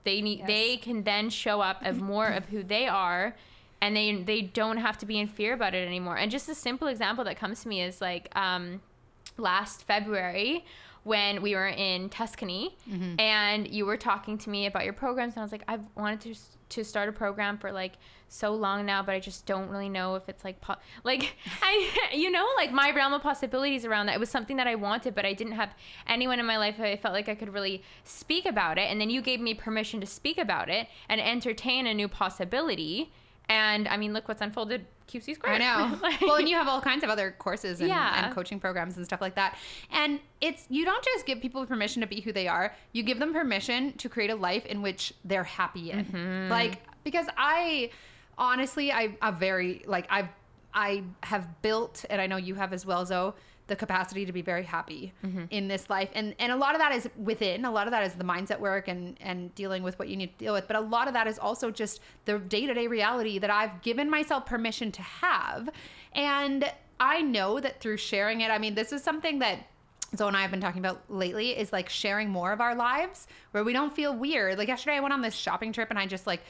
They 0.05 0.23
need 0.23 0.47
they 0.47 0.79
can 0.79 1.05
then 1.05 1.29
show 1.29 1.61
up 1.61 1.83
as 1.83 1.99
more 1.99 2.29
of 2.29 2.47
who 2.47 2.63
they 2.63 2.87
are 2.89 3.37
and 3.83 3.95
they 3.95 4.23
they 4.23 4.41
don't 4.41 4.79
have 4.79 4.97
to 4.99 5.07
be 5.07 5.19
in 5.19 5.29
fear 5.29 5.53
about 5.53 5.75
it 5.75 5.87
anymore. 5.87 6.17
And 6.17 6.31
just 6.31 6.49
a 6.49 6.55
simple 6.55 6.89
example 6.89 7.25
that 7.25 7.37
comes 7.37 7.63
to 7.65 7.69
me 7.69 7.83
is 7.83 8.01
like 8.01 8.35
um 8.35 8.81
last 9.37 9.85
February 9.85 10.65
when 11.09 11.41
we 11.41 11.55
were 11.55 11.69
in 11.69 12.11
Tuscany 12.11 12.77
mm-hmm. 12.89 13.19
and 13.19 13.67
you 13.67 13.87
were 13.87 13.97
talking 13.97 14.37
to 14.37 14.51
me 14.51 14.67
about 14.67 14.85
your 14.85 14.93
programs 14.93 15.35
and 15.35 15.41
I 15.41 15.43
was 15.43 15.53
like 15.53 15.65
I've 15.67 15.87
wanted 15.97 16.21
to 16.21 16.35
to 16.69 16.85
start 16.85 17.09
a 17.09 17.13
program 17.13 17.57
for 17.57 17.73
like 17.73 17.95
so 18.29 18.53
long 18.53 18.85
now 18.85 19.03
but 19.03 19.15
I 19.15 19.21
just 19.21 19.47
don't 19.47 19.71
really 19.71 19.89
know 19.89 20.17
if 20.17 20.29
it's 20.29 20.45
like 20.45 20.61
po- 20.61 20.77
like 21.05 21.35
I 21.63 21.89
you 22.15 22.31
know 22.31 22.47
like 22.57 22.73
my 22.73 22.91
realm 22.91 23.15
of 23.15 23.23
possibilities 23.23 23.87
around 23.87 24.07
that. 24.07 24.17
It 24.17 24.21
was 24.21 24.29
something 24.29 24.59
that 24.59 24.67
I 24.67 24.75
wanted 24.75 25.15
but 25.15 25.25
I 25.25 25.33
didn't 25.33 25.55
have 25.55 25.75
anyone 26.07 26.39
in 26.39 26.45
my 26.45 26.59
life 26.59 26.77
who 26.77 26.85
I 26.85 26.97
felt 26.99 27.15
like 27.15 27.31
I 27.31 27.35
could 27.35 27.55
really 27.55 27.83
speak 28.05 28.45
about 28.45 28.77
it 28.77 28.91
and 28.91 29.01
then 29.01 29.09
you 29.09 29.23
gave 29.23 29.41
me 29.41 29.55
permission 29.55 30.01
to 30.01 30.07
speak 30.07 30.37
about 30.37 30.69
it 30.69 30.89
and 31.09 31.23
entertain 31.23 31.87
a 31.87 31.95
new 31.95 32.07
possibility 32.07 33.11
and 33.49 33.89
I 33.89 33.97
mean 33.97 34.13
look 34.13 34.29
what's 34.29 34.43
unfolded 34.43 34.85
QC 35.09 35.37
I 35.45 35.59
know. 35.59 35.99
Like- 36.03 36.21
well, 36.21 36.37
and 36.37 36.49
you 36.49 36.57
have 36.57 36.69
all 36.69 36.81
kinds 36.81 37.03
of 37.03 37.11
other 37.11 37.33
courses 37.39 37.81
and, 37.81 37.89
Yeah. 37.89 38.27
and 38.27 38.35
coaching 38.35 38.61
programs 38.61 38.97
and 38.97 39.05
stuff 39.05 39.21
like 39.21 39.35
that. 39.37 39.57
And 39.91 40.21
it's 40.41 40.67
you 40.69 40.85
don't 40.85 41.03
just 41.05 41.27
give 41.27 41.41
people 41.41 41.65
permission 41.67 42.01
to 42.03 42.07
be 42.07 42.21
who 42.21 42.33
they 42.33 42.47
are. 42.49 42.75
You 42.93 43.03
give 43.03 43.19
them 43.19 43.33
permission 43.33 43.95
to 43.95 44.09
create 44.09 44.31
a 44.31 44.35
life 44.37 44.67
in 44.67 44.83
which 44.83 45.13
they're 45.25 45.45
happy 45.45 45.91
in. 45.91 46.05
Mm-hmm. 46.05 46.51
Like 46.51 46.83
because 47.05 47.27
I 47.37 47.91
honestly 48.37 48.93
I 48.93 49.17
I'm 49.23 49.39
very 49.39 49.83
like 49.87 50.07
I've 50.11 50.29
I 50.75 51.03
have 51.23 51.63
built 51.63 52.05
and 52.11 52.21
I 52.21 52.27
know 52.27 52.37
you 52.37 52.55
have 52.55 52.73
as 52.73 52.85
well, 52.85 53.05
Zoe, 53.07 53.33
the 53.69 53.77
capacity 53.77 54.27
to 54.27 54.33
be 54.33 54.43
very 54.43 54.65
happy 54.65 55.13
Mm-hmm. 55.25 55.45
in 55.51 55.69
this 55.69 55.89
life 55.89 56.11
and 56.15 56.35
and 56.39 56.51
a 56.53 56.57
lot 56.57 56.75
of 56.75 56.81
that 56.81 56.93
is 56.93 57.09
within 57.17 57.65
a 57.65 57.71
lot 57.71 57.87
of 57.87 57.93
that 57.93 58.05
is 58.05 58.15
the 58.15 58.25
mindset 58.25 58.59
work 58.61 58.89
and 58.89 59.17
and 59.21 59.55
dealing 59.55 59.83
with 59.83 59.99
what 59.99 60.09
you 60.09 60.17
need 60.17 60.33
to 60.39 60.45
deal 60.45 60.53
with 60.55 60.67
but 60.67 60.77
a 60.77 60.81
lot 60.81 61.07
of 61.09 61.15
that 61.15 61.27
is 61.27 61.39
also 61.39 61.71
just 61.71 62.01
the 62.25 62.39
day-to-day 62.39 62.87
reality 62.87 63.39
that 63.39 63.51
I've 63.51 63.81
given 63.83 64.11
myself 64.11 64.45
permission 64.47 64.91
to 64.93 65.03
have 65.03 65.69
and 66.13 66.71
I 67.01 67.23
know 67.23 67.61
that 67.61 67.81
through 67.81 67.99
sharing 67.99 68.41
it 68.41 68.51
I 68.51 68.59
mean 68.59 68.75
this 68.75 68.93
is 68.93 69.03
something 69.03 69.39
that 69.41 69.59
Zoe 70.17 70.29
and 70.29 70.37
I 70.37 70.41
have 70.43 70.51
been 70.51 70.61
talking 70.63 70.81
about 70.81 71.03
lately 71.11 71.51
is 71.51 71.71
like 71.73 71.89
sharing 71.91 72.31
more 72.31 72.53
of 72.53 72.61
our 72.63 72.75
lives 72.75 73.27
where 73.51 73.63
we 73.63 73.75
don't 73.75 73.95
feel 73.95 74.17
weird. 74.17 74.57
Like 74.57 74.69
yesterday, 74.69 74.97
I 74.97 75.01
went 75.01 75.13
on 75.13 75.21
this 75.21 75.35
shopping 75.35 75.71
trip 75.71 75.91
and 75.91 75.99
I 75.99 76.07
just 76.07 76.27
like 76.27 76.41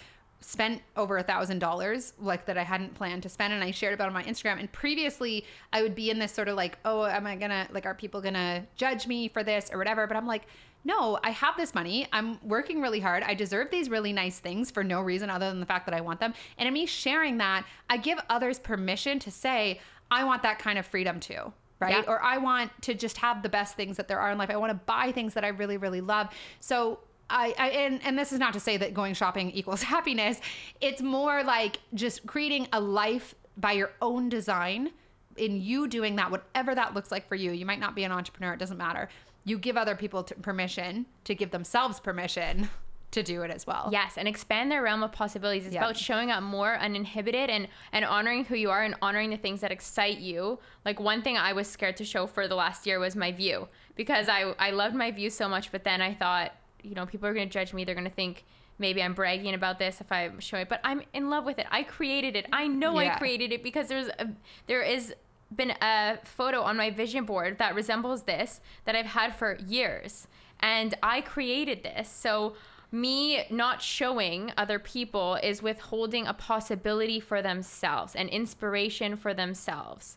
spent 0.41 0.83
over 0.97 1.19
a 1.19 1.23
thousand 1.23 1.59
dollars 1.59 2.13
like 2.19 2.47
that 2.47 2.57
I 2.57 2.63
hadn't 2.63 2.95
planned 2.95 3.23
to 3.25 3.29
spend 3.29 3.53
and 3.53 3.63
I 3.63 3.71
shared 3.71 3.95
about 3.95 4.05
it 4.05 4.09
on 4.09 4.13
my 4.15 4.23
Instagram 4.23 4.59
and 4.61 4.71
previously 4.71 5.45
I 5.73 5.83
would 5.83 5.95
be 5.95 6.11
in 6.11 6.19
this 6.19 6.33
sort 6.33 6.49
of 6.49 6.57
like 6.57 6.79
oh 6.85 7.07
am 7.07 7.27
I 7.27 7.37
gonna 7.37 7.67
like 7.73 7.87
are 7.87 7.95
people 7.95 8.21
gonna 8.21 8.65
judge 8.77 9.07
me 9.07 9.29
for 9.29 9.43
this 9.43 9.71
or 9.73 9.79
whatever 9.79 10.07
but 10.07 10.17
I'm 10.17 10.27
like 10.27 10.47
no 10.85 11.19
I 11.25 11.31
have 11.31 11.57
this 11.57 11.75
money 11.75 12.07
I'm 12.13 12.39
working 12.47 12.81
really 12.81 13.01
hard 13.01 13.25
I 13.25 13.35
deserve 13.35 13.71
these 13.71 13.91
really 13.91 14.13
nice 14.13 14.39
things 14.39 14.71
for 14.71 14.85
no 14.85 15.03
reason 15.03 15.29
other 15.29 15.49
than 15.49 15.61
the 15.61 15.67
fact 15.67 15.87
that 15.87 15.95
I 15.95 16.01
want 16.01 16.21
them 16.21 16.35
and 16.57 16.69
in 16.69 16.73
me 16.73 16.87
sharing 16.87 17.39
that 17.39 17.67
I 17.91 17.97
give 17.97 18.19
others 18.31 18.61
permission 18.61 19.19
to 19.21 19.31
say 19.33 19.81
I 20.11 20.25
want 20.25 20.43
that 20.45 20.61
kind 20.61 20.79
of 20.79 20.87
freedom 20.87 21.19
too 21.19 21.53
right? 21.81 22.05
Yeah. 22.05 22.11
Or 22.11 22.21
I 22.21 22.39
want 22.39 22.71
to 22.83 22.95
just 22.95 23.19
have 23.19 23.43
the 23.43 23.49
best 23.49 23.77
things 23.77 23.97
that 23.99 24.09
there 24.09 24.19
are 24.19 24.31
in 24.31 24.39
life. 24.39 24.51
I 24.51 24.57
want 24.57 24.71
to 24.71 24.81
buy 24.87 25.13
things 25.13 25.35
that 25.35 25.45
I 25.45 25.49
really, 25.49 25.77
really 25.77 26.01
love. 26.01 26.29
So 26.59 26.99
I, 27.31 27.55
I 27.59 27.69
and, 27.71 28.01
and 28.05 28.19
this 28.19 28.33
is 28.33 28.39
not 28.39 28.53
to 28.55 28.61
say 28.61 28.77
that 28.79 28.95
going 28.95 29.15
shopping 29.15 29.51
equals 29.51 29.83
happiness. 29.95 30.41
It's 30.81 31.03
more 31.03 31.43
like 31.45 31.79
just 31.95 32.27
creating 32.27 32.69
a 32.73 32.81
life 32.81 33.35
by 33.57 33.73
your 33.73 33.91
own 34.01 34.29
design 34.29 34.91
in 35.37 35.61
you 35.61 35.87
doing 35.89 36.17
that, 36.17 36.31
whatever 36.31 36.75
that 36.75 36.95
looks 36.95 37.11
like 37.13 37.29
for 37.29 37.35
you. 37.37 37.53
You 37.53 37.67
might 37.67 37.81
not 37.81 37.95
be 37.95 38.05
an 38.05 38.13
entrepreneur, 38.13 38.55
it 38.55 38.59
doesn't 38.59 38.79
matter. 38.79 39.09
You 39.45 39.59
give 39.59 39.77
other 39.77 39.95
people 39.95 40.25
t- 40.25 40.35
permission 40.43 41.07
to 41.25 41.35
give 41.35 41.51
themselves 41.51 42.01
permission 42.01 42.69
to 43.13 43.23
do 43.23 43.43
it 43.43 43.51
as 43.51 43.67
well. 43.67 43.89
Yes, 43.91 44.19
and 44.19 44.29
expand 44.29 44.71
their 44.71 44.83
realm 44.83 45.03
of 45.03 45.13
possibilities. 45.13 45.65
It's 45.65 45.75
Yeah. 45.75 45.81
about 45.85 45.97
showing 45.97 46.31
up 46.31 46.43
more 46.43 46.77
uninhibited 46.77 47.49
and 47.51 47.67
and 47.93 48.05
honoring 48.05 48.45
who 48.45 48.55
you 48.57 48.71
are 48.71 48.83
and 48.83 48.95
honoring 49.01 49.31
the 49.31 49.37
things 49.39 49.61
that 49.63 49.73
excite 49.73 50.19
you. 50.19 50.59
Like 50.85 51.01
one 51.01 51.23
thing 51.23 51.37
I 51.39 51.53
was 51.53 51.67
scared 51.69 51.97
to 51.99 52.05
show 52.05 52.27
for 52.27 52.47
the 52.49 52.55
last 52.55 52.87
year 52.87 52.99
was 52.99 53.17
my 53.17 53.33
view 53.33 53.69
because 53.97 54.29
I 54.29 54.55
I 54.59 54.71
loved 54.73 54.95
my 54.95 55.11
view 55.11 55.31
so 55.31 55.49
much, 55.49 55.73
but 55.73 55.85
then 55.85 56.03
I 56.03 56.13
thought, 56.15 56.53
you 56.83 56.95
know, 56.95 57.07
people 57.07 57.29
are 57.29 57.35
going 57.35 57.49
to 57.49 57.53
judge 57.53 57.73
me. 57.73 57.85
They're 57.85 57.95
going 57.95 58.09
to 58.09 58.15
think 58.15 58.45
maybe 58.79 59.03
I'm 59.03 59.15
bragging 59.15 59.55
about 59.55 59.79
this 59.79 60.01
if 60.01 60.11
I 60.13 60.31
show 60.39 60.59
it, 60.59 60.69
but 60.69 60.81
I'm 60.85 61.03
in 61.13 61.31
love 61.31 61.45
with 61.45 61.59
it. 61.59 61.67
I 61.71 61.83
created 61.83 62.37
it. 62.37 62.47
I 62.53 62.67
know 62.67 62.97
I 62.97 63.17
created 63.19 63.53
it 63.53 63.63
because 63.63 63.89
there's 63.89 64.09
a 64.09 64.29
there 64.67 64.83
is 64.83 65.15
been 65.55 65.73
a 65.81 66.19
photo 66.25 66.61
on 66.61 66.77
my 66.77 66.91
vision 66.91 67.25
board 67.25 67.59
that 67.59 67.75
resembles 67.75 68.25
this 68.25 68.61
that 68.85 68.95
I've 68.95 69.07
had 69.07 69.35
for 69.35 69.57
years. 69.67 70.29
And 70.61 70.95
I 71.03 71.21
created 71.21 71.83
this. 71.83 72.09
So 72.09 72.55
me 72.91 73.45
not 73.51 73.83
showing 73.83 74.53
other 74.57 74.79
people 74.79 75.39
is 75.43 75.63
withholding 75.63 76.27
a 76.27 76.35
possibility 76.35 77.21
for 77.21 77.43
themselves 77.43 78.15
and 78.15 78.29
inspiration 78.29 79.17
for 79.17 79.35
themselves. 79.35 80.17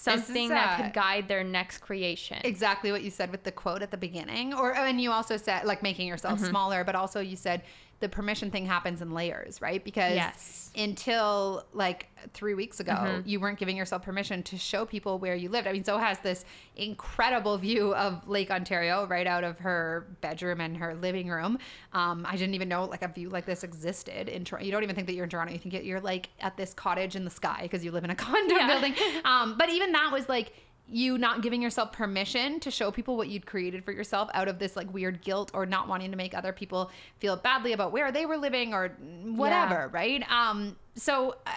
Something 0.00 0.48
that 0.50 0.80
could 0.80 0.92
guide 0.94 1.28
their 1.28 1.42
next 1.44 1.78
creation. 1.78 2.38
exactly 2.44 2.92
what 2.92 3.02
you 3.02 3.10
said 3.10 3.30
with 3.30 3.42
the 3.42 3.52
quote 3.52 3.82
at 3.82 3.90
the 3.90 3.96
beginning 3.96 4.54
or 4.54 4.74
and 4.74 5.00
you 5.00 5.10
also 5.10 5.36
said 5.36 5.64
like 5.64 5.82
making 5.82 6.06
yourself 6.06 6.38
Mm-hmm. 6.38 6.48
smaller 6.50 6.84
but 6.84 6.94
also 6.94 7.20
you 7.20 7.36
said 7.36 7.62
the 8.00 8.08
permission 8.08 8.50
thing 8.50 8.64
happens 8.66 9.02
in 9.02 9.10
layers 9.12 9.60
right 9.60 9.82
because 9.84 10.14
Yes. 10.14 10.70
until 10.76 11.64
like 11.72 12.06
three 12.32 12.54
weeks 12.54 12.78
ago 12.80 12.92
Mm-hmm. 12.92 13.28
you 13.28 13.40
weren't 13.40 13.58
giving 13.58 13.76
yourself 13.76 14.02
permission 14.02 14.42
to 14.44 14.56
show 14.58 14.84
people 14.86 15.18
where 15.18 15.34
you 15.34 15.48
lived 15.48 15.66
i 15.66 15.72
mean 15.72 15.82
zoe 15.84 15.98
has 16.00 16.18
this 16.20 16.44
incredible 16.76 17.58
view 17.58 17.94
of 17.94 18.26
lake 18.28 18.50
ontario 18.50 19.06
right 19.06 19.26
out 19.26 19.44
of 19.44 19.58
her 19.58 20.06
bedroom 20.20 20.60
and 20.60 20.76
her 20.76 20.94
living 20.94 21.28
room 21.28 21.58
um, 21.92 22.24
i 22.28 22.36
didn't 22.36 22.54
even 22.54 22.68
know 22.68 22.84
like 22.84 23.02
a 23.02 23.08
view 23.08 23.28
like 23.28 23.44
this 23.46 23.62
existed 23.64 24.28
in 24.28 24.44
toronto 24.44 24.64
you 24.64 24.72
don't 24.72 24.82
even 24.84 24.94
think 24.94 25.06
that 25.06 25.14
you're 25.14 25.24
in 25.24 25.30
toronto 25.30 25.52
you 25.52 25.58
think 25.58 25.74
you're 25.84 26.00
like 26.00 26.28
at 26.40 26.56
this 26.56 26.72
cottage 26.74 27.16
in 27.16 27.24
the 27.24 27.30
sky 27.30 27.58
because 27.62 27.84
you 27.84 27.90
live 27.90 28.04
in 28.04 28.10
a 28.10 28.14
condo 28.24 28.54
Yeah. 28.54 28.66
building 28.68 28.94
um, 29.24 29.56
but 29.58 29.68
even 29.68 29.92
that 29.92 30.10
was 30.12 30.28
like 30.28 30.52
you 30.90 31.18
not 31.18 31.42
giving 31.42 31.60
yourself 31.60 31.92
permission 31.92 32.60
to 32.60 32.70
show 32.70 32.90
people 32.90 33.16
what 33.16 33.28
you'd 33.28 33.46
created 33.46 33.84
for 33.84 33.92
yourself 33.92 34.30
out 34.34 34.48
of 34.48 34.58
this 34.58 34.76
like 34.76 34.92
weird 34.92 35.20
guilt 35.22 35.50
or 35.54 35.66
not 35.66 35.88
wanting 35.88 36.10
to 36.10 36.16
make 36.16 36.34
other 36.34 36.52
people 36.52 36.90
feel 37.18 37.36
badly 37.36 37.72
about 37.72 37.92
where 37.92 38.10
they 38.10 38.24
were 38.26 38.36
living 38.36 38.72
or 38.72 38.88
whatever 39.24 39.88
right? 39.92 40.22
Um 40.30 40.76
so 40.94 41.36
uh, 41.46 41.50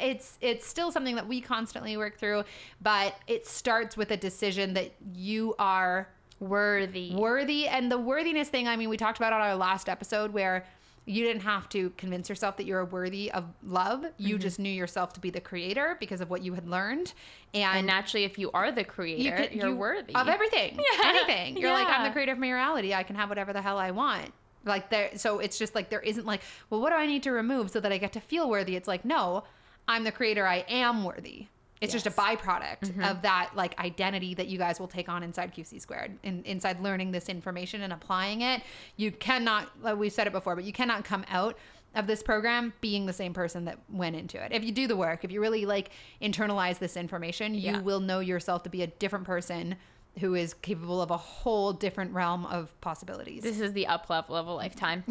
it's 0.00 0.38
it's 0.40 0.66
still 0.66 0.90
something 0.90 1.14
that 1.16 1.28
we 1.28 1.40
constantly 1.40 1.96
work 1.96 2.18
through 2.18 2.44
but 2.80 3.14
it 3.26 3.46
starts 3.46 3.96
with 3.96 4.10
a 4.10 4.16
decision 4.16 4.74
that 4.74 4.92
you 5.14 5.54
are 5.58 6.08
Worthy. 6.40 7.14
worthy. 7.16 7.66
And 7.66 7.90
the 7.90 7.98
worthiness 7.98 8.48
thing 8.48 8.68
i 8.68 8.76
mean 8.76 8.88
we 8.88 8.96
talked 8.96 9.18
about 9.18 9.32
on 9.32 9.40
our 9.40 9.56
last 9.56 9.88
episode 9.88 10.32
where 10.32 10.64
you 11.08 11.24
didn't 11.24 11.42
have 11.42 11.68
to 11.70 11.90
convince 11.96 12.28
yourself 12.28 12.56
that 12.58 12.66
you're 12.66 12.84
worthy 12.84 13.32
of 13.32 13.44
love 13.64 14.04
you 14.18 14.34
Mm-hmm. 14.36 14.42
just 14.42 14.58
knew 14.58 14.70
yourself 14.70 15.12
to 15.14 15.20
be 15.20 15.30
the 15.30 15.40
creator 15.40 15.96
because 16.00 16.20
of 16.20 16.28
what 16.30 16.42
you 16.42 16.54
had 16.54 16.68
learned 16.68 17.12
and 17.54 17.86
naturally, 17.86 18.24
if 18.24 18.38
you 18.38 18.50
are 18.52 18.70
the 18.70 18.84
creator, 18.84 19.48
you 19.50 19.62
are 19.64 19.74
worthy. 19.74 20.14
of 20.14 20.28
everything, 20.28 20.78
Yeah. 21.02 21.08
anything. 21.08 21.56
You're 21.56 21.72
like, 21.72 21.88
I'm 21.88 22.04
the 22.04 22.10
creator 22.12 22.32
of 22.32 22.38
my 22.38 22.50
reality. 22.50 22.92
I 22.92 23.02
can 23.04 23.16
have 23.16 23.30
whatever 23.30 23.52
the 23.54 23.62
hell 23.62 23.78
I 23.78 23.90
want. 23.90 24.32
Like 24.66 24.90
there, 24.90 25.10
so 25.16 25.38
it's 25.38 25.58
just 25.58 25.74
like 25.74 25.88
there 25.88 26.00
isn't 26.00 26.26
like, 26.26 26.42
well, 26.68 26.80
what 26.82 26.90
do 26.90 26.96
I 26.96 27.06
need 27.06 27.22
to 27.22 27.30
remove 27.32 27.70
so 27.70 27.80
that 27.80 27.90
I 27.90 27.96
get 27.96 28.12
to 28.12 28.20
feel 28.20 28.50
worthy? 28.50 28.76
It's 28.76 28.86
like, 28.88 29.04
no, 29.06 29.44
I'm 29.88 30.04
the 30.04 30.12
creator. 30.12 30.46
I 30.46 30.64
am 30.68 31.04
worthy. 31.04 31.46
It's 31.80 31.92
just 31.92 32.06
a 32.06 32.10
byproduct 32.10 32.80
Mm-hmm. 32.80 33.04
of 33.04 33.22
that 33.22 33.50
like 33.54 33.78
identity 33.80 34.34
that 34.34 34.48
you 34.48 34.58
guys 34.58 34.78
will 34.80 34.88
take 34.88 35.08
on 35.08 35.22
inside 35.22 35.54
QC 35.54 35.80
squared 35.80 36.18
and 36.24 36.44
inside 36.46 36.80
learning 36.82 37.12
this 37.12 37.28
information 37.28 37.82
and 37.82 37.92
applying 37.92 38.42
it. 38.42 38.62
You 38.96 39.10
cannot, 39.12 39.68
like 39.82 39.96
we've 39.96 40.12
said 40.12 40.26
it 40.26 40.32
before, 40.32 40.54
but 40.56 40.64
you 40.64 40.72
cannot 40.72 41.04
come 41.04 41.24
out 41.30 41.56
of 41.94 42.06
this 42.06 42.22
program 42.22 42.72
being 42.80 43.06
the 43.06 43.12
same 43.12 43.32
person 43.32 43.64
that 43.64 43.78
went 43.90 44.14
into 44.14 44.42
it. 44.42 44.52
If 44.52 44.62
you 44.62 44.72
do 44.72 44.86
the 44.86 44.96
work, 44.96 45.24
if 45.24 45.32
you 45.32 45.40
really 45.40 45.64
like 45.66 45.90
internalize 46.20 46.78
this 46.78 46.96
information, 46.96 47.54
you 47.54 47.60
Yeah. 47.60 47.80
will 47.80 48.00
know 48.00 48.20
yourself 48.20 48.62
to 48.64 48.70
be 48.70 48.82
a 48.82 48.86
different 48.86 49.24
person 49.24 49.76
who 50.18 50.34
is 50.34 50.54
capable 50.54 51.00
of 51.00 51.10
a 51.10 51.16
whole 51.16 51.72
different 51.72 52.12
realm 52.12 52.44
of 52.46 52.78
possibilities. 52.80 53.42
This 53.42 53.60
is 53.60 53.72
the 53.72 53.86
up 53.86 54.08
level 54.10 54.36
of 54.36 54.46
a 54.46 54.52
lifetime. 54.52 55.04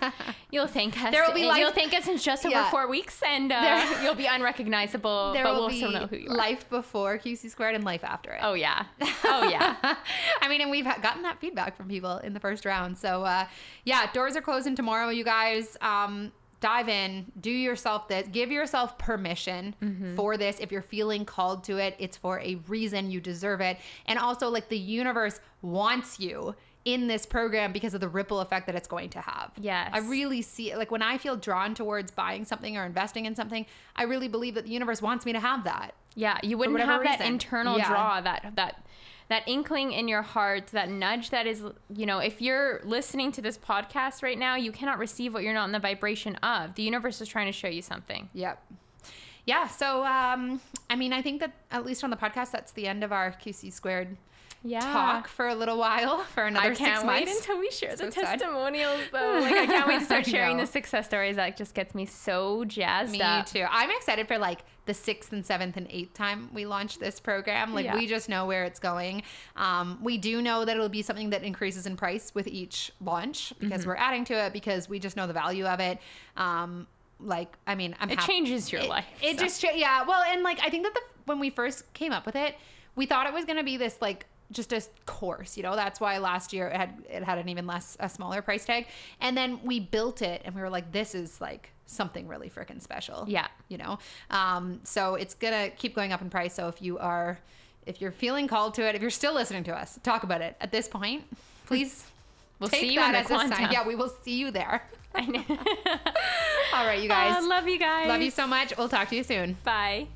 you'll 0.50 0.66
thank 0.66 1.00
us. 1.02 1.10
There 1.10 1.24
will 1.26 1.34
be 1.34 1.44
life- 1.44 1.58
You'll 1.58 1.72
thank 1.72 1.94
us 1.94 2.06
in 2.08 2.16
just 2.18 2.44
over 2.46 2.54
Yeah. 2.54 2.70
four 2.70 2.88
weeks, 2.88 3.22
and 3.26 3.50
uh, 3.52 3.60
There- 3.60 4.02
you'll 4.04 4.14
be 4.14 4.26
unrecognizable. 4.26 5.32
there 5.34 5.44
but 5.44 5.54
will 5.54 5.60
we'll 5.62 5.68
be 5.70 5.76
still 5.78 5.90
know 5.92 6.06
who 6.06 6.16
you 6.16 6.28
are. 6.30 6.34
life 6.36 6.68
before 6.70 7.18
QC 7.18 7.50
squared 7.50 7.74
and 7.74 7.84
life 7.84 8.04
after 8.04 8.32
it. 8.32 8.40
Oh 8.42 8.54
yeah. 8.54 8.84
Oh 9.24 9.48
yeah. 9.48 9.96
I 10.40 10.48
mean, 10.48 10.60
and 10.60 10.70
we've 10.70 10.84
gotten 10.84 11.22
that 11.22 11.40
feedback 11.40 11.76
from 11.76 11.88
people 11.88 12.18
in 12.18 12.32
the 12.32 12.40
first 12.40 12.64
round. 12.64 12.98
So, 12.98 13.24
uh, 13.24 13.46
yeah, 13.84 14.10
doors 14.12 14.36
are 14.36 14.42
closing 14.42 14.74
tomorrow, 14.76 15.08
you 15.10 15.24
guys. 15.24 15.76
Um, 15.80 16.32
dive 16.62 16.88
in, 16.88 17.30
do 17.38 17.50
yourself 17.50 18.08
this, 18.08 18.26
give 18.28 18.50
yourself 18.50 18.96
permission 18.96 19.74
Mm-hmm. 19.82 20.14
for 20.16 20.36
this. 20.38 20.58
If 20.60 20.72
you're 20.72 20.80
feeling 20.80 21.24
called 21.26 21.64
to 21.64 21.76
it, 21.76 21.94
it's 21.98 22.16
for 22.16 22.40
a 22.40 22.54
reason. 22.68 23.10
You 23.10 23.20
deserve 23.20 23.60
it. 23.60 23.76
And 24.06 24.18
also, 24.18 24.48
like, 24.48 24.68
the 24.70 24.78
universe 24.78 25.40
wants 25.60 26.18
you 26.20 26.54
in 26.84 27.06
this 27.06 27.26
program 27.26 27.72
because 27.72 27.94
of 27.94 28.00
the 28.00 28.08
ripple 28.08 28.40
effect 28.40 28.66
that 28.66 28.74
it's 28.74 28.88
going 28.88 29.10
to 29.10 29.20
have. 29.20 29.52
Yes. 29.60 29.90
I 29.92 29.98
really 29.98 30.42
see 30.42 30.70
it. 30.72 30.78
Like, 30.78 30.90
when 30.90 31.02
I 31.02 31.18
feel 31.18 31.36
drawn 31.36 31.74
towards 31.74 32.10
buying 32.10 32.44
something 32.44 32.76
or 32.78 32.84
investing 32.86 33.26
in 33.26 33.34
something, 33.36 33.66
I 33.94 34.04
really 34.04 34.28
believe 34.28 34.54
that 34.54 34.64
the 34.64 34.72
universe 34.72 35.02
wants 35.02 35.24
me 35.26 35.32
to 35.32 35.40
have 35.40 35.64
that. 35.64 35.94
Yeah, 36.14 36.38
you 36.42 36.58
wouldn't 36.58 36.78
have 36.80 37.02
that 37.04 37.20
internal 37.20 37.78
Yeah. 37.78 37.88
draw, 37.88 38.20
that 38.20 38.52
that 38.56 38.84
that 39.32 39.48
inkling 39.48 39.92
in 39.92 40.08
your 40.08 40.20
heart, 40.20 40.66
that 40.68 40.90
nudge 40.90 41.30
that 41.30 41.46
is, 41.46 41.64
you 41.88 42.04
know, 42.04 42.18
if 42.18 42.42
you're 42.42 42.82
listening 42.84 43.32
to 43.32 43.40
this 43.40 43.56
podcast 43.56 44.22
right 44.22 44.38
now, 44.38 44.56
you 44.56 44.70
cannot 44.70 44.98
receive 44.98 45.32
what 45.32 45.42
you're 45.42 45.54
not 45.54 45.64
in 45.64 45.72
the 45.72 45.78
vibration 45.78 46.36
of. 46.36 46.74
The 46.74 46.82
universe 46.82 47.18
is 47.22 47.28
trying 47.28 47.46
to 47.46 47.52
show 47.52 47.68
you 47.68 47.80
something. 47.80 48.28
Yep. 48.34 48.62
Yeah. 49.46 49.68
So, 49.68 50.04
um, 50.04 50.60
I 50.90 50.96
mean, 50.96 51.14
I 51.14 51.22
think 51.22 51.40
that 51.40 51.54
at 51.70 51.86
least 51.86 52.04
on 52.04 52.10
the 52.10 52.16
podcast, 52.16 52.50
that's 52.50 52.72
the 52.72 52.86
end 52.86 53.02
of 53.02 53.10
our 53.10 53.32
QC 53.32 53.72
squared 53.72 54.18
Yeah. 54.64 54.80
talk 54.80 55.28
for 55.28 55.48
a 55.48 55.54
little 55.54 55.76
while 55.78 56.18
for 56.34 56.44
another 56.44 56.70
I 56.70 56.74
can't 56.74 57.00
six 57.00 57.08
wait 57.08 57.24
months. 57.26 57.40
until 57.40 57.58
we 57.58 57.70
share 57.70 57.90
the 57.96 58.12
sad. 58.12 58.38
testimonials, 58.38 59.00
though. 59.12 59.38
Like, 59.40 59.52
I 59.52 59.66
can't 59.66 59.88
wait 59.88 59.98
to 60.00 60.04
start 60.04 60.26
sharing 60.26 60.56
the 60.56 60.66
success 60.66 61.06
stories. 61.06 61.36
That 61.36 61.56
just 61.56 61.74
gets 61.74 61.94
me 61.94 62.06
so 62.06 62.64
jazzed 62.64 63.12
Me 63.12 63.20
up. 63.20 63.46
too. 63.46 63.64
I'm 63.68 63.90
excited 63.90 64.28
for 64.28 64.38
like 64.38 64.60
the 64.86 64.94
sixth 64.94 65.32
and 65.32 65.44
seventh 65.46 65.76
and 65.76 65.86
eighth 65.90 66.14
time 66.14 66.48
we 66.52 66.64
launch 66.66 66.98
this 66.98 67.18
program. 67.20 67.74
Like 67.74 67.84
Yeah. 67.86 67.94
we 67.96 68.06
just 68.06 68.28
know 68.28 68.46
where 68.46 68.64
it's 68.64 68.78
going. 68.80 69.22
Um, 69.56 69.98
we 70.02 70.18
do 70.18 70.42
know 70.42 70.64
that 70.64 70.76
it'll 70.76 70.88
be 70.88 71.02
something 71.02 71.30
that 71.30 71.42
increases 71.44 71.86
in 71.86 71.96
price 71.96 72.32
with 72.34 72.46
each 72.46 72.90
launch 73.00 73.52
Mm-hmm. 73.54 73.68
because 73.68 73.86
we're 73.86 73.96
adding 73.96 74.24
to 74.26 74.34
it 74.34 74.52
because 74.52 74.88
we 74.88 74.98
just 74.98 75.16
know 75.16 75.26
the 75.26 75.32
value 75.32 75.66
of 75.66 75.80
it. 75.80 75.98
Um, 76.36 76.86
like 77.20 77.56
I 77.66 77.74
mean, 77.74 77.94
I'm 78.00 78.10
It 78.10 78.18
hap- 78.18 78.28
changes 78.28 78.70
your 78.72 78.82
it, 78.82 78.88
life. 78.88 79.06
It 79.22 79.38
so. 79.38 79.44
just 79.44 79.64
yeah. 79.74 80.02
Well, 80.04 80.22
and 80.22 80.42
like 80.42 80.58
I 80.62 80.70
think 80.70 80.84
that 80.84 80.94
the 80.94 81.00
when 81.26 81.38
we 81.38 81.50
first 81.50 81.92
came 81.94 82.10
up 82.12 82.26
with 82.26 82.34
it, 82.36 82.56
we 82.96 83.06
thought 83.06 83.26
it 83.28 83.32
was 83.32 83.44
going 83.44 83.58
to 83.58 83.62
be 83.64 83.76
this 83.76 83.96
like 84.00 84.26
just 84.52 84.72
a 84.72 84.82
course, 85.06 85.56
you 85.56 85.62
know. 85.62 85.74
That's 85.76 86.00
why 86.00 86.18
last 86.18 86.52
year 86.52 86.68
it 86.68 86.76
had 86.76 86.94
it 87.10 87.22
had 87.24 87.38
an 87.38 87.48
even 87.48 87.66
less 87.66 87.96
a 88.00 88.08
smaller 88.08 88.42
price 88.42 88.64
tag, 88.64 88.86
and 89.20 89.36
then 89.36 89.60
we 89.64 89.80
built 89.80 90.22
it, 90.22 90.42
and 90.44 90.54
we 90.54 90.60
were 90.60 90.70
like, 90.70 90.92
this 90.92 91.14
is 91.14 91.40
like 91.40 91.70
something 91.86 92.26
really 92.28 92.48
freaking 92.48 92.80
special. 92.80 93.24
Yeah. 93.28 93.48
you 93.68 93.78
know. 93.78 93.98
Um, 94.30 94.80
so 94.84 95.14
it's 95.16 95.34
gonna 95.34 95.70
keep 95.70 95.94
going 95.94 96.12
up 96.12 96.22
in 96.22 96.30
price. 96.30 96.54
So 96.54 96.68
if 96.68 96.80
you 96.80 96.98
are 96.98 97.38
if 97.86 98.00
you're 98.00 98.12
feeling 98.12 98.46
called 98.46 98.74
to 98.74 98.88
it, 98.88 98.94
if 98.94 99.02
you're 99.02 99.10
still 99.10 99.34
listening 99.34 99.64
to 99.64 99.74
us, 99.76 99.98
talk 100.02 100.22
about 100.22 100.40
it. 100.40 100.56
At 100.60 100.70
this 100.72 100.88
point, 100.88 101.24
please 101.66 102.04
We'll 102.60 102.68
take 102.68 102.80
see 102.82 102.92
you 102.94 103.00
that 103.00 103.08
in 103.08 103.12
the 103.14 103.18
as 103.18 103.26
a 103.26 103.28
sign. 103.28 103.48
quantum. 103.48 103.72
Yeah, 103.72 103.86
we 103.86 103.96
will 103.96 104.12
see 104.22 104.38
you 104.38 104.52
there. 104.52 104.84
I 105.14 105.26
know. 105.26 105.42
All 106.74 106.86
right, 106.86 107.02
you 107.02 107.08
guys. 107.08 107.36
Uh, 107.44 107.48
love 107.48 107.66
you 107.68 107.78
guys. 107.78 108.06
Love 108.06 108.22
you 108.22 108.30
so 108.30 108.46
much. 108.46 108.72
We'll 108.78 108.88
talk 108.88 109.08
to 109.08 109.16
you 109.16 109.24
soon. 109.24 109.56
Bye. 109.64 110.06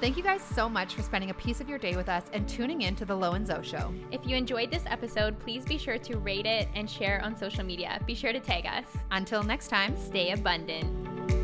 Thank 0.00 0.16
you 0.16 0.22
guys 0.22 0.40
so 0.40 0.66
much 0.66 0.94
for 0.94 1.02
spending 1.02 1.28
a 1.28 1.34
piece 1.34 1.60
of 1.60 1.68
your 1.68 1.78
day 1.78 1.94
with 1.94 2.08
us 2.08 2.24
and 2.32 2.48
tuning 2.48 2.82
in 2.82 2.96
to 2.96 3.04
the 3.04 3.14
Lo 3.14 3.32
and 3.32 3.46
Zo 3.46 3.60
Show. 3.60 3.92
If 4.10 4.26
you 4.26 4.34
enjoyed 4.34 4.70
this 4.70 4.84
episode, 4.86 5.38
please 5.38 5.62
be 5.66 5.76
sure 5.76 5.98
to 5.98 6.16
rate 6.16 6.46
it 6.46 6.68
and 6.74 6.88
share 6.88 7.22
on 7.22 7.36
social 7.36 7.64
media. 7.64 8.00
Be 8.06 8.14
sure 8.14 8.32
to 8.32 8.40
tag 8.40 8.64
us. 8.64 8.86
Until 9.10 9.42
next 9.42 9.68
time. 9.68 9.94
Stay 9.98 10.30
abundant. 10.30 11.39